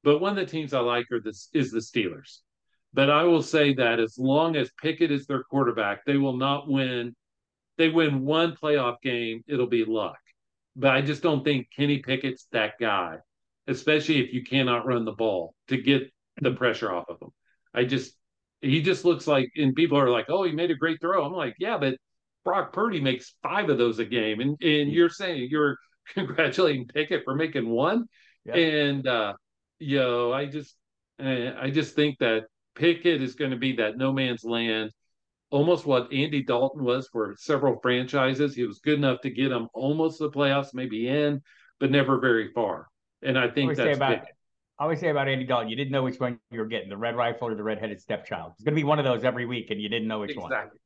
but 0.04 0.20
one 0.20 0.38
of 0.38 0.46
the 0.46 0.52
teams 0.52 0.74
I 0.74 0.82
like 0.82 1.06
are 1.10 1.22
this 1.22 1.48
is 1.54 1.72
the 1.72 1.80
Steelers. 1.80 2.40
But 2.94 3.10
I 3.10 3.24
will 3.24 3.42
say 3.42 3.76
that 3.76 4.02
as 4.02 4.18
long 4.18 4.58
as 4.58 4.70
Pickett 4.82 5.10
is 5.10 5.26
their 5.26 5.44
quarterback, 5.44 6.04
they 6.04 6.18
will 6.18 6.36
not 6.36 6.68
win 6.68 7.16
they 7.78 7.88
win 7.88 8.26
one 8.26 8.58
playoff 8.62 9.02
game, 9.02 9.42
it'll 9.48 9.68
be 9.68 9.86
luck. 9.86 10.20
But 10.76 10.92
I 10.92 11.02
just 11.02 11.24
don't 11.24 11.46
think 11.46 11.70
Kenny 11.74 12.00
Pickett's 12.00 12.46
that 12.52 12.74
guy, 12.78 13.20
especially 13.68 14.20
if 14.20 14.34
you 14.34 14.44
cannot 14.44 14.86
run 14.86 15.06
the 15.06 15.14
ball 15.14 15.56
to 15.70 15.78
get 15.78 16.12
the 16.42 16.52
pressure 16.52 16.92
off 16.92 17.06
of 17.08 17.22
him. 17.22 17.30
I 17.74 17.86
just 17.86 18.19
he 18.62 18.82
just 18.82 19.06
looks 19.06 19.28
like 19.28 19.50
and 19.56 19.76
people 19.76 19.98
are 19.98 20.10
like, 20.10 20.26
"Oh, 20.30 20.44
he 20.44 20.52
made 20.52 20.72
a 20.72 20.76
great 20.76 21.00
throw." 21.02 21.24
I'm 21.24 21.34
like, 21.34 21.56
"Yeah, 21.60 21.78
but 21.78 21.96
Brock 22.44 22.74
Purdy 22.74 23.02
makes 23.02 23.36
5 23.44 23.70
of 23.70 23.78
those 23.78 24.00
a 24.00 24.06
game." 24.06 24.40
And 24.40 24.62
and 24.62 24.92
you're 24.92 25.10
saying 25.10 25.48
you're 25.50 25.78
congratulating 26.14 26.88
Pickett 26.88 27.24
for 27.24 27.36
making 27.36 27.70
one? 27.70 28.06
Yep. 28.46 28.56
And 28.56 29.08
uh 29.08 29.34
you 29.80 30.00
know, 30.00 30.34
I 30.34 30.46
just 30.46 30.76
I 31.20 31.72
just 31.74 31.96
think 31.96 32.18
that 32.20 32.46
Pickett 32.76 33.22
is 33.22 33.36
going 33.36 33.52
to 33.52 33.58
be 33.58 33.74
that 33.78 33.98
no 33.98 34.14
man's 34.14 34.44
land 34.44 34.92
almost 35.52 35.86
what 35.86 36.12
Andy 36.14 36.44
Dalton 36.44 36.84
was 36.84 37.08
for 37.12 37.36
several 37.38 37.80
franchises. 37.82 38.56
He 38.56 38.66
was 38.66 38.80
good 38.80 38.98
enough 38.98 39.22
to 39.22 39.30
get 39.30 39.50
them 39.50 39.68
almost 39.74 40.20
the 40.20 40.30
playoffs, 40.30 40.74
maybe 40.74 41.08
in, 41.08 41.42
but 41.80 41.92
never 41.92 42.20
very 42.20 42.52
far. 42.54 42.88
And 43.22 43.38
I 43.38 43.50
think 43.50 43.76
that's 43.76 43.98
about, 43.98 44.20
I 44.80 44.84
always 44.84 45.00
say 45.00 45.10
about 45.10 45.28
Andy 45.28 45.46
Dalton, 45.46 45.68
you 45.68 45.76
didn't 45.76 45.92
know 45.92 46.04
which 46.04 46.20
one 46.20 46.40
you 46.52 46.60
were 46.60 46.66
getting, 46.66 46.90
the 46.90 46.98
red 46.98 47.16
rifle 47.18 47.50
or 47.50 47.56
the 47.56 47.64
redheaded 47.64 48.00
stepchild. 48.00 48.54
It's 48.56 48.64
going 48.64 48.74
to 48.74 48.80
be 48.80 48.86
one 48.86 48.98
of 48.98 49.06
those 49.06 49.26
every 49.26 49.46
week, 49.46 49.72
and 49.72 49.82
you 49.82 49.90
didn't 49.90 50.08
know 50.08 50.20
which 50.20 50.32
exactly. 50.32 50.80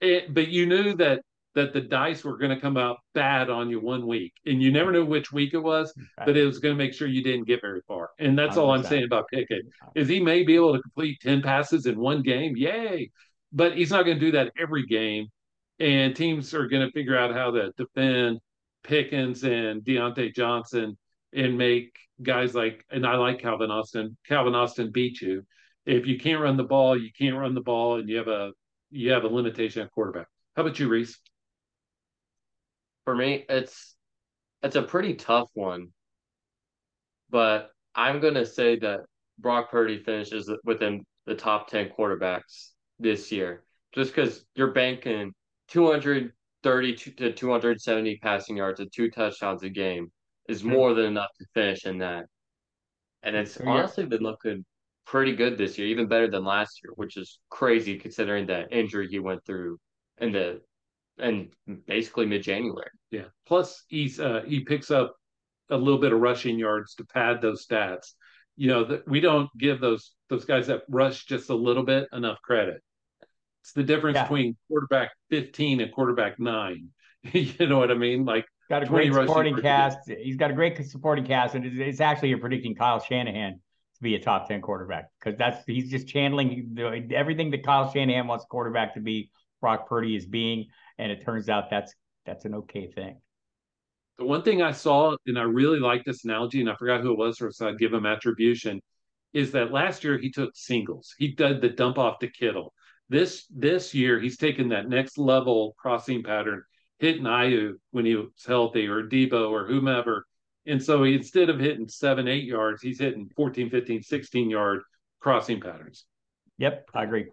one. 0.00 0.10
Exactly. 0.10 0.34
But 0.34 0.48
you 0.48 0.66
knew 0.66 0.94
that 0.96 1.22
that 1.54 1.72
the 1.72 1.80
dice 1.80 2.22
were 2.22 2.36
going 2.36 2.54
to 2.54 2.60
come 2.60 2.76
out 2.76 2.98
bad 3.14 3.48
on 3.48 3.70
you 3.70 3.80
one 3.80 4.06
week, 4.06 4.34
and 4.44 4.62
you 4.62 4.70
never 4.70 4.92
knew 4.92 5.04
which 5.04 5.32
week 5.32 5.54
it 5.54 5.58
was, 5.58 5.92
right. 6.18 6.26
but 6.26 6.36
it 6.36 6.44
was 6.44 6.58
going 6.58 6.76
to 6.76 6.78
make 6.78 6.92
sure 6.92 7.08
you 7.08 7.22
didn't 7.22 7.46
get 7.46 7.60
very 7.62 7.80
far. 7.88 8.10
And 8.18 8.38
that's 8.38 8.56
100%. 8.56 8.60
all 8.60 8.70
I'm 8.72 8.84
saying 8.84 9.04
about 9.04 9.24
Pickett 9.32 9.62
is 9.94 10.08
he 10.08 10.20
may 10.20 10.42
be 10.44 10.54
able 10.54 10.74
to 10.76 10.82
complete 10.82 11.18
ten 11.22 11.40
passes 11.40 11.86
in 11.86 11.98
one 11.98 12.22
game, 12.22 12.54
yay! 12.54 13.10
but 13.50 13.76
he's 13.76 13.90
not 13.90 14.04
going 14.04 14.18
to 14.18 14.24
do 14.24 14.32
that 14.32 14.52
every 14.60 14.84
game. 14.84 15.26
And 15.80 16.14
teams 16.14 16.52
are 16.54 16.68
going 16.68 16.86
to 16.86 16.92
figure 16.92 17.16
out 17.16 17.32
how 17.32 17.50
to 17.52 17.72
defend 17.78 18.40
Pickens 18.82 19.42
and 19.44 19.82
Diontae 19.82 20.34
Johnson 20.34 20.98
and 21.32 21.58
make 21.58 21.96
guys 22.22 22.54
like, 22.54 22.84
and 22.90 23.06
I 23.06 23.16
like 23.16 23.40
Calvin 23.40 23.70
Austin. 23.70 24.16
Calvin 24.26 24.54
Austin 24.54 24.90
beat 24.92 25.20
you. 25.20 25.44
If 25.86 26.06
you 26.06 26.18
can't 26.18 26.42
run 26.42 26.56
the 26.56 26.64
ball, 26.64 26.98
you 26.98 27.10
can't 27.16 27.36
run 27.36 27.54
the 27.54 27.60
ball, 27.60 27.98
and 27.98 28.08
you 28.08 28.16
have 28.16 28.28
a 28.28 28.52
you 28.90 29.10
have 29.12 29.24
a 29.24 29.28
limitation 29.28 29.82
at 29.82 29.92
quarterback. 29.92 30.26
How 30.56 30.62
about 30.62 30.78
you, 30.78 30.88
Rhys? 30.88 31.18
For 33.04 33.14
me, 33.14 33.44
it's 33.48 33.94
it's 34.62 34.76
a 34.76 34.82
pretty 34.82 35.14
tough 35.14 35.48
one, 35.54 35.88
but 37.30 37.70
I'm 37.94 38.20
gonna 38.20 38.44
say 38.44 38.78
that 38.80 39.00
Brock 39.38 39.70
Purdy 39.70 40.02
finishes 40.02 40.50
within 40.64 41.04
the 41.26 41.34
top 41.34 41.68
ten 41.68 41.90
quarterbacks 41.96 42.70
this 42.98 43.32
year, 43.32 43.64
just 43.94 44.14
because 44.14 44.44
you're 44.54 44.72
banking 44.72 45.32
230 45.68 46.94
to 46.94 47.32
270 47.32 48.18
passing 48.18 48.56
yards 48.56 48.80
and 48.80 48.92
two 48.92 49.10
touchdowns 49.10 49.62
a 49.62 49.68
game 49.68 50.10
is 50.48 50.62
hmm. 50.62 50.70
more 50.70 50.94
than 50.94 51.06
enough 51.06 51.30
to 51.38 51.46
finish 51.54 51.86
in 51.86 51.98
that. 51.98 52.26
And 53.22 53.36
it's 53.36 53.58
honestly 53.58 54.06
been 54.06 54.22
looking 54.22 54.64
pretty 55.06 55.34
good 55.34 55.58
this 55.58 55.76
year, 55.78 55.88
even 55.88 56.06
better 56.06 56.30
than 56.30 56.44
last 56.44 56.80
year, 56.82 56.92
which 56.96 57.16
is 57.16 57.40
crazy 57.50 57.98
considering 57.98 58.46
the 58.46 58.68
injury 58.70 59.08
he 59.08 59.18
went 59.18 59.44
through 59.44 59.78
in 60.18 60.32
the 60.32 60.60
and 61.18 61.48
basically 61.86 62.26
mid 62.26 62.42
January. 62.42 62.90
Yeah. 63.10 63.24
Plus 63.46 63.84
he's 63.88 64.20
uh, 64.20 64.42
he 64.46 64.60
picks 64.60 64.90
up 64.90 65.16
a 65.70 65.76
little 65.76 66.00
bit 66.00 66.12
of 66.12 66.20
rushing 66.20 66.58
yards 66.58 66.94
to 66.94 67.04
pad 67.04 67.42
those 67.42 67.66
stats. 67.66 68.12
You 68.56 68.68
know, 68.68 68.84
that 68.84 69.08
we 69.08 69.20
don't 69.20 69.48
give 69.58 69.80
those 69.80 70.12
those 70.28 70.44
guys 70.44 70.66
that 70.66 70.82
rush 70.88 71.24
just 71.24 71.50
a 71.50 71.54
little 71.54 71.84
bit 71.84 72.08
enough 72.12 72.40
credit. 72.42 72.82
It's 73.62 73.72
the 73.72 73.82
difference 73.82 74.16
yeah. 74.16 74.24
between 74.24 74.56
quarterback 74.68 75.10
15 75.30 75.80
and 75.80 75.92
quarterback 75.92 76.38
nine. 76.38 76.88
you 77.32 77.66
know 77.66 77.78
what 77.78 77.90
I 77.90 77.94
mean? 77.94 78.24
Like 78.24 78.46
got 78.68 78.82
a 78.82 78.86
great 78.86 79.12
supporting 79.12 79.56
cast. 79.56 80.08
He's 80.08 80.36
got 80.36 80.50
a 80.50 80.54
great 80.54 80.84
supporting 80.86 81.24
cast, 81.24 81.54
and 81.54 81.64
it's, 81.64 81.76
it's 81.78 82.00
actually 82.00 82.30
you're 82.30 82.38
predicting 82.38 82.74
Kyle 82.74 83.00
Shanahan 83.00 83.54
to 83.54 84.02
be 84.02 84.14
a 84.14 84.20
top 84.20 84.48
10 84.48 84.60
quarterback 84.60 85.10
because 85.18 85.38
that's 85.38 85.64
he's 85.66 85.90
just 85.90 86.06
channeling 86.06 86.70
the, 86.74 87.08
everything 87.14 87.50
that 87.50 87.64
Kyle 87.64 87.90
Shanahan 87.90 88.26
wants 88.26 88.44
quarterback 88.48 88.94
to 88.94 89.00
be. 89.00 89.30
Brock 89.60 89.88
Purdy 89.88 90.14
is 90.14 90.24
being, 90.24 90.66
and 90.98 91.10
it 91.10 91.24
turns 91.24 91.48
out 91.48 91.68
that's 91.70 91.92
that's 92.24 92.44
an 92.44 92.54
okay 92.54 92.86
thing. 92.86 93.20
The 94.18 94.24
one 94.24 94.42
thing 94.42 94.62
I 94.62 94.72
saw, 94.72 95.16
and 95.26 95.38
I 95.38 95.42
really 95.42 95.80
like 95.80 96.04
this 96.04 96.24
analogy, 96.24 96.60
and 96.60 96.70
I 96.70 96.74
forgot 96.74 97.00
who 97.00 97.12
it 97.12 97.18
was, 97.18 97.38
so 97.38 97.68
I'd 97.68 97.78
give 97.78 97.92
him 97.92 98.06
attribution, 98.06 98.80
is 99.32 99.52
that 99.52 99.72
last 99.72 100.04
year 100.04 100.18
he 100.18 100.30
took 100.30 100.50
singles. 100.54 101.14
He 101.18 101.28
did 101.28 101.60
the 101.60 101.68
dump 101.68 101.98
off 101.98 102.18
to 102.20 102.28
Kittle. 102.28 102.72
This 103.08 103.46
this 103.50 103.94
year, 103.94 104.20
he's 104.20 104.36
taken 104.36 104.68
that 104.68 104.88
next 104.88 105.18
level 105.18 105.74
crossing 105.78 106.22
pattern, 106.22 106.62
hitting 106.98 107.24
Aiyuk 107.24 107.74
when 107.90 108.04
he 108.04 108.16
was 108.16 108.28
healthy, 108.46 108.86
or 108.86 109.02
Deebo 109.02 109.50
or 109.50 109.66
whomever. 109.66 110.26
And 110.66 110.82
so 110.82 111.02
he, 111.04 111.14
instead 111.14 111.48
of 111.48 111.58
hitting 111.58 111.88
seven, 111.88 112.28
eight 112.28 112.44
yards, 112.44 112.82
he's 112.82 113.00
hitting 113.00 113.30
14, 113.36 113.70
15, 113.70 114.02
16 114.02 114.50
yard 114.50 114.82
crossing 115.20 115.60
patterns. 115.60 116.04
Yep, 116.58 116.90
I 116.94 117.04
agree. 117.04 117.26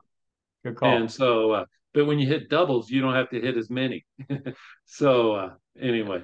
Good 0.64 0.76
call. 0.76 0.96
And 0.96 1.12
so, 1.12 1.52
uh, 1.52 1.66
but 1.94 2.06
when 2.06 2.20
you 2.20 2.28
hit 2.28 2.50
doubles, 2.50 2.90
you 2.90 3.02
don't 3.02 3.14
have 3.14 3.30
to 3.32 3.42
hit 3.42 3.58
as 3.58 3.70
many. 3.70 4.06
so, 4.86 5.34
uh, 5.34 5.50
anyway. 5.80 6.24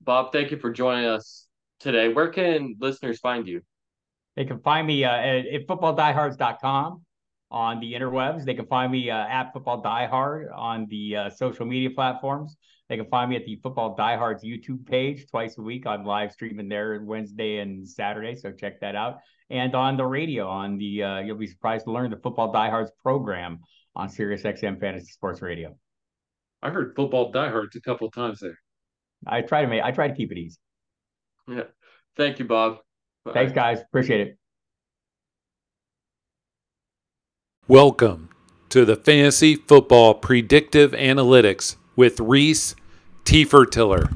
Bob, 0.00 0.32
thank 0.32 0.50
you 0.50 0.58
for 0.58 0.70
joining 0.70 1.06
us 1.06 1.46
today. 1.80 2.12
Where 2.12 2.28
can 2.28 2.76
listeners 2.78 3.18
find 3.18 3.46
you? 3.46 3.62
They 4.36 4.44
can 4.44 4.60
find 4.60 4.86
me 4.86 5.04
uh, 5.04 5.10
at, 5.10 5.46
at 5.46 5.66
footballdiehards.com 5.66 7.02
on 7.50 7.80
the 7.80 7.92
interwebs. 7.92 8.44
They 8.44 8.54
can 8.54 8.66
find 8.66 8.90
me 8.90 9.10
uh, 9.10 9.16
at 9.16 9.52
Football 9.52 9.82
Diehard 9.82 10.48
on 10.54 10.86
the 10.88 11.16
uh, 11.16 11.30
social 11.30 11.66
media 11.66 11.90
platforms. 11.90 12.56
They 12.88 12.96
can 12.96 13.06
find 13.06 13.30
me 13.30 13.36
at 13.36 13.44
the 13.44 13.56
Football 13.62 13.96
Diehards 13.96 14.44
YouTube 14.44 14.86
page 14.86 15.26
twice 15.28 15.58
a 15.58 15.62
week. 15.62 15.86
I'm 15.86 16.04
live 16.04 16.32
streaming 16.32 16.68
there 16.68 17.00
Wednesday 17.02 17.58
and 17.58 17.86
Saturday, 17.86 18.36
so 18.36 18.52
check 18.52 18.80
that 18.80 18.94
out. 18.94 19.18
And 19.50 19.74
on 19.74 19.96
the 19.96 20.06
radio, 20.06 20.48
on 20.48 20.78
the 20.78 21.02
uh, 21.02 21.18
you'll 21.20 21.36
be 21.36 21.46
surprised 21.46 21.84
to 21.86 21.92
learn 21.92 22.10
the 22.10 22.16
Football 22.16 22.52
Diehards 22.52 22.90
program 23.02 23.60
on 23.94 24.08
Sirius 24.08 24.42
XM 24.42 24.78
Fantasy 24.78 25.10
Sports 25.12 25.42
Radio. 25.42 25.76
I 26.62 26.70
heard 26.70 26.94
Football 26.96 27.32
Die 27.32 27.44
Diehards 27.44 27.76
a 27.76 27.80
couple 27.80 28.10
times 28.10 28.40
there. 28.40 28.58
I 29.26 29.42
try 29.42 29.62
to 29.62 29.68
make 29.68 29.82
I 29.82 29.90
try 29.90 30.08
to 30.08 30.14
keep 30.14 30.32
it 30.32 30.38
easy. 30.38 30.58
Yeah. 31.48 31.64
Thank 32.16 32.38
you, 32.38 32.44
Bob. 32.44 32.78
Thanks, 33.32 33.52
guys. 33.52 33.80
Appreciate 33.80 34.20
it. 34.20 34.38
Welcome 37.68 38.28
to 38.68 38.84
the 38.84 38.94
Fantasy 38.94 39.56
Football 39.56 40.14
Predictive 40.14 40.92
Analytics 40.92 41.74
with 41.96 42.20
Rhys 42.20 42.76
Tefertiller. 43.24 44.06